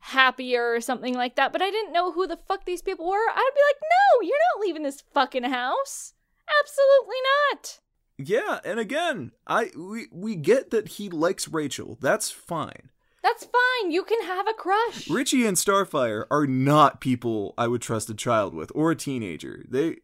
happier 0.00 0.72
or 0.72 0.80
something 0.80 1.14
like 1.14 1.34
that, 1.36 1.52
but 1.52 1.60
I 1.60 1.70
didn't 1.70 1.92
know 1.92 2.12
who 2.12 2.26
the 2.26 2.36
fuck 2.36 2.64
these 2.64 2.82
people 2.82 3.08
were, 3.08 3.16
I'd 3.16 3.50
be 3.54 3.60
like, 3.68 3.80
"No, 3.82 4.20
you're 4.22 4.36
not 4.54 4.64
leaving 4.64 4.82
this 4.84 5.02
fucking 5.12 5.42
house." 5.42 6.14
Absolutely 6.60 7.16
not. 7.52 7.80
yeah 8.16 8.60
and 8.64 8.80
again 8.80 9.32
i 9.46 9.70
we, 9.76 10.06
we 10.10 10.34
get 10.34 10.70
that 10.70 10.88
he 10.88 11.08
likes 11.10 11.46
rachel 11.48 11.98
that's 12.00 12.30
fine 12.30 12.90
That's 13.22 13.44
fine. 13.44 13.90
You 13.90 14.04
can 14.04 14.22
have 14.22 14.46
a 14.48 14.54
crush. 14.54 15.08
Richie 15.10 15.46
and 15.46 15.56
Starfire 15.56 16.26
are 16.30 16.46
not 16.46 17.00
people 17.00 17.54
I 17.58 17.66
would 17.66 17.82
trust 17.82 18.10
a 18.10 18.14
child 18.14 18.54
with 18.54 18.70
or 18.74 18.90
a 18.90 18.96
teenager. 18.96 19.64
They 19.68 19.96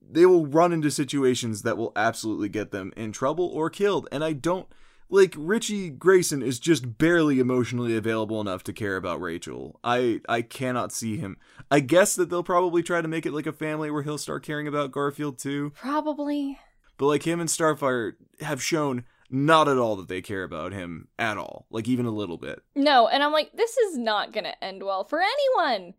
they 0.00 0.26
will 0.26 0.46
run 0.46 0.72
into 0.72 0.90
situations 0.90 1.62
that 1.62 1.78
will 1.78 1.92
absolutely 1.96 2.48
get 2.48 2.70
them 2.70 2.92
in 2.96 3.12
trouble 3.12 3.46
or 3.46 3.70
killed. 3.70 4.08
And 4.12 4.22
I 4.22 4.32
don't 4.32 4.66
like 5.08 5.34
Richie 5.36 5.90
Grayson 5.90 6.42
is 6.42 6.58
just 6.58 6.98
barely 6.98 7.38
emotionally 7.38 7.96
available 7.96 8.40
enough 8.40 8.64
to 8.64 8.72
care 8.72 8.96
about 8.96 9.20
Rachel. 9.20 9.78
I 9.84 10.20
I 10.28 10.42
cannot 10.42 10.92
see 10.92 11.16
him. 11.16 11.36
I 11.70 11.80
guess 11.80 12.14
that 12.16 12.30
they'll 12.30 12.42
probably 12.42 12.82
try 12.82 13.00
to 13.00 13.08
make 13.08 13.26
it 13.26 13.32
like 13.32 13.46
a 13.46 13.52
family 13.52 13.90
where 13.90 14.02
he'll 14.02 14.18
start 14.18 14.44
caring 14.44 14.66
about 14.66 14.92
Garfield 14.92 15.38
too. 15.38 15.72
Probably. 15.76 16.58
But 16.96 17.06
like 17.06 17.26
him 17.26 17.40
and 17.40 17.48
Starfire 17.48 18.14
have 18.40 18.62
shown 18.62 19.04
not 19.34 19.68
at 19.68 19.78
all 19.78 19.96
that 19.96 20.08
they 20.08 20.22
care 20.22 20.44
about 20.44 20.72
him 20.72 21.08
at 21.18 21.36
all. 21.36 21.66
Like 21.70 21.88
even 21.88 22.06
a 22.06 22.10
little 22.10 22.38
bit. 22.38 22.60
No, 22.74 23.08
and 23.08 23.22
I'm 23.22 23.32
like, 23.32 23.52
this 23.52 23.76
is 23.76 23.98
not 23.98 24.32
gonna 24.32 24.54
end 24.62 24.82
well 24.82 25.04
for 25.04 25.20
anyone. 25.20 25.94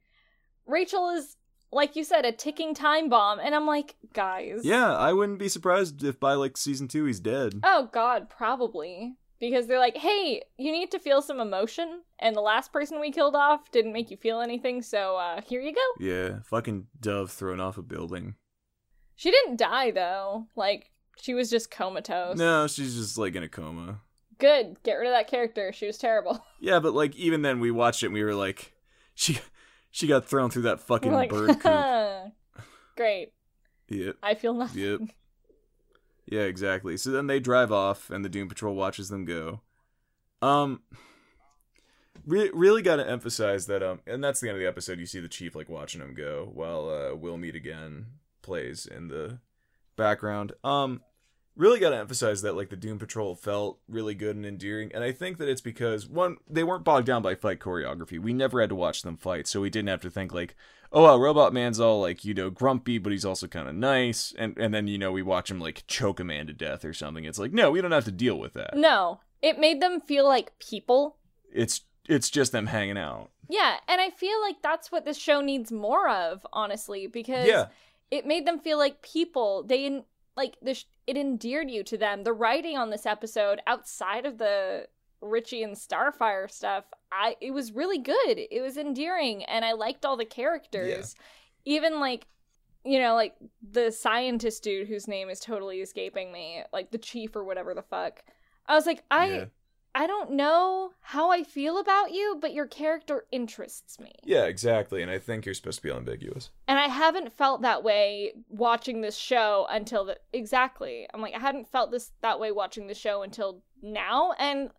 Rachel 0.66 1.10
is, 1.10 1.36
like 1.72 1.96
you 1.96 2.04
said, 2.04 2.26
a 2.26 2.32
ticking 2.32 2.74
time 2.74 3.10
bomb, 3.10 3.40
and 3.40 3.54
I'm 3.54 3.68
like, 3.68 3.96
guys. 4.14 4.62
Yeah, 4.64 4.96
I 4.96 5.14
wouldn't 5.14 5.40
be 5.40 5.50
surprised 5.50 6.04
if 6.04 6.20
by 6.20 6.34
like 6.34 6.58
season 6.58 6.88
two 6.88 7.06
he's 7.06 7.20
dead. 7.20 7.60
Oh 7.64 7.90
God, 7.92 8.30
probably 8.30 9.18
because 9.40 9.68
they're 9.68 9.80
like, 9.80 9.98
hey, 9.98 10.42
you 10.58 10.72
need 10.72 10.92
to 10.92 11.00
feel 11.00 11.22
some 11.22 11.40
emotion, 11.42 12.02
and 12.20 12.36
the 12.36 12.42
last 12.42 12.72
person 12.72 13.02
we 13.02 13.12
killed 13.12 13.36
off 13.36 13.70
didn't 13.72 13.94
make 13.94 14.10
you 14.10 14.18
feel 14.18 14.40
anything, 14.40 14.82
so 14.82 15.18
uh, 15.18 15.42
here 15.42 15.62
you 15.62 15.74
go. 15.74 16.04
Yeah, 16.04 16.40
fucking 16.46 16.88
dove 17.00 17.32
thrown 17.32 17.60
off 17.60 17.78
a 17.78 17.82
building. 17.82 18.36
She 19.16 19.32
didn't 19.32 19.58
die 19.58 19.92
though. 19.92 20.48
Like 20.56 20.92
she 21.22 21.34
was 21.34 21.50
just 21.50 21.72
comatose. 21.72 22.38
No, 22.38 22.68
she's 22.68 22.96
just 22.96 23.18
like 23.18 23.36
in 23.36 23.44
a 23.44 23.50
coma. 23.50 24.02
Good. 24.38 24.78
Get 24.84 24.96
rid 24.96 25.08
of 25.08 25.14
that 25.14 25.30
character. 25.30 25.72
She 25.72 25.88
was 25.88 25.98
terrible. 25.98 26.44
Yeah, 26.60 26.80
but 26.80 26.94
like 26.94 27.16
even 27.16 27.42
then 27.44 27.60
we 27.60 27.70
watched 27.70 28.02
it 28.02 28.08
and 28.08 28.14
we 28.16 28.24
were 28.24 28.34
like, 28.34 28.74
she 29.14 29.38
she 29.92 30.08
got 30.08 30.26
thrown 30.26 30.50
through 30.50 30.64
that 30.64 30.80
fucking 30.82 31.12
like, 31.12 31.30
bird 31.30 31.60
coop. 31.60 32.64
great. 32.98 33.34
Yep, 33.90 34.16
I 34.24 34.34
feel 34.34 34.54
nothing. 34.56 34.82
yep. 34.82 35.00
Yeah, 36.26 36.42
exactly. 36.42 36.98
So 36.98 37.12
then 37.12 37.28
they 37.28 37.40
drive 37.40 37.72
off 37.72 38.10
and 38.10 38.26
the 38.26 38.30
Doom 38.30 38.50
Patrol 38.50 38.74
watches 38.74 39.10
them 39.10 39.26
go. 39.26 39.62
Um 40.42 40.82
re- 42.26 42.50
really 42.54 42.82
got 42.82 42.96
to 42.96 43.08
emphasize 43.08 43.68
that 43.68 43.84
um 43.84 44.00
and 44.08 44.24
that's 44.24 44.40
the 44.40 44.48
end 44.50 44.56
of 44.58 44.62
the 44.62 44.68
episode 44.68 45.00
you 45.00 45.06
see 45.06 45.20
the 45.20 45.28
chief 45.28 45.56
like 45.56 45.70
watching 45.70 46.02
them 46.02 46.14
go 46.16 46.50
while 46.54 46.90
uh 46.90 47.16
We'll 47.16 47.38
Meet 47.38 47.56
Again 47.56 48.08
plays 48.42 48.86
in 48.88 49.08
the 49.10 49.40
background. 49.96 50.54
Um 50.64 51.02
really 51.58 51.80
got 51.80 51.92
to 51.92 51.98
emphasize 51.98 52.42
that 52.42 52.56
like 52.56 52.70
the 52.70 52.76
Doom 52.76 53.00
Patrol 53.00 53.34
felt 53.34 53.80
really 53.88 54.14
good 54.14 54.36
and 54.36 54.46
endearing 54.46 54.92
and 54.94 55.04
I 55.04 55.14
think 55.14 55.38
that 55.38 55.48
it's 55.48 55.62
because 55.62 56.08
one 56.08 56.38
they 56.50 56.64
weren't 56.64 56.84
bogged 56.84 57.08
down 57.08 57.22
by 57.22 57.36
fight 57.36 57.60
choreography. 57.60 58.20
We 58.20 58.34
never 58.34 58.60
had 58.60 58.70
to 58.70 58.76
watch 58.76 59.04
them 59.04 59.18
fight, 59.18 59.48
so 59.48 59.62
we 59.62 59.70
didn't 59.70 59.90
have 59.90 60.02
to 60.02 60.12
think 60.12 60.34
like 60.34 60.56
oh 60.92 61.04
wow, 61.04 61.18
Robot 61.18 61.54
Man's 61.54 61.80
all 61.80 62.00
like, 62.02 62.24
you 62.26 62.34
know, 62.34 62.50
grumpy, 62.50 62.98
but 62.98 63.12
he's 63.12 63.26
also 63.26 63.48
kind 63.48 63.68
of 63.68 63.76
nice. 63.76 64.34
And 64.38 64.58
and 64.58 64.74
then, 64.74 64.88
you 64.88 64.98
know, 64.98 65.12
we 65.12 65.22
watch 65.22 65.52
him 65.52 65.60
like 65.60 65.84
choke 65.88 66.20
a 66.20 66.24
man 66.24 66.48
to 66.48 66.54
death 66.54 66.86
or 66.86 66.94
something. 66.94 67.26
It's 67.26 67.38
like, 67.38 67.52
no, 67.52 67.70
we 67.70 67.82
don't 67.82 67.92
have 67.92 68.06
to 68.06 68.12
deal 68.12 68.40
with 68.40 68.54
that. 68.54 68.76
No, 68.76 69.20
it 69.42 69.60
made 69.60 69.82
them 69.82 70.02
feel 70.02 70.26
like 70.26 70.58
people. 70.58 71.18
It's 71.54 71.82
it's 72.08 72.30
just 72.30 72.52
them 72.52 72.68
hanging 72.68 72.98
out. 72.98 73.30
Yeah, 73.50 73.78
and 73.88 74.02
I 74.02 74.10
feel 74.10 74.42
like 74.42 74.62
that's 74.64 74.92
what 74.92 75.06
this 75.06 75.18
show 75.18 75.42
needs 75.42 75.72
more 75.72 76.10
of, 76.10 76.46
honestly, 76.52 77.08
because 77.08 77.48
Yeah. 77.48 77.68
It 78.12 78.26
made 78.26 78.46
them 78.46 78.60
feel 78.60 78.78
like 78.78 79.02
people. 79.02 79.64
They 79.64 79.86
en- 79.86 80.06
like 80.36 80.58
this. 80.62 80.86
It 81.08 81.18
endeared 81.18 81.70
you 81.70 81.84
to 81.84 81.98
them. 81.98 82.24
The 82.24 82.34
writing 82.34 82.78
on 82.78 82.90
this 82.90 83.06
episode, 83.06 83.62
outside 83.68 84.26
of 84.26 84.38
the 84.38 84.88
Richie 85.22 85.64
and 85.64 85.76
Starfire 85.76 86.50
stuff, 86.50 86.86
I 87.12 87.36
it 87.42 87.52
was 87.52 87.72
really 87.72 88.00
good. 88.00 88.40
It 88.52 88.62
was 88.62 88.78
endearing, 88.78 89.44
and 89.46 89.64
I 89.66 89.74
liked 89.74 90.06
all 90.06 90.18
the 90.18 90.26
characters. 90.26 91.16
Even 91.66 92.00
like, 92.00 92.28
you 92.84 93.00
know, 93.00 93.16
like 93.16 93.36
the 93.72 93.92
scientist 93.92 94.64
dude 94.64 94.88
whose 94.88 95.08
name 95.08 95.30
is 95.30 95.40
totally 95.40 95.82
escaping 95.82 96.32
me, 96.32 96.64
like 96.72 96.92
the 96.92 96.98
chief 96.98 97.36
or 97.36 97.44
whatever 97.44 97.74
the 97.74 97.82
fuck. 97.82 98.24
I 98.68 98.76
was 98.76 98.86
like, 98.86 99.04
I. 99.10 99.28
yeah. 99.28 99.46
I 99.96 100.08
don't 100.08 100.32
know 100.32 100.92
how 101.00 101.32
I 101.32 101.44
feel 101.44 101.78
about 101.80 102.12
you, 102.12 102.38
but 102.42 102.54
your 102.54 102.68
character 102.68 103.26
interests 103.32 103.98
me. 103.98 104.12
Yeah, 104.26 104.44
exactly. 104.44 105.02
And 105.02 105.10
I 105.10 105.20
think 105.20 105.46
you're 105.46 105.56
supposed 105.56 105.78
to 105.78 105.84
be 105.84 105.92
ambiguous. 105.92 106.50
And 106.68 106.78
I 106.78 106.90
haven't 106.90 107.32
felt 107.32 107.62
that 107.62 107.82
way 107.82 108.34
watching 108.50 109.00
this 109.00 109.16
show 109.16 109.66
until 109.70 110.04
the 110.04 110.18
exactly. 110.34 111.08
I'm 111.14 111.22
like 111.22 111.34
I 111.34 111.40
hadn't 111.40 111.72
felt 111.72 111.92
this 111.92 112.12
that 112.22 112.42
way 112.42 112.52
watching 112.52 112.88
the 112.88 112.94
show 112.94 113.24
until 113.24 113.64
now. 113.82 114.34
And 114.38 114.72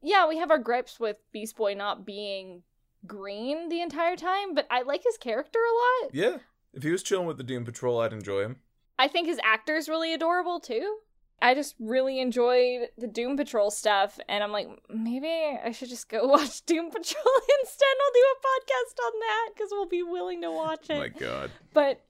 yeah, 0.00 0.26
we 0.26 0.38
have 0.38 0.50
our 0.50 0.58
gripes 0.58 0.98
with 0.98 1.18
Beast 1.32 1.54
Boy 1.54 1.74
not 1.74 2.06
being 2.06 2.62
green 3.06 3.68
the 3.68 3.82
entire 3.82 4.16
time, 4.16 4.54
but 4.54 4.66
I 4.70 4.82
like 4.82 5.02
his 5.04 5.18
character 5.18 5.58
a 5.58 6.04
lot. 6.04 6.14
Yeah. 6.14 6.38
If 6.72 6.82
he 6.82 6.90
was 6.90 7.02
chilling 7.02 7.26
with 7.26 7.36
the 7.36 7.44
Doom 7.44 7.66
Patrol, 7.66 8.00
I'd 8.00 8.14
enjoy 8.14 8.40
him. 8.40 8.56
I 8.98 9.06
think 9.06 9.26
his 9.26 9.40
actor's 9.44 9.86
really 9.86 10.14
adorable 10.14 10.60
too. 10.60 10.96
I 11.42 11.54
just 11.54 11.74
really 11.80 12.20
enjoyed 12.20 12.88
the 12.96 13.08
Doom 13.08 13.36
Patrol 13.36 13.72
stuff, 13.72 14.18
and 14.28 14.44
I'm 14.44 14.52
like, 14.52 14.68
maybe 14.88 15.28
I 15.28 15.72
should 15.72 15.88
just 15.88 16.08
go 16.08 16.24
watch 16.28 16.64
Doom 16.64 16.86
Patrol 16.90 17.24
instead. 17.60 17.86
We'll 17.98 18.14
do 18.14 18.26
a 18.32 18.46
podcast 18.46 19.04
on 19.06 19.12
that 19.20 19.48
because 19.54 19.68
we'll 19.72 19.88
be 19.88 20.04
willing 20.04 20.40
to 20.42 20.50
watch 20.52 20.88
it. 20.88 20.98
My 20.98 21.08
God. 21.08 21.50
But 21.74 22.00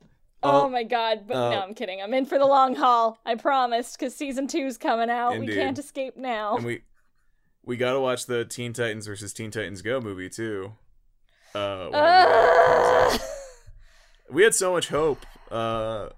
oh, 0.42 0.64
Oh, 0.64 0.68
my 0.68 0.82
god! 0.82 1.22
But 1.26 1.36
uh, 1.36 1.50
no, 1.50 1.60
I'm 1.62 1.74
kidding. 1.74 2.02
I'm 2.02 2.12
in 2.12 2.26
for 2.26 2.38
the 2.38 2.44
long 2.46 2.74
haul. 2.74 3.18
I 3.24 3.34
promised 3.36 3.98
because 3.98 4.14
season 4.14 4.48
two's 4.48 4.76
coming 4.76 5.08
out. 5.08 5.34
Indeed. 5.34 5.48
We 5.48 5.54
can't 5.54 5.78
escape 5.78 6.16
now. 6.16 6.56
And 6.56 6.66
we 6.66 6.82
we 7.64 7.76
gotta 7.78 8.00
watch 8.00 8.26
the 8.26 8.44
Teen 8.44 8.74
Titans 8.74 9.06
versus 9.06 9.32
Teen 9.32 9.50
Titans 9.50 9.80
Go 9.80 10.00
movie 10.00 10.28
too. 10.28 10.74
Uh, 11.54 11.86
whenever 11.86 11.92
that 11.92 13.10
comes 13.10 13.22
out. 13.22 13.28
we 14.34 14.42
had 14.42 14.54
so 14.54 14.72
much 14.72 14.88
hope. 14.88 15.24
Uh, 15.50 16.08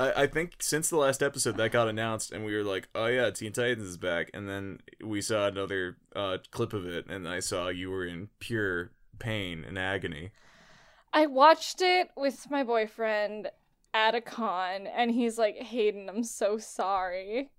I, 0.00 0.22
I 0.22 0.26
think 0.26 0.54
since 0.60 0.88
the 0.88 0.96
last 0.96 1.22
episode 1.22 1.56
that 1.58 1.72
got 1.72 1.88
announced, 1.88 2.32
and 2.32 2.44
we 2.44 2.56
were 2.56 2.64
like, 2.64 2.88
"Oh 2.94 3.06
yeah, 3.06 3.30
Teen 3.30 3.52
Titans 3.52 3.86
is 3.86 3.96
back," 3.98 4.30
and 4.32 4.48
then 4.48 4.80
we 5.04 5.20
saw 5.20 5.46
another 5.46 5.98
uh, 6.16 6.38
clip 6.50 6.72
of 6.72 6.86
it, 6.86 7.06
and 7.08 7.28
I 7.28 7.40
saw 7.40 7.68
you 7.68 7.90
were 7.90 8.06
in 8.06 8.30
pure 8.38 8.92
pain 9.18 9.64
and 9.66 9.78
agony. 9.78 10.30
I 11.12 11.26
watched 11.26 11.82
it 11.82 12.08
with 12.16 12.50
my 12.50 12.64
boyfriend 12.64 13.50
at 13.92 14.14
a 14.14 14.20
con, 14.22 14.86
and 14.86 15.10
he's 15.10 15.36
like, 15.36 15.56
"Hayden, 15.56 16.08
I'm 16.08 16.24
so 16.24 16.56
sorry, 16.56 17.50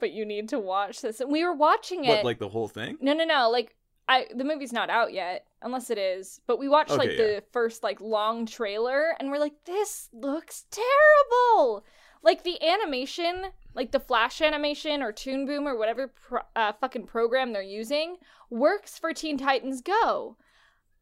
but 0.00 0.10
you 0.10 0.24
need 0.24 0.48
to 0.48 0.58
watch 0.58 1.00
this." 1.00 1.20
And 1.20 1.30
we 1.30 1.44
were 1.44 1.54
watching 1.54 2.04
it. 2.04 2.08
What, 2.08 2.24
like 2.24 2.38
the 2.40 2.48
whole 2.48 2.68
thing? 2.68 2.98
No, 3.00 3.12
no, 3.12 3.24
no. 3.24 3.48
Like 3.50 3.76
I 4.08 4.26
the 4.34 4.44
movie's 4.44 4.72
not 4.72 4.90
out 4.90 5.12
yet, 5.12 5.46
unless 5.62 5.90
it 5.90 5.98
is. 5.98 6.40
But 6.46 6.58
we 6.58 6.68
watched 6.68 6.90
like 6.90 7.10
Okay, 7.10 7.16
the 7.16 7.42
first 7.52 7.82
like 7.82 8.00
long 8.00 8.46
trailer 8.46 9.14
and 9.18 9.30
we're 9.30 9.38
like 9.38 9.64
this 9.64 10.08
looks 10.12 10.66
terrible. 10.70 11.84
Like 12.22 12.42
the 12.42 12.62
animation 12.62 13.46
like 13.74 13.90
the 13.90 14.00
Flash 14.00 14.40
animation 14.40 15.02
or 15.02 15.12
Toon 15.12 15.46
Boom 15.46 15.66
or 15.66 15.76
whatever 15.76 16.08
pro- 16.08 16.40
uh, 16.54 16.72
fucking 16.72 17.06
program 17.06 17.52
they're 17.52 17.62
using 17.62 18.16
works 18.50 18.98
for 18.98 19.12
Teen 19.12 19.36
Titans 19.36 19.80
Go. 19.80 20.36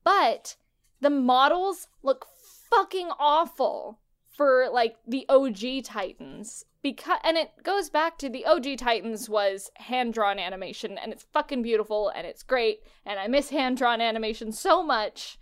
But 0.05 0.57
the 1.00 1.11
models 1.11 1.88
look 2.03 2.26
fucking 2.70 3.11
awful 3.18 3.98
for 4.43 4.68
like 4.72 4.97
the 5.07 5.24
OG 5.28 5.84
Titans 5.84 6.64
because 6.82 7.18
and 7.22 7.36
it 7.36 7.51
goes 7.62 7.88
back 7.88 8.18
to 8.18 8.28
the 8.28 8.45
OG 8.45 8.76
Titans 8.76 9.28
was 9.28 9.70
hand 9.76 10.14
drawn 10.14 10.38
animation 10.40 10.99
and 10.99 11.12
it's 11.12 11.26
fucking 11.32 11.62
beautiful 11.62 12.09
and 12.09 12.26
it's 12.26 12.43
great 12.43 12.80
and 13.07 13.20
I 13.20 13.28
miss 13.28 13.51
hand 13.51 13.76
drawn 13.76 14.01
animation 14.01 14.51
so 14.51 14.82
much. 14.82 15.38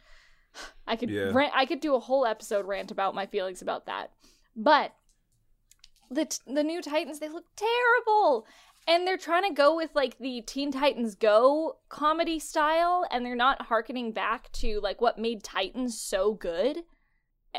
I 0.86 0.96
could 0.96 1.08
Yeah. 1.08 1.30
rant, 1.32 1.52
I 1.54 1.64
could 1.64 1.80
do 1.80 1.94
a 1.94 2.00
whole 2.00 2.26
episode 2.26 2.66
rant 2.66 2.90
about 2.90 3.14
my 3.14 3.24
feelings 3.24 3.62
about 3.62 3.86
that. 3.86 4.10
But 4.54 4.92
the 6.10 6.26
t- 6.26 6.38
the 6.46 6.64
new 6.64 6.82
Titans 6.82 7.20
they 7.20 7.28
look 7.28 7.46
terrible. 7.56 8.46
And 8.86 9.06
they're 9.06 9.16
trying 9.16 9.44
to 9.48 9.54
go 9.54 9.76
with 9.76 9.94
like 9.94 10.18
the 10.18 10.42
Teen 10.42 10.72
Titans 10.72 11.14
Go 11.14 11.78
comedy 11.88 12.38
style 12.38 13.06
and 13.10 13.24
they're 13.24 13.36
not 13.36 13.62
harkening 13.62 14.12
back 14.12 14.50
to 14.52 14.80
like 14.80 15.00
what 15.00 15.18
made 15.18 15.42
Titans 15.42 15.98
so 16.00 16.34
good. 16.34 16.84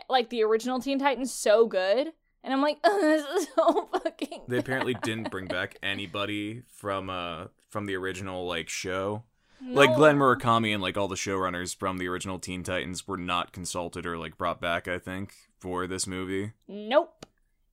Like 0.09 0.29
the 0.29 0.43
original 0.43 0.79
Teen 0.79 0.99
Titans 0.99 1.33
so 1.33 1.67
good. 1.67 2.11
And 2.43 2.53
I'm 2.53 2.61
like, 2.61 2.81
this 2.83 3.25
is 3.25 3.47
so 3.55 3.89
fucking 3.93 4.41
They 4.47 4.57
apparently 4.57 4.95
didn't 4.95 5.31
bring 5.31 5.47
back 5.47 5.77
anybody 5.83 6.63
from 6.67 7.09
uh 7.09 7.47
from 7.69 7.85
the 7.85 7.95
original 7.95 8.47
like 8.47 8.69
show. 8.69 9.23
Like 9.63 9.91
No. 9.91 9.95
Glen 9.97 10.17
Murakami 10.17 10.73
and 10.73 10.81
like 10.81 10.97
all 10.97 11.07
the 11.07 11.15
showrunners 11.15 11.75
from 11.75 11.97
the 11.99 12.07
original 12.07 12.39
Teen 12.39 12.63
Titans 12.63 13.07
were 13.07 13.17
not 13.17 13.51
consulted 13.51 14.05
or 14.07 14.17
like 14.17 14.37
brought 14.37 14.59
back, 14.59 14.87
I 14.87 14.97
think, 14.97 15.33
for 15.59 15.85
this 15.85 16.07
movie. 16.07 16.53
Nope. 16.67 17.25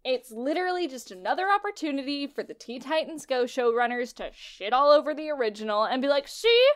It's 0.04 0.30
literally 0.30 0.86
just 0.86 1.10
another 1.10 1.48
opportunity 1.50 2.26
for 2.26 2.42
the 2.42 2.54
Teen 2.54 2.80
Titans 2.80 3.26
Go 3.26 3.44
showrunners 3.44 4.14
to 4.16 4.30
shit 4.34 4.72
all 4.72 4.90
over 4.90 5.14
the 5.14 5.30
original 5.30 5.84
and 5.84 6.00
be 6.00 6.08
like, 6.08 6.28
see, 6.28 6.66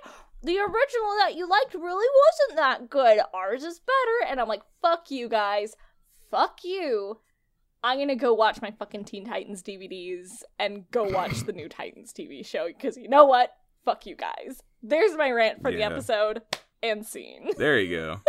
the 0.42 0.58
original 0.58 1.16
that 1.20 1.34
you 1.36 1.48
liked 1.48 1.74
really 1.74 2.06
wasn't 2.48 2.56
that 2.58 2.90
good. 2.90 3.18
Ours 3.34 3.62
is 3.64 3.80
better. 3.80 4.30
And 4.30 4.40
I'm 4.40 4.48
like, 4.48 4.62
fuck 4.80 5.10
you 5.10 5.28
guys. 5.28 5.74
Fuck 6.30 6.60
you. 6.64 7.18
I'm 7.84 7.98
gonna 7.98 8.14
go 8.16 8.32
watch 8.32 8.62
my 8.62 8.70
fucking 8.70 9.04
Teen 9.04 9.26
Titans 9.26 9.62
DVDs 9.62 10.42
and 10.58 10.88
go 10.90 11.02
watch 11.10 11.40
the 11.40 11.52
new 11.52 11.68
Titans 11.68 12.12
TV 12.12 12.44
show 12.46 12.66
because 12.68 12.96
you 12.96 13.08
know 13.08 13.24
what? 13.26 13.50
Fuck 13.84 14.06
you 14.06 14.14
guys. 14.16 14.62
There's 14.82 15.16
my 15.16 15.30
rant 15.30 15.62
for 15.62 15.70
the 15.72 15.82
episode 15.82 16.42
and 16.82 17.04
scene. 17.06 17.50
There 17.56 17.78
you 17.78 17.96
go. 17.96 18.20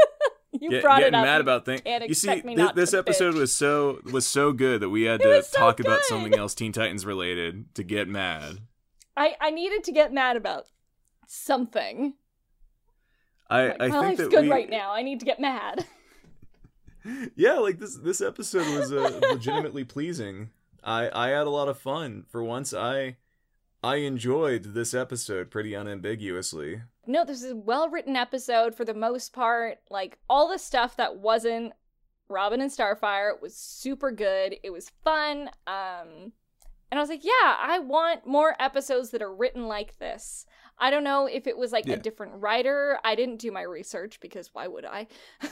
You 0.59 0.69
Get, 0.69 0.83
brought 0.83 0.99
getting 0.99 1.15
it 1.15 1.17
up. 1.17 1.25
mad 1.25 1.41
about 1.41 1.65
things. 1.65 1.81
You 1.85 2.13
see, 2.13 2.29
expect 2.29 2.45
me 2.45 2.55
thi- 2.55 2.61
not 2.61 2.75
this 2.75 2.93
episode 2.93 3.33
bitch. 3.33 3.39
was 3.39 3.55
so 3.55 3.99
was 4.11 4.25
so 4.27 4.51
good 4.53 4.81
that 4.81 4.89
we 4.89 5.03
had 5.03 5.19
to 5.21 5.41
so 5.43 5.57
talk 5.57 5.79
about 5.79 6.03
something 6.03 6.35
else 6.37 6.53
Teen 6.53 6.71
Titans 6.71 7.05
related 7.07 7.73
to 7.75 7.83
get 7.83 8.07
mad. 8.07 8.59
I 9.17 9.35
I 9.41 9.49
needed 9.49 9.83
to 9.85 9.91
get 9.91 10.13
mad 10.13 10.35
about 10.37 10.65
something. 11.27 12.13
I 13.49 13.67
Like, 13.67 13.81
I 13.81 13.87
my 13.87 14.07
think 14.07 14.19
life's 14.19 14.29
good 14.29 14.43
we, 14.43 14.51
right 14.51 14.69
now. 14.69 14.91
I 14.91 15.03
need 15.03 15.19
to 15.19 15.25
get 15.25 15.39
mad. 15.39 15.85
yeah, 17.35 17.53
like 17.55 17.79
this 17.79 17.97
this 17.97 18.21
episode 18.21 18.67
was 18.77 18.91
uh, 18.91 19.19
legitimately 19.31 19.83
pleasing. 19.83 20.49
I 20.83 21.09
I 21.13 21.29
had 21.29 21.47
a 21.47 21.51
lot 21.51 21.67
of 21.67 21.77
fun 21.77 22.25
for 22.29 22.43
once. 22.43 22.73
I 22.73 23.17
I 23.83 23.97
enjoyed 23.97 24.73
this 24.73 24.93
episode 24.93 25.51
pretty 25.51 25.73
unambiguously. 25.73 26.81
No, 27.05 27.25
this 27.25 27.43
is 27.43 27.51
a 27.51 27.55
well 27.55 27.89
written 27.89 28.15
episode 28.15 28.75
for 28.75 28.85
the 28.85 28.93
most 28.93 29.33
part. 29.33 29.79
Like 29.89 30.17
all 30.29 30.49
the 30.49 30.57
stuff 30.57 30.95
that 30.97 31.17
wasn't 31.17 31.73
Robin 32.29 32.61
and 32.61 32.71
Starfire 32.71 33.39
was 33.41 33.55
super 33.55 34.11
good. 34.11 34.55
It 34.63 34.71
was 34.71 34.91
fun. 35.03 35.49
Um 35.67 36.31
and 36.91 36.99
I 36.99 37.01
was 37.01 37.09
like, 37.09 37.25
yeah, 37.25 37.55
I 37.59 37.79
want 37.79 38.27
more 38.27 38.55
episodes 38.59 39.09
that 39.09 39.21
are 39.21 39.33
written 39.33 39.67
like 39.67 39.97
this. 39.97 40.45
I 40.77 40.89
don't 40.89 41.03
know 41.03 41.27
if 41.27 41.47
it 41.47 41.57
was 41.57 41.71
like 41.71 41.85
Yeah. 41.87 41.93
a 41.95 41.97
different 41.97 42.33
writer. 42.35 42.97
I 43.03 43.15
didn't 43.15 43.37
do 43.37 43.51
my 43.51 43.61
research 43.61 44.19
because 44.19 44.49
why 44.53 44.67
would 44.67 44.85
I? 44.85 45.07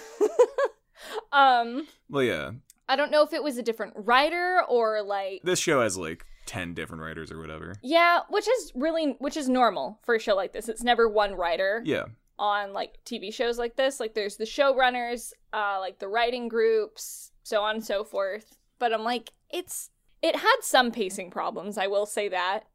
um 1.31 1.87
Well, 2.09 2.23
yeah, 2.23 2.51
I 2.87 2.95
don't 2.95 3.11
know 3.11 3.23
if 3.23 3.33
it 3.33 3.43
was 3.43 3.57
a 3.57 3.63
different 3.63 3.93
writer 3.95 4.61
or 4.67 5.01
like 5.01 5.41
this 5.43 5.59
show 5.59 5.81
has 5.81 5.97
like 5.97 6.25
ten 6.45 6.73
different 6.73 7.01
writers 7.03 7.31
or 7.31 7.39
whatever. 7.39 7.75
Yeah, 7.81 8.21
which 8.29 8.47
is 8.47 8.71
really 8.75 9.15
which 9.19 9.37
is 9.37 9.47
normal 9.49 9.99
for 10.03 10.15
a 10.15 10.19
show 10.19 10.35
like 10.35 10.53
this. 10.53 10.69
It's 10.69 10.83
never 10.83 11.07
one 11.07 11.35
writer 11.35 11.81
Yeah, 11.85 12.05
on 12.37 12.73
like 12.73 12.95
TV 13.05 13.33
shows 13.33 13.57
like 13.57 13.75
this. 13.77 13.99
Like 13.99 14.13
there's 14.13 14.37
the 14.37 14.45
showrunners, 14.45 15.33
uh 15.53 15.77
like 15.79 15.99
the 15.99 16.07
writing 16.07 16.47
groups, 16.47 17.31
so 17.43 17.61
on 17.61 17.75
and 17.75 17.85
so 17.85 18.03
forth. 18.03 18.57
But 18.79 18.93
I'm 18.93 19.03
like 19.03 19.31
it's 19.49 19.89
it 20.21 20.35
had 20.35 20.57
some 20.61 20.91
pacing 20.91 21.31
problems, 21.31 21.77
I 21.77 21.87
will 21.87 22.05
say 22.05 22.29
that. 22.29 22.65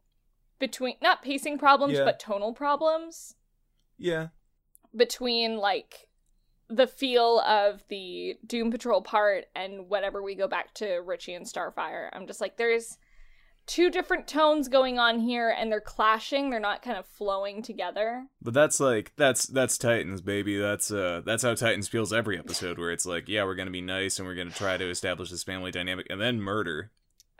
Between 0.58 0.94
not 1.02 1.22
pacing 1.22 1.58
problems, 1.58 1.94
Yeah. 1.94 2.04
but 2.04 2.18
tonal 2.18 2.52
problems 2.54 3.34
yeah, 3.98 4.28
between 4.94 5.56
like 5.58 6.08
the 6.68 6.86
feel 6.86 7.40
of 7.40 7.84
the 7.88 8.34
Doom 8.46 8.70
Patrol 8.70 9.00
part 9.02 9.44
and 9.54 9.88
whenever 9.88 10.22
we 10.22 10.34
go 10.34 10.48
back 10.48 10.74
to 10.74 10.96
Richie 10.96 11.34
and 11.34 11.46
Starfire. 11.46 12.08
I'm 12.12 12.26
just 12.26 12.40
like, 12.40 12.56
there's 12.56 12.98
two 13.66 13.90
different 13.90 14.26
tones 14.28 14.68
going 14.68 14.98
on 14.98 15.20
here 15.20 15.50
and 15.56 15.70
they're 15.70 15.80
clashing. 15.80 16.50
They're 16.50 16.58
not 16.60 16.82
kind 16.82 16.96
of 16.96 17.06
flowing 17.06 17.62
together. 17.62 18.26
but 18.42 18.54
that's 18.54 18.80
like 18.80 19.12
that's 19.16 19.46
that's 19.46 19.76
Titans, 19.78 20.20
baby. 20.20 20.56
That's 20.58 20.90
uh 20.90 21.22
that's 21.24 21.42
how 21.42 21.54
Titans 21.54 21.88
feels 21.88 22.12
every 22.12 22.38
episode, 22.38 22.78
where 22.78 22.90
it's 22.92 23.06
like, 23.06 23.28
yeah, 23.28 23.44
we're 23.44 23.54
gonna 23.56 23.70
be 23.70 23.80
nice 23.82 24.18
and 24.18 24.26
we're 24.26 24.34
gonna 24.34 24.50
try 24.50 24.76
to 24.76 24.88
establish 24.90 25.30
this 25.30 25.44
family 25.44 25.70
dynamic, 25.70 26.06
and 26.10 26.20
then 26.20 26.40
murder. 26.40 26.90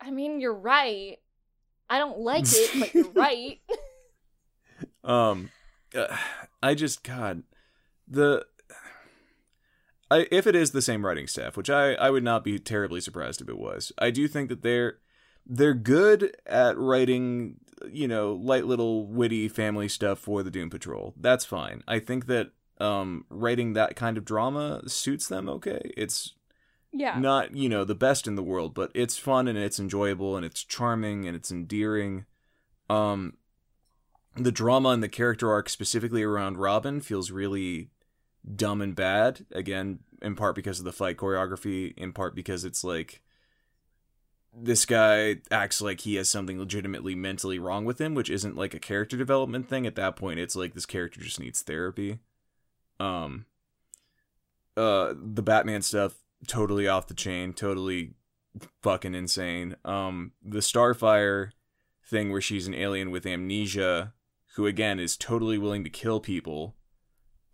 I 0.01 0.11
mean, 0.11 0.41
you're 0.41 0.55
right. 0.55 1.17
I 1.89 1.99
don't 1.99 2.19
like 2.19 2.45
it, 2.47 2.81
but 2.81 2.95
you're 2.95 3.11
right. 3.11 3.61
Um, 5.05 5.51
uh, 5.95 6.15
I 6.63 6.75
just 6.75 7.05
God, 7.05 7.45
the 8.09 8.45
I 10.11 10.27
if 10.31 10.47
it 10.47 10.55
is 10.55 10.73
the 10.73 10.83
same 10.83 11.07
writing 11.07 11.27
staff, 11.27 11.57
which 11.57 11.71
I 11.71 11.95
I 11.95 12.11
would 12.11 12.25
not 12.25 12.45
be 12.45 12.59
terribly 12.59 13.01
surprised 13.01 13.41
if 13.41 13.49
it 13.49 13.57
was. 13.57 13.93
I 13.99 14.11
do 14.11 14.29
think 14.29 14.49
that 14.49 14.63
they're 14.63 14.99
they're 15.47 15.75
good 15.75 16.37
at 16.45 16.77
writing, 16.77 17.61
you 17.91 18.09
know, 18.09 18.33
light 18.33 18.67
little 18.67 19.07
witty 19.07 19.49
family 19.49 19.89
stuff 19.89 20.19
for 20.19 20.43
the 20.43 20.51
Doom 20.51 20.71
Patrol. 20.71 21.15
That's 21.17 21.45
fine. 21.45 21.83
I 21.87 22.01
think 22.01 22.27
that 22.27 22.51
um 22.79 23.25
writing 23.31 23.73
that 23.73 23.97
kind 23.97 24.19
of 24.19 24.25
drama 24.25 24.83
suits 24.89 25.29
them 25.29 25.49
okay. 25.49 25.93
It's 25.97 26.35
yeah. 26.97 27.19
not 27.19 27.55
you 27.55 27.69
know 27.69 27.85
the 27.85 27.95
best 27.95 28.27
in 28.27 28.35
the 28.35 28.43
world 28.43 28.75
but 28.75 28.91
it's 28.95 29.17
fun 29.19 29.49
and 29.49 29.59
it's 29.59 29.79
enjoyable 29.79 30.37
and 30.37 30.45
it's 30.45 30.63
charming 30.65 31.27
and 31.27 31.37
it's 31.37 31.51
endearing. 31.51 32.25
Um 32.89 33.35
the 34.37 34.53
drama 34.53 34.91
and 34.91 35.03
the 35.03 35.09
character 35.09 35.51
arc 35.51 35.69
specifically 35.69 36.23
around 36.23 36.59
robin 36.59 37.01
feels 37.01 37.31
really 37.31 37.91
dumb 38.55 38.83
and 38.83 38.95
bad 38.95 39.47
again 39.51 40.01
in 40.21 40.37
part 40.37 40.55
because 40.55 40.79
of 40.79 40.85
the 40.85 40.93
fight 40.93 41.17
choreography 41.17 41.97
in 41.97 42.13
part 42.13 42.35
because 42.35 42.65
it's 42.65 42.85
like 42.85 43.23
this 44.59 44.87
guy 44.87 45.37
acts 45.51 45.83
like 45.83 46.01
he 46.01 46.15
has 46.15 46.29
something 46.29 46.59
legitimately 46.59 47.15
mentally 47.15 47.59
wrong 47.59 47.85
with 47.85 48.01
him 48.01 48.15
which 48.15 48.31
isn't 48.31 48.57
like 48.57 48.73
a 48.75 48.79
character 48.79 49.17
development 49.17 49.69
thing. 49.69 49.87
At 49.87 49.97
that 49.97 50.17
point 50.17 50.41
it's 50.41 50.57
like 50.57 50.75
this 50.75 50.87
character 50.87 51.21
just 51.21 51.41
needs 51.41 51.61
therapy. 51.61 52.19
Um 52.99 53.45
uh 54.77 55.13
the 55.17 55.43
batman 55.43 55.83
stuff 55.83 56.15
totally 56.47 56.87
off 56.89 57.09
the 57.09 57.15
chain, 57.15 57.53
totally 57.53 58.15
fucking 58.83 59.15
insane. 59.15 59.77
Um, 59.85 60.33
the 60.43 60.59
Starfire 60.59 61.51
thing 62.05 62.31
where 62.31 62.41
she's 62.41 62.67
an 62.67 62.75
alien 62.75 63.11
with 63.11 63.27
amnesia, 63.27 64.15
who 64.55 64.67
again 64.67 64.99
is 64.99 65.17
totally 65.17 65.59
willing 65.59 65.85
to 65.85 65.91
kill 65.91 66.21
people. 66.21 66.77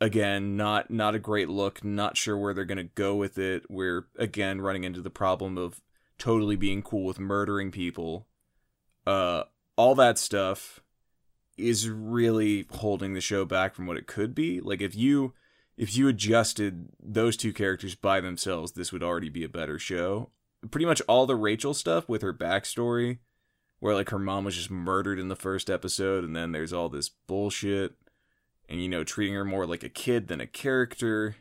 Again, 0.01 0.57
not 0.57 0.91
not 0.91 1.14
a 1.14 1.20
great 1.20 1.49
look. 1.49 1.85
Not 1.85 2.16
sure 2.16 2.37
where 2.37 2.55
they're 2.55 2.64
gonna 2.64 2.85
go 2.85 3.14
with 3.14 3.39
it. 3.39 3.64
We're 3.68 4.07
again 4.18 4.61
running 4.61 4.85
into 4.85 5.01
the 5.01 5.11
problem 5.11 5.57
of 5.57 5.80
totally 6.18 6.57
being 6.57 6.83
cool 6.83 7.05
with 7.05 7.18
murdering 7.18 7.70
people. 7.70 8.26
Uh, 9.07 9.45
all 9.76 9.95
that 9.97 10.18
stuff 10.18 10.80
is 11.57 11.89
really 11.89 12.66
holding 12.70 13.14
the 13.14 13.20
show 13.20 13.45
back 13.45 13.74
from 13.74 13.87
what 13.87 13.97
it 13.97 14.07
could 14.07 14.35
be. 14.35 14.61
Like 14.61 14.80
if 14.80 14.95
you 14.95 15.35
if 15.83 15.97
you 15.97 16.07
adjusted 16.07 16.91
those 17.03 17.37
two 17.37 17.53
characters 17.53 17.97
by 17.97 18.20
themselves, 18.20 18.70
this 18.72 18.93
would 18.93 19.03
already 19.03 19.28
be 19.28 19.43
a 19.43 19.49
better 19.49 19.80
show. 19.80 20.30
Pretty 20.70 20.87
much 20.87 21.03
all 21.09 21.26
the 21.26 21.35
Rachel 21.35 21.74
stuff 21.74 22.09
with 22.09 22.22
her 22.22 22.33
backstory, 22.33 23.18
where 23.80 23.93
like 23.93 24.11
her 24.11 24.18
mom 24.20 24.45
was 24.45 24.55
just 24.55 24.70
murdered 24.70 25.18
in 25.18 25.26
the 25.26 25.35
first 25.35 25.68
episode, 25.68 26.22
and 26.22 26.37
then 26.37 26.53
there's 26.53 26.72
all 26.72 26.89
this 26.89 27.09
bullshit, 27.26 27.95
and 28.68 28.80
you 28.80 28.89
know, 28.89 29.03
treating 29.03 29.35
her 29.35 29.45
more 29.45 29.66
like 29.66 29.83
a 29.83 29.89
kid 29.89 30.28
than 30.28 30.41
a 30.41 30.47
character, 30.47 31.35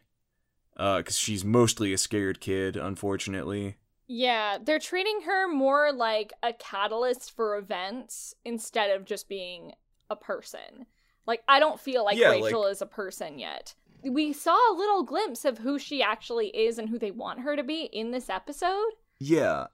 uh, 0.75 0.97
because 0.97 1.19
she's 1.19 1.45
mostly 1.45 1.93
a 1.93 1.97
scared 1.99 2.41
kid, 2.41 2.75
unfortunately. 2.75 3.75
Yeah, 4.07 4.57
they're 4.59 4.79
treating 4.79 5.21
her 5.21 5.47
more 5.53 5.93
like 5.93 6.33
a 6.41 6.51
catalyst 6.51 7.31
for 7.35 7.57
events 7.57 8.33
instead 8.43 8.89
of 8.89 9.05
just 9.05 9.29
being 9.29 9.73
a 10.09 10.15
person. 10.15 10.87
Like 11.27 11.43
I 11.47 11.59
don't 11.59 11.79
feel 11.79 12.03
like 12.03 12.17
Yeah, 12.17 12.29
like- 12.29 12.45
Rachel 12.45 12.65
is 12.65 12.81
a 12.81 12.87
person 12.87 13.37
yet. 13.37 13.75
We 14.03 14.33
saw 14.33 14.55
a 14.55 14.75
little 14.75 15.03
glimpse 15.03 15.45
of 15.45 15.59
who 15.59 15.77
she 15.77 16.01
actually 16.01 16.47
is 16.47 16.77
and 16.77 16.89
who 16.89 16.97
they 16.97 17.11
want 17.11 17.41
her 17.41 17.55
to 17.55 17.63
be 17.63 17.83
in 17.83 18.11
this 18.11 18.29
episode. 18.29 18.91
Yeah, 19.19 19.67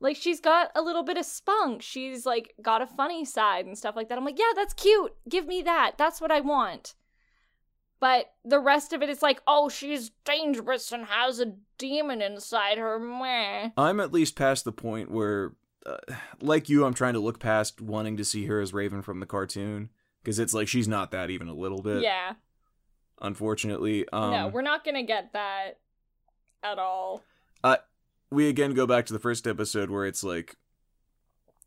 Like 0.00 0.16
she's 0.16 0.40
got 0.40 0.70
a 0.74 0.80
little 0.82 1.02
bit 1.02 1.18
of 1.18 1.24
spunk. 1.26 1.82
She's 1.82 2.24
like 2.24 2.54
got 2.62 2.82
a 2.82 2.86
funny 2.86 3.24
side 3.24 3.66
and 3.66 3.76
stuff 3.76 3.96
like 3.96 4.08
that. 4.08 4.16
I'm 4.18 4.24
like, 4.24 4.38
yeah, 4.38 4.52
that's 4.54 4.74
cute. 4.74 5.14
Give 5.28 5.46
me 5.46 5.62
that. 5.62 5.92
That's 5.98 6.20
what 6.20 6.30
I 6.30 6.40
want. 6.40 6.94
But 8.00 8.26
the 8.44 8.60
rest 8.60 8.92
of 8.92 9.02
it 9.02 9.08
is 9.10 9.22
like, 9.22 9.42
oh, 9.46 9.68
she's 9.68 10.10
dangerous 10.24 10.92
and 10.92 11.04
has 11.06 11.40
a 11.40 11.54
demon 11.78 12.22
inside 12.22 12.78
her. 12.78 12.98
Meh. 12.98 13.70
I'm 13.76 13.98
at 13.98 14.12
least 14.12 14.36
past 14.36 14.64
the 14.64 14.72
point 14.72 15.10
where, 15.10 15.54
uh, 15.84 15.96
like 16.40 16.68
you, 16.68 16.84
I'm 16.84 16.94
trying 16.94 17.14
to 17.14 17.20
look 17.20 17.40
past 17.40 17.80
wanting 17.80 18.16
to 18.18 18.24
see 18.24 18.46
her 18.46 18.60
as 18.60 18.72
Raven 18.72 19.02
from 19.02 19.18
the 19.18 19.26
cartoon 19.26 19.90
because 20.22 20.38
it's 20.38 20.54
like 20.54 20.68
she's 20.68 20.86
not 20.86 21.10
that 21.10 21.30
even 21.30 21.48
a 21.48 21.54
little 21.54 21.82
bit. 21.82 22.02
Yeah. 22.02 22.34
Unfortunately, 23.20 24.08
um, 24.12 24.30
no, 24.30 24.48
we're 24.48 24.62
not 24.62 24.84
gonna 24.84 25.02
get 25.02 25.32
that 25.32 25.78
at 26.62 26.78
all. 26.78 27.22
Uh, 27.64 27.76
we 28.30 28.48
again 28.48 28.74
go 28.74 28.86
back 28.86 29.06
to 29.06 29.12
the 29.12 29.18
first 29.18 29.46
episode 29.46 29.90
where 29.90 30.06
it's 30.06 30.22
like 30.22 30.56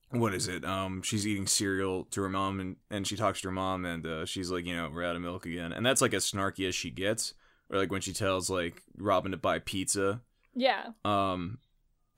what 0.10 0.34
is 0.34 0.48
it? 0.48 0.66
Um 0.66 1.02
she's 1.02 1.26
eating 1.26 1.48
cereal 1.48 2.06
to 2.12 2.22
her 2.22 2.30
mom 2.30 2.60
and 2.60 2.76
and 2.90 3.08
she 3.08 3.16
talks 3.16 3.42
to 3.42 3.48
her 3.48 3.54
mom 3.54 3.86
and 3.86 4.06
uh, 4.06 4.26
she's 4.26 4.52
like 4.52 4.66
you 4.66 4.76
know 4.76 4.90
we're 4.94 5.06
out 5.06 5.16
of 5.16 5.22
milk 5.22 5.46
again. 5.46 5.72
And 5.72 5.86
that's 5.86 6.02
like 6.02 6.14
as 6.14 6.30
snarky 6.30 6.68
as 6.68 6.76
she 6.76 6.92
gets. 6.92 7.34
Or 7.70 7.78
like 7.78 7.92
when 7.92 8.02
she 8.02 8.14
tells 8.14 8.50
like 8.50 8.84
robin 8.98 9.32
to 9.32 9.38
buy 9.38 9.60
pizza. 9.60 10.22
Yeah. 10.54 10.88
um 11.06 11.60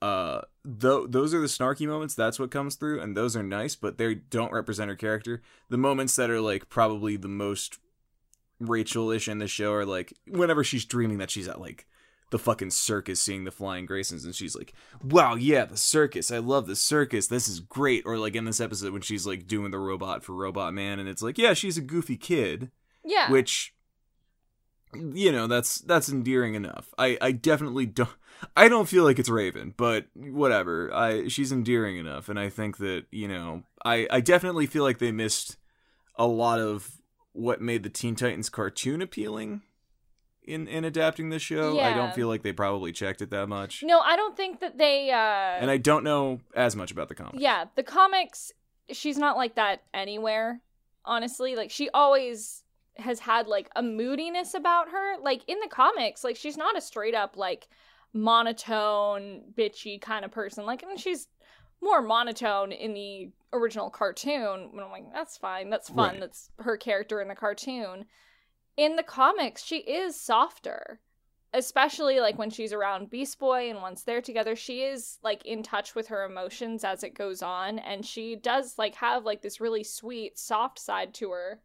uh 0.02 0.42
th- 0.64 1.04
those 1.08 1.32
are 1.32 1.40
the 1.40 1.46
snarky 1.46 1.86
moments. 1.86 2.14
That's 2.14 2.38
what 2.38 2.50
comes 2.50 2.74
through 2.74 3.00
and 3.00 3.16
those 3.16 3.36
are 3.36 3.42
nice 3.42 3.76
but 3.76 3.96
they 3.96 4.16
don't 4.16 4.52
represent 4.52 4.90
her 4.90 4.96
character. 4.96 5.40
The 5.68 5.78
moments 5.78 6.16
that 6.16 6.30
are 6.30 6.40
like 6.40 6.68
probably 6.68 7.16
the 7.16 7.28
most 7.28 7.78
rachel-ish 8.60 9.28
in 9.28 9.38
the 9.38 9.48
show 9.48 9.72
are 9.72 9.84
like 9.84 10.12
whenever 10.28 10.62
she's 10.62 10.84
dreaming 10.84 11.18
that 11.18 11.30
she's 11.30 11.48
at 11.48 11.60
like 11.60 11.86
the 12.30 12.38
fucking 12.38 12.70
circus 12.70 13.20
seeing 13.20 13.44
the 13.44 13.50
flying 13.52 13.86
graysons 13.86 14.24
and 14.24 14.34
she's 14.34 14.56
like 14.56 14.72
wow 15.04 15.36
yeah 15.36 15.64
the 15.64 15.76
circus. 15.76 16.32
I 16.32 16.38
love 16.38 16.66
the 16.66 16.74
circus. 16.74 17.28
This 17.28 17.48
is 17.48 17.60
great. 17.60 18.02
Or 18.06 18.18
like 18.18 18.34
in 18.34 18.44
this 18.44 18.60
episode 18.60 18.92
when 18.92 19.02
she's 19.02 19.24
like 19.24 19.46
doing 19.46 19.70
the 19.70 19.78
robot 19.78 20.24
for 20.24 20.34
robot 20.34 20.74
man 20.74 20.98
and 20.98 21.08
it's 21.08 21.22
like 21.22 21.38
yeah 21.38 21.54
she's 21.54 21.78
a 21.78 21.82
goofy 21.82 22.16
kid. 22.16 22.72
Yeah. 23.04 23.30
which 23.30 23.74
you 24.94 25.30
know 25.30 25.46
that's 25.46 25.78
that's 25.82 26.08
endearing 26.08 26.54
enough. 26.54 26.92
I 26.98 27.18
i 27.20 27.30
definitely 27.30 27.86
don't 27.86 28.10
i 28.56 28.68
don't 28.68 28.88
feel 28.88 29.04
like 29.04 29.20
it's 29.20 29.28
raven 29.28 29.74
but 29.76 30.06
whatever. 30.14 30.92
I 30.92 31.28
she's 31.28 31.52
endearing 31.52 31.98
enough 31.98 32.28
and 32.28 32.40
i 32.40 32.48
think 32.48 32.78
that 32.78 33.04
you 33.12 33.28
know 33.28 33.62
i 33.84 34.08
i 34.10 34.20
definitely 34.20 34.66
feel 34.66 34.82
like 34.82 34.98
they 34.98 35.12
missed 35.12 35.56
a 36.16 36.26
lot 36.26 36.58
of 36.58 37.00
what 37.34 37.60
made 37.60 37.82
the 37.82 37.90
teen 37.90 38.16
titans 38.16 38.48
cartoon 38.48 39.02
appealing 39.02 39.60
in 40.42 40.66
in 40.66 40.84
adapting 40.84 41.28
the 41.30 41.38
show 41.38 41.78
i 41.80 41.92
don't 41.92 42.14
feel 42.14 42.28
like 42.28 42.42
they 42.42 42.52
probably 42.52 42.92
checked 42.92 43.20
it 43.22 43.30
that 43.30 43.48
much 43.48 43.82
no, 43.82 44.00
I 44.00 44.16
don't 44.16 44.36
think 44.36 44.60
that 44.60 44.78
they 44.78 45.10
uh 45.10 45.60
and 45.60 45.70
i 45.70 45.76
don't 45.76 46.04
know 46.04 46.40
as 46.54 46.74
much 46.74 46.90
about 46.90 47.08
the 47.08 47.14
comics. 47.14 47.38
Yeah, 47.38 47.66
the 47.76 47.82
comics, 47.82 48.52
she's 48.90 49.18
not 49.18 49.36
like 49.36 49.54
that 49.56 49.82
anywhere, 49.92 50.60
honestly. 51.04 51.56
Like, 51.56 51.70
she 51.70 51.88
always 51.90 52.62
has 52.96 53.18
had, 53.20 53.46
like, 53.46 53.70
a 53.74 53.82
moodiness 53.82 54.54
about 54.54 54.90
her. 54.90 55.18
Like, 55.20 55.42
in 55.48 55.58
the 55.60 55.68
comics, 55.68 56.22
like, 56.22 56.36
she's 56.36 56.56
not 56.56 56.76
a 56.76 56.80
straight 56.80 57.14
up, 57.14 57.36
like, 57.36 57.68
monotone, 58.12 59.42
bitchy 59.56 60.00
kind 60.00 60.24
of 60.24 60.30
person. 60.30 60.66
Like, 60.66 60.82
and 60.82 60.98
she's 60.98 61.28
more 61.84 62.02
monotone 62.02 62.72
in 62.72 62.94
the 62.94 63.30
original 63.52 63.90
cartoon. 63.90 64.70
And 64.72 64.80
I'm 64.80 64.90
like, 64.90 65.12
that's 65.12 65.36
fine. 65.36 65.70
That's 65.70 65.88
fun. 65.88 66.12
Right. 66.12 66.20
That's 66.20 66.50
her 66.58 66.76
character 66.76 67.20
in 67.20 67.28
the 67.28 67.34
cartoon. 67.34 68.06
In 68.76 68.96
the 68.96 69.02
comics, 69.02 69.62
she 69.62 69.78
is 69.78 70.18
softer 70.20 71.00
especially 71.54 72.18
like 72.18 72.36
when 72.36 72.50
she's 72.50 72.72
around 72.72 73.10
Beast 73.10 73.38
Boy 73.38 73.70
and 73.70 73.80
once 73.80 74.02
they're 74.02 74.20
together, 74.20 74.56
she 74.56 74.82
is 74.82 75.18
like 75.22 75.46
in 75.46 75.62
touch 75.62 75.94
with 75.94 76.08
her 76.08 76.24
emotions 76.24 76.82
as 76.84 77.04
it 77.04 77.14
goes 77.14 77.42
on, 77.42 77.78
and 77.78 78.04
she 78.04 78.36
does 78.36 78.74
like 78.76 78.96
have 78.96 79.24
like 79.24 79.40
this 79.40 79.60
really 79.60 79.84
sweet, 79.84 80.38
soft 80.38 80.78
side 80.78 81.14
to 81.14 81.30
her. 81.30 81.60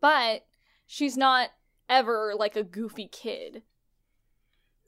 But 0.00 0.44
she's 0.86 1.16
not 1.16 1.50
ever 1.88 2.34
like 2.36 2.56
a 2.56 2.64
goofy 2.64 3.06
kid. 3.06 3.62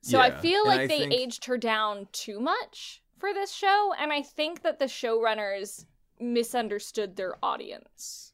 So 0.02 0.20
I 0.20 0.30
feel 0.30 0.66
like 0.66 0.80
I 0.80 0.86
they 0.86 0.98
think- 1.00 1.12
aged 1.12 1.44
her 1.46 1.56
down 1.56 2.08
too 2.12 2.40
much 2.40 3.02
for 3.18 3.32
this 3.32 3.52
show, 3.52 3.92
and 3.98 4.12
I 4.12 4.22
think 4.22 4.62
that 4.62 4.78
the 4.78 4.86
showrunners 4.86 5.84
misunderstood 6.20 7.16
their 7.16 7.36
audience. 7.42 8.32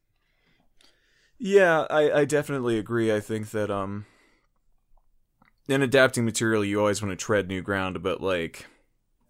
Yeah, 1.39 1.87
I, 1.91 2.20
I 2.20 2.24
definitely 2.24 2.78
agree. 2.78 3.12
I 3.12 3.20
think 3.20 3.51
that 3.51 3.70
um 3.70 4.07
in 5.68 5.83
adapting 5.83 6.24
material 6.24 6.64
you 6.64 6.78
always 6.78 7.03
want 7.03 7.11
to 7.11 7.24
tread 7.24 7.49
new 7.49 7.62
ground, 7.62 8.03
but 8.03 8.20
like 8.20 8.66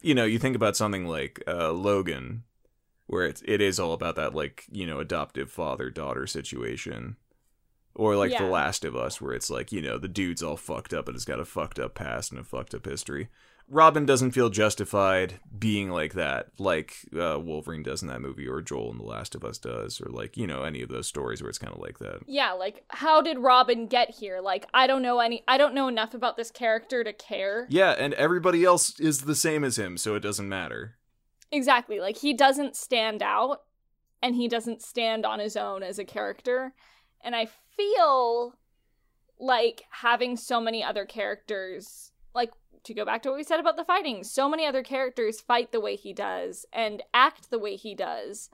you 0.03 0.15
know, 0.15 0.25
you 0.25 0.39
think 0.39 0.57
about 0.57 0.77
something 0.77 1.07
like 1.07 1.43
uh 1.47 1.73
Logan 1.73 2.45
where 3.07 3.27
it's 3.27 3.43
it 3.47 3.61
is 3.61 3.81
all 3.81 3.93
about 3.93 4.17
that 4.17 4.35
like, 4.35 4.67
you 4.71 4.87
know, 4.87 4.99
adoptive 4.99 5.51
father 5.51 5.91
daughter 5.91 6.27
situation. 6.27 7.17
Or 7.95 8.17
like 8.17 8.37
The 8.37 8.45
Last 8.45 8.87
of 8.87 8.97
Us 8.97 9.21
where 9.21 9.35
it's 9.35 9.51
like, 9.51 9.71
you 9.71 9.83
know, 9.83 9.99
the 9.99 10.09
dude's 10.09 10.43
all 10.43 10.57
fucked 10.57 10.95
up 10.95 11.09
and 11.09 11.15
has 11.15 11.27
got 11.27 11.41
a 11.41 11.45
fucked 11.45 11.79
up 11.79 11.95
past 11.95 12.31
and 12.31 12.41
a 12.41 12.45
fucked 12.45 12.75
up 12.75 12.87
history. 12.87 13.29
Robin 13.73 14.05
doesn't 14.05 14.33
feel 14.33 14.51
justified 14.51 15.41
being 15.59 15.89
like 15.89 16.13
that, 16.13 16.49
like 16.59 16.95
uh, 17.19 17.41
Wolverine 17.41 17.83
does 17.83 18.03
in 18.03 18.09
that 18.09 18.21
movie, 18.21 18.47
or 18.47 18.61
Joel 18.61 18.91
in 18.91 18.99
The 18.99 19.05
Last 19.05 19.35
of 19.35 19.45
Us 19.45 19.57
does, 19.57 19.99
or 19.99 20.11
like 20.11 20.37
you 20.37 20.47
know 20.47 20.63
any 20.63 20.83
of 20.83 20.91
those 20.91 21.07
stories 21.07 21.41
where 21.41 21.49
it's 21.49 21.59
kind 21.59 21.73
of 21.73 21.81
like 21.81 21.99
that. 21.99 22.21
Yeah, 22.27 22.53
like 22.53 22.85
how 22.89 23.23
did 23.23 23.39
Robin 23.39 23.87
get 23.87 24.11
here? 24.11 24.41
Like 24.43 24.67
I 24.75 24.87
don't 24.87 25.01
know 25.01 25.21
any 25.21 25.43
I 25.49 25.57
don't 25.57 25.75
know 25.75 25.89
enough 25.89 26.13
about 26.13 26.37
this 26.37 26.51
character 26.51 27.03
to 27.03 27.15
care. 27.15 27.67
Yeah, 27.71 27.93
and 27.93 28.13
everybody 28.15 28.63
else 28.63 29.01
is 29.01 29.23
the 29.23 29.35
same 29.35 29.65
as 29.65 29.79
him, 29.79 29.97
so 29.97 30.15
it 30.17 30.21
doesn't 30.21 30.51
matter. 30.51 30.97
Exactly. 31.51 31.99
Like 31.99 32.19
he 32.19 32.35
doesn't 32.35 32.77
stand 32.77 33.23
out 33.23 33.63
and 34.23 34.37
he 34.37 34.49
doesn't 34.49 34.83
stand 34.83 35.25
on 35.25 35.39
his 35.39 35.57
own 35.57 35.83
as 35.83 35.99
a 35.99 36.05
character. 36.05 36.75
And 37.25 37.35
I 37.35 37.49
feel 37.77 38.55
like 39.41 39.83
having 39.91 40.37
so 40.37 40.61
many 40.61 40.85
other 40.85 41.07
characters 41.07 42.12
to 42.85 42.95
go 42.95 43.05
back 43.05 43.23
to 43.23 43.29
what 43.31 43.37
we 43.39 43.45
said 43.45 43.61
about 43.61 43.77
the 43.77 43.85
fighting, 43.85 44.25
so 44.25 44.49
many 44.49 44.67
other 44.67 44.83
characters 44.83 45.41
fight 45.41 45.73
the 45.73 45.81
way 45.81 45.97
he 45.97 46.13
does 46.13 46.67
and 46.73 47.03
act 47.15 47.51
the 47.51 47.59
way 47.59 47.77
he 47.77 47.95
does 47.95 48.51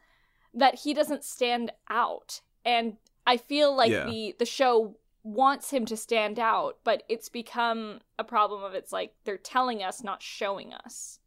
that 0.55 0.81
he 0.81 0.95
doesn't 0.95 1.25
stand 1.25 1.73
out. 1.89 2.41
And 2.65 2.97
I 3.27 3.37
feel 3.37 3.75
like 3.75 3.91
Yeah. 3.91 4.07
the 4.07 4.35
the 4.39 4.47
show 4.47 4.97
wants 5.23 5.71
him 5.71 5.85
to 5.87 5.97
stand 5.97 6.39
out, 6.39 6.79
but 6.85 7.03
it's 7.09 7.29
become 7.29 8.01
a 8.19 8.25
problem 8.25 8.63
of 8.63 8.75
it's 8.75 8.93
like 8.93 9.15
they're 9.25 9.37
telling 9.37 9.83
us 9.83 10.03
not 10.03 10.23
showing 10.23 10.73
us. 10.73 11.21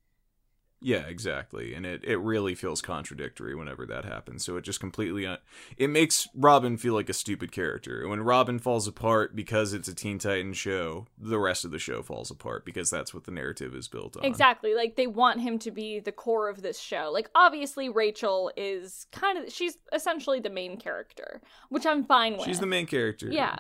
Yeah, 0.84 1.06
exactly. 1.06 1.76
And 1.76 1.86
it, 1.86 2.04
it 2.04 2.18
really 2.18 2.56
feels 2.56 2.82
contradictory 2.82 3.54
whenever 3.54 3.86
that 3.86 4.04
happens. 4.04 4.44
So 4.44 4.58
it 4.58 4.64
just 4.64 4.80
completely 4.80 5.28
un- 5.28 5.38
it 5.78 5.90
makes 5.90 6.28
Robin 6.34 6.76
feel 6.76 6.96
like 6.96 7.08
a 7.08 7.14
stupid 7.14 7.52
character. 7.52 8.02
And 8.02 8.10
when 8.10 8.22
Robin 8.22 8.58
falls 8.58 8.88
apart 8.88 9.36
because 9.36 9.74
it's 9.74 9.88
a 9.88 9.94
Teen 9.94 10.18
Titans 10.18 10.58
show, 10.58 11.06
the 11.20 11.38
rest 11.38 11.66
of 11.66 11.72
the 11.72 11.78
show 11.78 12.02
falls 12.02 12.32
apart 12.32 12.66
because 12.66 12.90
that's 12.90 13.14
what 13.14 13.26
the 13.26 13.32
narrative 13.32 13.76
is 13.76 13.88
built 13.88 14.18
on. 14.18 14.26
Exactly. 14.26 14.74
Like 14.74 14.96
they 14.96 15.06
want 15.06 15.40
him 15.40 15.60
to 15.60 15.70
be 15.70 16.00
the 16.00 16.12
core 16.12 16.50
of 16.50 16.64
this 16.64 16.80
show. 16.80 17.12
Like 17.14 17.30
obviously 17.36 17.88
Rachel 17.88 18.52
is 18.58 19.06
kind 19.12 19.38
of 19.38 19.54
she's 19.54 19.78
essentially 19.94 20.40
the 20.40 20.50
main 20.50 20.78
character, 20.78 21.42
which 21.70 21.86
I'm 21.86 22.04
fine 22.04 22.38
with. 22.38 22.46
She's 22.46 22.60
the 22.60 22.66
main 22.66 22.88
character. 22.88 23.30
Yeah. 23.32 23.60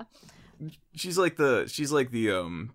She's 0.96 1.20
like 1.20 1.38
the 1.38 1.68
she's 1.68 1.92
like 1.92 2.10
the 2.10 2.32
um 2.32 2.74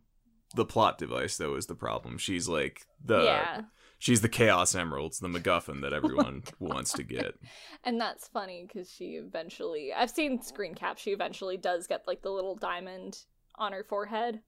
the 0.55 0.65
plot 0.65 0.99
device 0.99 1.37
though 1.37 1.57
is 1.57 1.67
the 1.67 1.75
problem. 1.75 2.17
She's 2.19 2.49
like 2.49 2.87
the 3.05 3.25
yeah. 3.25 3.61
She's 3.99 4.21
the 4.21 4.29
chaos 4.29 4.75
emeralds, 4.75 5.19
the 5.19 5.29
MacGuffin 5.29 5.81
that 5.83 5.93
oh 5.93 5.97
everyone 5.97 6.43
wants 6.59 6.93
to 6.95 7.03
get. 7.03 7.35
And 7.85 8.01
that's 8.01 8.27
funny 8.27 8.67
cuz 8.67 8.93
she 8.93 9.15
eventually 9.15 9.93
I've 9.93 10.11
seen 10.11 10.43
screen 10.43 10.75
cap 10.75 10.99
she 10.99 11.13
eventually 11.13 11.57
does 11.57 11.87
get 11.87 12.07
like 12.07 12.23
the 12.23 12.33
little 12.33 12.57
diamond 12.57 13.25
on 13.55 13.73
her 13.73 13.85
forehead. 13.85 14.41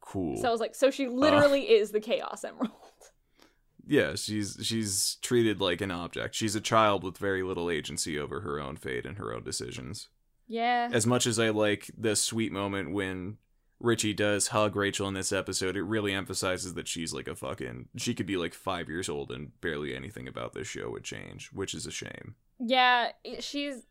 Cool. 0.00 0.36
So 0.36 0.48
I 0.48 0.50
was 0.50 0.60
like 0.60 0.74
so 0.74 0.90
she 0.90 1.08
literally 1.08 1.70
is 1.70 1.90
the 1.90 2.00
chaos 2.00 2.44
emerald. 2.44 2.72
yeah, 3.86 4.16
she's 4.16 4.58
she's 4.62 5.16
treated 5.22 5.62
like 5.62 5.80
an 5.80 5.90
object. 5.90 6.34
She's 6.34 6.54
a 6.54 6.60
child 6.60 7.02
with 7.02 7.16
very 7.16 7.42
little 7.42 7.70
agency 7.70 8.18
over 8.18 8.40
her 8.40 8.60
own 8.60 8.76
fate 8.76 9.06
and 9.06 9.16
her 9.16 9.32
own 9.32 9.44
decisions. 9.44 10.08
Yeah. 10.46 10.90
As 10.92 11.06
much 11.06 11.26
as 11.26 11.38
I 11.38 11.50
like 11.50 11.90
the 11.96 12.16
sweet 12.16 12.52
moment 12.52 12.92
when 12.92 13.38
Richie 13.80 14.12
does 14.14 14.48
hug 14.48 14.74
Rachel 14.74 15.06
in 15.08 15.14
this 15.14 15.32
episode, 15.32 15.76
it 15.76 15.82
really 15.82 16.12
emphasizes 16.12 16.74
that 16.74 16.88
she's 16.88 17.12
like 17.12 17.28
a 17.28 17.36
fucking 17.36 17.88
she 17.96 18.12
could 18.14 18.26
be 18.26 18.36
like 18.36 18.52
5 18.54 18.88
years 18.88 19.08
old 19.08 19.30
and 19.30 19.52
barely 19.60 19.94
anything 19.94 20.26
about 20.26 20.52
this 20.52 20.66
show 20.66 20.90
would 20.90 21.04
change, 21.04 21.50
which 21.52 21.74
is 21.74 21.86
a 21.86 21.90
shame. 21.92 22.34
Yeah, 22.58 23.12
she's 23.40 23.82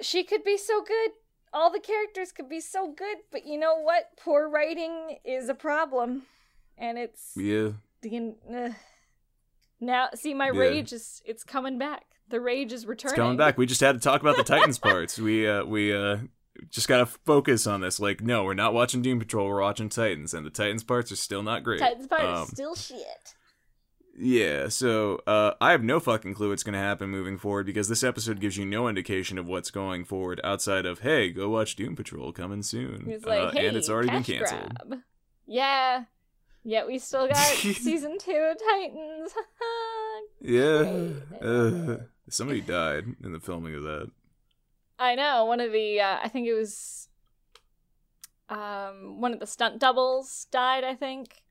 she 0.00 0.24
could 0.24 0.44
be 0.44 0.56
so 0.56 0.82
good. 0.82 1.10
All 1.52 1.70
the 1.70 1.80
characters 1.80 2.32
could 2.32 2.48
be 2.48 2.60
so 2.60 2.92
good, 2.92 3.18
but 3.30 3.44
you 3.44 3.58
know 3.58 3.80
what? 3.80 4.04
Poor 4.18 4.48
writing 4.48 5.18
is 5.24 5.48
a 5.48 5.54
problem, 5.54 6.22
and 6.78 6.96
it's 6.96 7.32
Yeah. 7.36 7.72
ugh. 8.04 8.74
now. 9.80 10.08
See, 10.14 10.32
my 10.32 10.46
Yeah. 10.46 10.58
rage 10.60 10.92
is 10.92 11.22
it's 11.26 11.42
coming 11.44 11.76
back. 11.78 12.04
The 12.28 12.40
rage 12.40 12.72
is 12.72 12.86
returning. 12.86 13.14
It's 13.14 13.18
coming 13.20 13.36
back. 13.36 13.58
We 13.58 13.66
just 13.66 13.80
had 13.80 13.92
to 13.92 14.00
talk 14.00 14.20
about 14.20 14.36
the 14.36 14.44
Titans 14.54 14.78
parts. 14.78 15.18
We 15.18 15.46
uh 15.48 15.64
we 15.64 15.92
uh 15.92 16.18
just 16.70 16.88
gotta 16.88 17.06
focus 17.06 17.66
on 17.66 17.80
this. 17.80 18.00
Like, 18.00 18.20
no, 18.20 18.44
we're 18.44 18.54
not 18.54 18.74
watching 18.74 19.02
Doom 19.02 19.18
Patrol. 19.18 19.46
We're 19.48 19.60
watching 19.62 19.88
Titans, 19.88 20.34
and 20.34 20.44
the 20.44 20.50
Titans 20.50 20.84
parts 20.84 21.10
are 21.12 21.16
still 21.16 21.42
not 21.42 21.64
great. 21.64 21.80
Titans 21.80 22.06
parts 22.06 22.24
Um, 22.24 22.46
still 22.48 22.74
shit. 22.74 23.34
Yeah, 24.18 24.68
so 24.68 25.22
uh, 25.26 25.52
I 25.60 25.70
have 25.70 25.82
no 25.82 25.98
fucking 25.98 26.34
clue 26.34 26.50
what's 26.50 26.62
going 26.64 26.74
to 26.74 26.78
happen 26.78 27.08
moving 27.08 27.38
forward 27.38 27.64
because 27.64 27.88
this 27.88 28.04
episode 28.04 28.38
gives 28.40 28.56
you 28.56 28.66
no 28.66 28.86
indication 28.88 29.38
of 29.38 29.46
what's 29.46 29.70
going 29.70 30.04
forward 30.04 30.40
outside 30.44 30.84
of 30.84 31.00
hey, 31.00 31.30
go 31.30 31.48
watch 31.48 31.74
Doom 31.76 31.96
Patrol 31.96 32.30
coming 32.32 32.62
soon, 32.62 33.04
He's 33.06 33.24
like, 33.24 33.40
Uh, 33.40 33.50
hey, 33.52 33.66
and 33.68 33.76
it's 33.78 33.88
already 33.88 34.10
been 34.10 34.22
canceled. 34.24 34.74
grab. 34.88 35.00
Yeah. 35.46 36.04
Yet 36.64 36.86
we 36.86 36.98
still 36.98 37.28
got 37.28 37.36
season 37.56 38.18
two 38.18 38.32
of 38.32 38.58
Titans. 38.58 39.32
Yeah, 40.42 41.10
uh, 41.42 41.96
somebody 42.30 42.62
died 42.62 43.04
in 43.22 43.32
the 43.32 43.40
filming 43.40 43.74
of 43.74 43.82
that. 43.82 44.10
I 45.00 45.14
know 45.14 45.46
one 45.46 45.60
of 45.60 45.72
the 45.72 46.00
uh, 46.00 46.18
I 46.22 46.28
think 46.28 46.46
it 46.46 46.54
was 46.54 47.08
um 48.48 49.20
one 49.20 49.32
of 49.32 49.40
the 49.40 49.46
stunt 49.46 49.78
doubles 49.78 50.46
died. 50.50 50.84
I 50.84 50.94
think, 50.94 51.42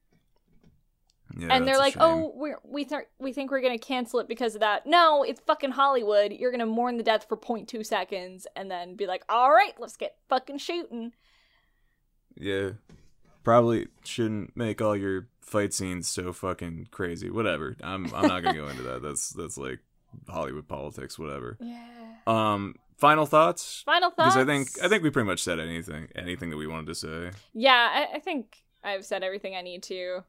Yeah, 1.38 1.48
and 1.52 1.68
they're 1.68 1.78
like, 1.78 1.96
"Oh, 2.00 2.34
we 2.36 2.54
we 2.64 2.86
th- 2.86 3.08
we 3.20 3.34
think 3.34 3.52
we're 3.52 3.62
gonna 3.62 3.78
cancel 3.80 4.20
it 4.20 4.28
because 4.28 4.56
of 4.56 4.62
that." 4.62 4.86
No, 4.86 5.24
it's 5.24 5.42
fucking 5.42 5.72
Hollywood. 5.72 6.32
You're 6.32 6.52
gonna 6.52 6.66
mourn 6.66 6.98
the 6.98 7.04
death 7.04 7.26
for 7.28 7.38
0.2 7.38 7.86
seconds 7.86 8.46
and 8.56 8.70
then 8.70 8.96
be 8.96 9.08
like, 9.08 9.24
"All 9.30 9.52
right, 9.52 9.74
let's 9.80 9.98
get 9.98 10.16
fucking 10.30 10.58
shooting." 10.60 11.14
yeah, 12.36 12.72
probably 13.44 13.88
shouldn't 14.04 14.56
make 14.56 14.82
all 14.82 14.96
your 14.96 15.28
fight 15.42 15.74
scenes 15.74 16.08
so 16.08 16.32
fucking 16.32 16.88
crazy. 16.92 17.30
Whatever. 17.30 17.76
I'm 17.82 18.14
I'm 18.14 18.28
not 18.28 18.44
gonna 18.44 18.58
go 18.58 18.68
into 18.68 18.84
that. 18.84 19.02
That's 19.02 19.30
that's 19.32 19.58
like 19.58 19.80
Hollywood 20.28 20.68
politics. 20.68 21.18
Whatever. 21.18 21.58
Yeah. 21.62 21.86
Um, 22.28 22.76
final 23.00 23.26
thoughts. 23.26 23.84
Final 23.86 24.12
thoughts. 24.12 24.36
Because 24.36 24.38
I 24.38 24.46
think 24.46 24.70
I 24.84 24.88
think 24.88 25.04
we 25.04 25.10
pretty 25.10 25.28
much 25.28 25.42
said 25.42 25.60
anything 25.60 26.08
anything 26.16 26.50
that 26.50 26.58
we 26.58 26.68
wanted 26.68 26.88
to 26.88 26.96
say. 26.96 27.32
Yeah, 27.54 27.90
I, 27.92 28.18
I 28.18 28.20
think 28.20 28.64
I've 28.84 29.06
said 29.06 29.24
everything 29.24 29.56
I 29.56 29.62
need 29.62 29.84
to. 29.84 30.24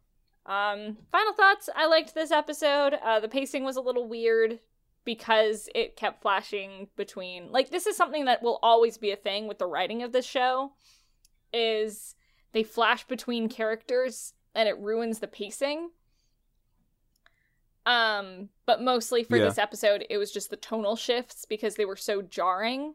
Um, 0.46 0.96
final 1.12 1.32
thoughts. 1.34 1.68
I 1.76 1.86
liked 1.86 2.14
this 2.14 2.30
episode. 2.30 2.94
Uh, 2.94 3.20
the 3.20 3.28
pacing 3.28 3.64
was 3.64 3.76
a 3.76 3.80
little 3.80 4.08
weird 4.08 4.58
because 5.04 5.68
it 5.74 5.96
kept 5.96 6.22
flashing 6.22 6.88
between. 6.96 7.52
Like, 7.52 7.70
this 7.70 7.86
is 7.86 7.96
something 7.96 8.24
that 8.24 8.42
will 8.42 8.58
always 8.62 8.98
be 8.98 9.10
a 9.12 9.16
thing 9.16 9.46
with 9.46 9.58
the 9.58 9.66
writing 9.66 10.02
of 10.02 10.12
this 10.12 10.26
show. 10.26 10.72
Is 11.52 12.14
they 12.52 12.62
flash 12.62 13.06
between 13.06 13.48
characters 13.48 14.34
and 14.54 14.68
it 14.68 14.78
ruins 14.78 15.18
the 15.18 15.28
pacing. 15.28 15.90
Um, 17.86 18.50
but 18.66 18.82
mostly 18.82 19.24
for 19.24 19.36
Yeah. 19.36 19.44
this 19.44 19.58
episode, 19.58 20.06
it 20.10 20.18
was 20.18 20.30
just 20.30 20.50
the 20.50 20.56
tonal 20.56 20.96
shifts 20.96 21.44
because 21.44 21.76
they 21.76 21.84
were 21.84 21.96
so 21.96 22.22
jarring. 22.22 22.94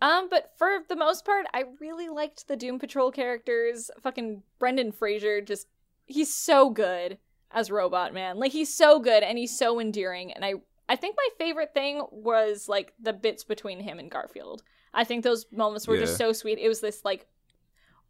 Um, 0.00 0.28
but 0.28 0.52
for 0.56 0.80
the 0.88 0.96
most 0.96 1.24
part, 1.24 1.46
I 1.54 1.64
really 1.80 2.08
liked 2.08 2.48
the 2.48 2.56
Doom 2.56 2.78
Patrol 2.80 3.12
characters. 3.12 3.90
Fucking 4.00 4.42
Brendan 4.58 4.90
Fraser, 4.90 5.40
just 5.40 5.68
he's 6.06 6.34
so 6.34 6.70
good 6.70 7.18
as 7.52 7.70
Robot 7.70 8.12
Man. 8.12 8.38
Like 8.38 8.50
he's 8.52 8.74
so 8.74 8.98
good 8.98 9.22
and 9.22 9.38
he's 9.38 9.56
so 9.56 9.78
endearing. 9.80 10.32
And 10.32 10.44
I, 10.44 10.54
I 10.88 10.96
think 10.96 11.16
my 11.16 11.28
favorite 11.38 11.72
thing 11.72 12.02
was 12.10 12.68
like 12.68 12.92
the 13.00 13.12
bits 13.12 13.44
between 13.44 13.78
him 13.80 14.00
and 14.00 14.10
Garfield. 14.10 14.62
I 14.92 15.04
think 15.04 15.22
those 15.22 15.46
moments 15.52 15.86
were 15.86 15.96
just 15.96 16.16
so 16.18 16.32
sweet. 16.32 16.58
It 16.58 16.68
was 16.68 16.80
this 16.80 17.04
like 17.04 17.26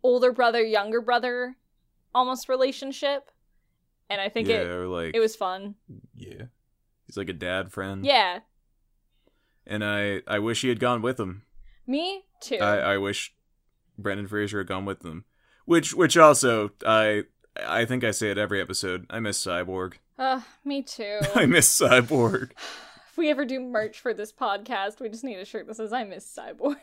older 0.03 0.33
brother, 0.33 0.63
younger 0.63 1.01
brother, 1.01 1.57
almost 2.15 2.49
relationship, 2.49 3.31
and 4.13 4.21
I 4.21 4.29
think 4.29 4.49
yeah, 4.49 4.63
it 4.63 4.87
like 4.87 5.15
it 5.15 5.21
was 5.21 5.35
fun. 5.37 5.75
yeah, 6.15 6.45
he's 7.07 7.17
like 7.17 7.29
a 7.29 7.35
dad 7.35 7.73
friend. 7.73 8.05
Yeah, 8.05 8.41
and 9.67 9.85
I 9.85 10.21
I 10.27 10.39
wish 10.39 10.63
he 10.63 10.69
had 10.69 10.81
gone 10.81 11.03
with 11.03 11.19
him. 11.19 11.43
me 11.87 12.25
too. 12.41 12.59
I 12.59 12.95
I 12.95 12.99
wish 12.99 13.35
Brendan 13.99 14.29
Fraser 14.29 14.59
had 14.59 14.67
gone 14.67 14.85
with 14.85 15.01
them. 15.01 15.25
Which 15.65 15.95
which 15.95 16.17
also 16.17 16.71
I 16.87 17.25
I 17.67 17.85
think 17.85 18.05
I 18.05 18.11
say 18.11 18.31
it 18.31 18.39
every 18.39 18.61
episode. 18.61 19.07
I 19.11 19.21
miss 19.21 19.45
Cyborg. 19.45 19.95
uh, 20.19 20.41
me 20.65 20.83
too. 20.83 21.21
I 21.35 21.47
miss 21.47 21.81
Cyborg. 21.81 22.53
if 23.11 23.17
we 23.17 23.31
ever 23.31 23.45
do 23.45 23.61
merch 23.61 24.01
for 24.01 24.15
this 24.15 24.33
podcast, 24.33 25.01
we 25.01 25.09
just 25.09 25.25
need 25.25 25.39
a 25.39 25.45
shirt 25.45 25.67
that 25.67 25.77
says 25.77 25.93
"I 25.93 26.05
miss 26.05 26.27
Cyborg." 26.39 26.77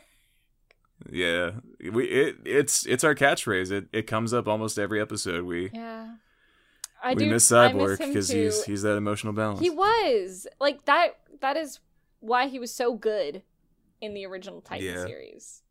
Yeah, 1.10 1.52
we 1.92 2.04
it 2.06 2.36
it's 2.44 2.86
it's 2.86 3.04
our 3.04 3.14
catchphrase. 3.14 3.70
It 3.70 3.88
it 3.92 4.06
comes 4.06 4.34
up 4.34 4.46
almost 4.46 4.78
every 4.78 5.00
episode. 5.00 5.44
We 5.44 5.70
Yeah, 5.72 6.14
I 7.02 7.14
we 7.14 7.24
do. 7.24 7.30
miss 7.30 7.50
Cyborg 7.50 7.98
because 7.98 8.28
he's 8.28 8.64
he's 8.64 8.82
that 8.82 8.96
emotional 8.96 9.32
balance. 9.32 9.60
He 9.60 9.70
was 9.70 10.46
like 10.60 10.84
that. 10.84 11.16
That 11.40 11.56
is 11.56 11.80
why 12.20 12.48
he 12.48 12.58
was 12.58 12.72
so 12.74 12.94
good 12.94 13.42
in 14.00 14.14
the 14.14 14.26
original 14.26 14.60
Titan 14.60 14.86
Yeah. 14.86 15.04
series. 15.06 15.62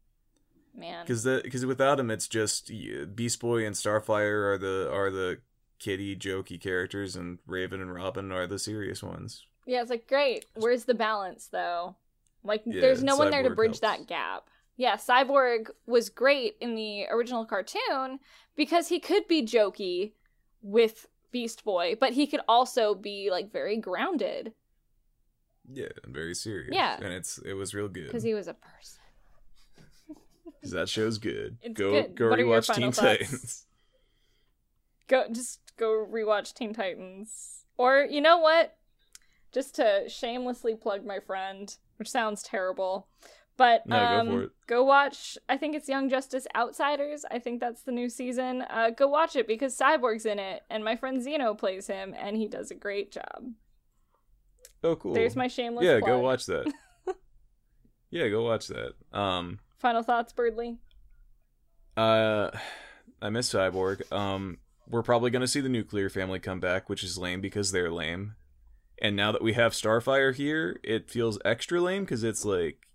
Man, 0.76 1.04
Because 1.06 1.26
because 1.44 1.66
without 1.66 2.00
him, 2.00 2.10
it's 2.12 2.28
just 2.28 2.72
Beast 3.16 3.40
Boy 3.40 3.66
and 3.66 3.76
Starfire 3.76 4.54
are 4.54 4.58
the 4.58 4.90
are 4.94 5.10
the 5.12 5.40
kitty 5.80 6.16
jokey 6.16 6.60
characters, 6.62 7.16
and 7.16 7.40
Raven 7.48 7.82
and 7.82 7.94
Robin 7.94 8.32
are 8.32 8.48
the 8.48 8.60
serious 8.60 9.02
ones. 9.04 9.46
yeah, 9.66 9.82
it's 9.82 9.90
like 9.90 10.08
great. 10.08 10.46
Where's 10.56 10.86
the 10.86 10.94
balance 10.94 11.48
though? 11.48 11.96
Like, 12.44 12.64
Yeah, 12.66 12.80
there's 12.82 13.04
no 13.04 13.18
one 13.18 13.30
there 13.32 13.44
to 13.44 13.50
bridge 13.50 13.80
helps. 13.82 14.00
that 14.00 14.08
gap. 14.08 14.48
Yeah, 14.78 14.96
Cyborg 14.96 15.70
was 15.86 16.10
great 16.10 16.56
in 16.62 16.76
the 16.76 17.06
original 17.08 17.46
cartoon 17.46 18.20
because 18.56 18.88
he 18.88 19.00
could 19.00 19.28
be 19.28 19.42
jokey 19.46 20.14
with 20.62 21.06
Beast 21.32 21.64
Boy, 21.64 21.96
but 22.00 22.14
he 22.14 22.28
could 22.28 22.42
also 22.48 22.96
be 22.96 23.30
like 23.32 23.52
very 23.52 23.78
grounded 23.78 24.54
Yeah, 25.72 25.88
and 26.04 26.14
very 26.14 26.34
serious. 26.36 26.72
Yeah. 26.74 26.96
and 26.96 27.14
it's 27.14 27.38
it 27.40 27.54
was 27.54 27.74
real 27.74 27.88
good. 27.88 28.06
because 28.08 28.24
he 28.24 28.34
was 28.34 28.48
a 28.48 28.54
person. 28.56 29.02
Because 30.46 30.72
that 30.74 30.90
show's 30.90 31.18
good. 31.18 31.58
It's 31.62 31.78
go 31.80 31.92
good. 31.92 32.16
go 32.16 32.30
What 32.30 32.40
rewatch 32.40 32.74
Teen 32.74 32.92
thoughts? 32.92 33.00
Titans. 33.00 33.66
go 35.08 35.26
just 35.32 35.60
go 35.78 36.06
rewatch 36.12 36.54
Teen 36.54 36.74
Titans. 36.74 37.66
Or 37.78 38.06
you 38.10 38.22
know 38.22 38.38
what? 38.40 38.76
Just 39.52 39.76
to 39.76 40.04
shamelessly 40.08 40.76
plug 40.76 41.06
my 41.06 41.20
friend, 41.20 41.76
which 41.98 42.10
sounds 42.10 42.44
terrible. 42.44 43.08
But 43.60 43.86
No, 43.86 43.98
go 43.98 44.20
um, 44.32 44.42
it. 44.44 44.50
go 44.68 44.84
watch 44.86 45.38
I 45.50 45.58
think 45.58 45.76
it's 45.76 45.90
Young 45.90 46.10
Justice 46.10 46.48
Outsiders. 46.56 47.26
I 47.30 47.40
think 47.40 47.60
that's 47.60 47.82
the 47.82 47.92
new 47.92 48.08
season. 48.08 48.62
Uh, 48.62 48.90
go 48.90 49.06
watch 49.10 49.36
it 49.36 49.48
because 49.48 49.78
Cyborg's 49.78 50.26
in 50.26 50.40
it 50.40 50.64
and 50.70 50.82
my 50.82 50.96
friend 50.96 51.22
Zeno 51.22 51.54
plays 51.54 51.86
him 51.88 52.16
and 52.18 52.38
he 52.38 52.48
does 52.48 52.72
a 52.72 52.76
great 52.76 53.12
job. 53.12 53.52
Oh, 54.82 54.96
cool. 54.96 55.14
There's 55.14 55.36
my 55.36 55.50
shameless 55.50 55.84
yeah. 55.84 56.00
plug. 56.00 56.08
Go 56.08 56.20
watch 56.20 56.46
that. 56.46 56.72
yeah, 58.12 58.30
go 58.30 58.44
watch 58.44 58.68
that. 58.68 58.94
Um, 59.12 59.60
Final 59.78 60.04
thoughts, 60.04 60.32
Birdly? 60.32 60.78
uh, 61.98 62.52
I 63.22 63.30
miss 63.30 63.54
Cyborg. 63.54 64.10
Um, 64.10 64.60
we're 64.88 65.04
probably 65.04 65.32
gonna 65.32 65.48
see 65.48 65.60
the 65.60 65.68
Nuclear 65.68 66.10
Family 66.10 66.40
come 66.40 66.62
back, 66.62 66.88
which 66.88 67.04
is 67.04 67.18
lame 67.18 67.42
because 67.42 67.74
they're 67.74 67.92
lame. 67.92 68.36
And 69.02 69.18
now 69.18 69.34
that 69.34 69.44
we 69.44 69.52
have 69.54 69.74
Starfire 69.74 70.34
here, 70.34 70.80
it 70.82 71.10
feels 71.10 71.38
extra 71.44 71.82
lame 71.82 72.04
because 72.04 72.24
it's 72.24 72.46
like 72.46 72.89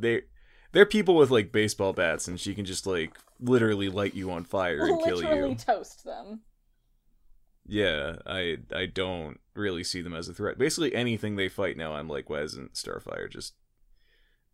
they 0.00 0.22
they're 0.72 0.86
people 0.86 1.16
with 1.16 1.30
like 1.30 1.52
baseball 1.52 1.92
bats, 1.92 2.28
and 2.28 2.38
she 2.38 2.54
can 2.54 2.64
just 2.64 2.86
like 2.86 3.16
literally 3.40 3.88
light 3.88 4.14
you 4.14 4.30
on 4.30 4.44
fire 4.44 4.86
and 4.86 5.02
kill 5.04 5.16
Literally 5.16 5.50
you. 5.50 5.56
toast 5.56 6.04
them. 6.04 6.40
Yeah, 7.66 8.16
I 8.26 8.58
I 8.74 8.86
don't 8.86 9.40
really 9.54 9.82
see 9.84 10.00
them 10.02 10.14
as 10.14 10.28
a 10.28 10.34
threat. 10.34 10.58
Basically, 10.58 10.94
anything 10.94 11.36
they 11.36 11.48
fight 11.48 11.76
now, 11.76 11.94
I'm 11.94 12.08
like, 12.08 12.30
why 12.30 12.42
isn't 12.42 12.74
Starfire 12.74 13.30
just? 13.30 13.54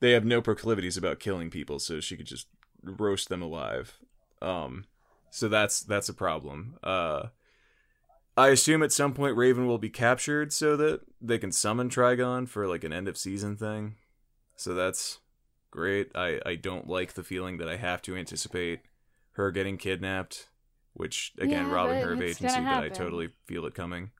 They 0.01 0.13
have 0.13 0.25
no 0.25 0.41
proclivities 0.43 0.97
about 0.97 1.21
killing 1.21 1.51
people, 1.51 1.79
so 1.79 2.01
she 2.01 2.17
could 2.17 2.27
just 2.27 2.49
roast 2.83 3.29
them 3.29 3.43
alive. 3.43 3.99
Um, 4.41 4.87
so 5.31 5.49
that's 5.49 5.81
that's 5.81 6.09
a 6.09 6.15
problem. 6.15 6.77
Uh, 6.83 7.29
I 8.37 8.49
assume 8.49 8.83
at 8.83 8.93
some 8.93 9.13
point 9.13 9.37
Raven 9.37 9.67
will 9.67 9.79
be 9.79 9.91
captured 9.91 10.53
so 10.53 10.77
that 10.77 11.03
they 11.21 11.39
can 11.39 11.53
summon 11.53 11.91
Trigon 11.91 12.49
for 12.49 12.67
like 12.67 12.83
an 12.85 12.93
end 12.93 13.09
of 13.09 13.19
season 13.19 13.57
thing. 13.57 13.97
So 14.57 14.75
that's 14.75 15.19
great. 15.73 16.13
I 16.15 16.41
I 16.47 16.55
don't 16.55 16.87
like 16.87 17.15
the 17.15 17.25
feeling 17.25 17.57
that 17.57 17.69
I 17.69 17.77
have 17.77 18.01
to 18.03 18.15
anticipate 18.15 18.83
her 19.33 19.51
getting 19.51 19.77
kidnapped, 19.77 20.49
which 20.93 21.33
again 21.39 21.67
Yeah, 21.69 22.01
her 22.03 22.13
of 22.13 22.23
agency, 22.23 22.61
but 22.61 22.85
I 22.85 22.89
totally 22.89 23.31
feel 23.47 23.67
it 23.67 23.75
coming. 23.75 24.13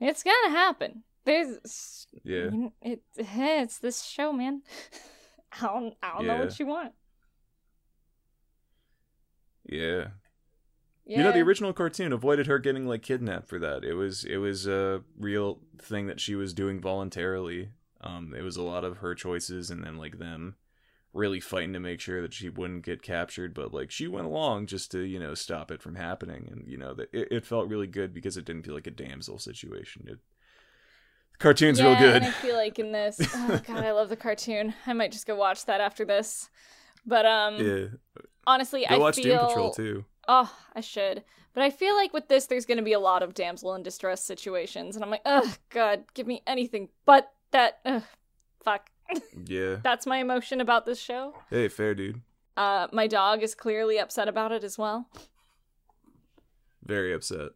It's 0.00 0.22
gonna 0.22 0.50
happen. 0.50 1.02
There's 1.24 2.06
Yeah. 2.24 2.50
It, 2.80 3.02
it's 3.16 3.78
this 3.78 4.02
show, 4.02 4.32
man. 4.32 4.62
I 5.60 5.66
don't, 5.66 5.94
I 6.02 6.12
don't 6.14 6.26
know 6.26 6.38
what 6.38 6.58
you 6.58 6.66
want. 6.66 6.92
Yeah. 9.68 10.08
Yeah. 11.04 11.18
You 11.18 11.24
know, 11.24 11.32
the 11.32 11.40
original 11.40 11.72
cartoon 11.72 12.12
avoided 12.12 12.46
her 12.46 12.58
getting 12.58 12.86
like 12.86 13.02
kidnapped 13.02 13.48
for 13.48 13.58
that. 13.58 13.84
It 13.84 13.94
was 13.94 14.24
it 14.24 14.38
was 14.38 14.66
a 14.66 15.02
real 15.18 15.60
thing 15.78 16.06
that 16.06 16.20
she 16.20 16.34
was 16.34 16.54
doing 16.54 16.80
voluntarily. 16.80 17.70
Um, 18.02 18.34
it 18.36 18.42
was 18.42 18.56
a 18.56 18.62
lot 18.62 18.84
of 18.84 18.98
her 18.98 19.14
choices, 19.14 19.70
and 19.70 19.84
then 19.84 19.96
like 19.96 20.18
them 20.18 20.56
really 21.14 21.40
fighting 21.40 21.74
to 21.74 21.80
make 21.80 22.00
sure 22.00 22.22
that 22.22 22.32
she 22.32 22.48
wouldn't 22.48 22.84
get 22.84 23.02
captured. 23.02 23.54
But 23.54 23.72
like 23.72 23.90
she 23.90 24.08
went 24.08 24.26
along 24.26 24.66
just 24.66 24.90
to 24.92 25.00
you 25.00 25.18
know 25.18 25.34
stop 25.34 25.70
it 25.70 25.82
from 25.82 25.94
happening, 25.94 26.48
and 26.50 26.66
you 26.66 26.76
know 26.76 26.94
that 26.94 27.08
it, 27.12 27.28
it 27.30 27.46
felt 27.46 27.68
really 27.68 27.86
good 27.86 28.12
because 28.14 28.36
it 28.36 28.44
didn't 28.44 28.64
feel 28.64 28.74
like 28.74 28.86
a 28.86 28.90
damsel 28.90 29.38
situation. 29.38 30.06
It 30.08 30.18
Cartoon's 31.38 31.80
yeah, 31.80 31.86
real 31.86 31.98
good. 31.98 32.22
I 32.22 32.30
feel 32.30 32.54
like 32.54 32.78
in 32.78 32.92
this, 32.92 33.20
oh 33.34 33.60
god, 33.66 33.84
I 33.84 33.92
love 33.92 34.08
the 34.08 34.16
cartoon. 34.16 34.74
I 34.86 34.92
might 34.92 35.12
just 35.12 35.26
go 35.26 35.34
watch 35.34 35.66
that 35.66 35.80
after 35.80 36.04
this. 36.04 36.48
But 37.04 37.26
um, 37.26 37.56
Yeah. 37.56 37.86
honestly, 38.46 38.86
Go 38.88 38.94
I 38.94 38.98
watch 38.98 39.16
feel 39.16 39.38
Doom 39.38 39.48
Patrol 39.48 39.70
too. 39.72 40.04
Oh, 40.28 40.54
I 40.74 40.80
should. 40.80 41.24
But 41.52 41.64
I 41.64 41.70
feel 41.70 41.94
like 41.96 42.12
with 42.12 42.28
this, 42.28 42.46
there's 42.46 42.64
going 42.64 42.78
to 42.78 42.84
be 42.84 42.92
a 42.92 43.00
lot 43.00 43.22
of 43.22 43.34
damsel 43.34 43.74
in 43.74 43.82
distress 43.82 44.24
situations, 44.24 44.94
and 44.94 45.04
I'm 45.04 45.10
like, 45.10 45.22
oh 45.26 45.52
God, 45.70 46.04
give 46.14 46.26
me 46.26 46.42
anything 46.46 46.88
but 47.04 47.32
that. 47.52 47.80
Ugh, 47.84 48.02
fuck. 48.64 48.90
Yeah. 49.44 49.76
That's 49.82 50.06
my 50.06 50.18
emotion 50.18 50.60
about 50.60 50.86
this 50.86 50.98
show. 50.98 51.34
Hey, 51.50 51.68
fair 51.68 51.94
dude. 51.94 52.22
Uh, 52.56 52.86
my 52.92 53.06
dog 53.06 53.42
is 53.42 53.54
clearly 53.54 53.98
upset 53.98 54.26
about 54.28 54.52
it 54.52 54.64
as 54.64 54.78
well. 54.78 55.08
Very 56.82 57.12
upset. 57.12 57.50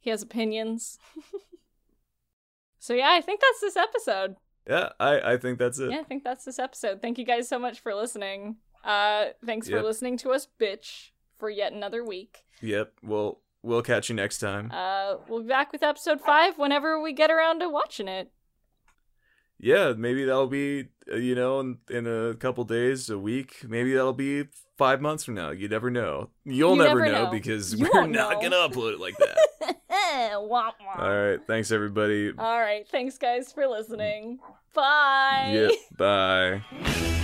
He 0.00 0.10
has 0.10 0.20
opinions. 0.22 0.98
so 2.78 2.92
yeah, 2.94 3.10
I 3.10 3.20
think 3.20 3.40
that's 3.40 3.60
this 3.60 3.76
episode. 3.76 4.36
Yeah, 4.68 4.90
I 5.00 5.32
I 5.32 5.36
think 5.38 5.58
that's 5.58 5.78
it. 5.78 5.90
Yeah, 5.90 6.00
I 6.00 6.04
think 6.04 6.24
that's 6.24 6.44
this 6.44 6.58
episode. 6.58 7.00
Thank 7.00 7.18
you 7.18 7.24
guys 7.24 7.48
so 7.48 7.58
much 7.58 7.80
for 7.80 7.94
listening. 7.94 8.56
Uh, 8.84 9.26
thanks 9.46 9.68
for 9.68 9.80
listening 9.82 10.16
to 10.18 10.30
us, 10.32 10.46
bitch, 10.60 11.10
for 11.38 11.48
yet 11.48 11.72
another 11.72 12.04
week. 12.04 12.44
Yep. 12.60 12.92
Well, 13.02 13.40
we'll 13.62 13.82
catch 13.82 14.08
you 14.08 14.14
next 14.14 14.38
time. 14.38 14.70
Uh, 14.72 15.16
we'll 15.28 15.42
be 15.42 15.48
back 15.48 15.72
with 15.72 15.82
episode 15.82 16.20
five 16.20 16.58
whenever 16.58 17.00
we 17.00 17.12
get 17.12 17.30
around 17.30 17.60
to 17.60 17.68
watching 17.68 18.08
it. 18.08 18.30
Yeah, 19.62 19.94
maybe 19.96 20.24
that'll 20.24 20.46
be 20.48 20.88
uh, 21.10 21.16
you 21.16 21.34
know 21.34 21.60
in, 21.60 21.78
in 21.88 22.06
a 22.06 22.34
couple 22.34 22.64
days, 22.64 23.08
a 23.08 23.18
week. 23.18 23.64
Maybe 23.66 23.94
that'll 23.94 24.12
be 24.12 24.48
five 24.76 25.00
months 25.00 25.24
from 25.24 25.34
now. 25.34 25.50
You 25.50 25.68
never 25.68 25.90
know. 25.90 26.28
You'll 26.44 26.76
You 26.76 26.82
never, 26.82 27.00
never 27.00 27.12
know, 27.12 27.24
know. 27.24 27.30
because 27.30 27.72
You 27.74 27.88
we're 27.92 28.06
not 28.06 28.42
know. 28.42 28.50
gonna 28.50 28.68
upload 28.68 28.92
it 28.94 29.00
like 29.00 29.16
that. 29.16 29.38
womp 30.34 30.72
womp. 30.86 30.98
All 30.98 31.16
right. 31.16 31.40
Thanks 31.46 31.70
everybody. 31.72 32.32
All 32.36 32.60
right. 32.60 32.86
Thanks, 32.88 33.16
guys, 33.16 33.52
for 33.52 33.66
listening. 33.66 34.38
Bye. 34.74 35.50
Yep. 35.52 35.72
Bye. 35.96 37.18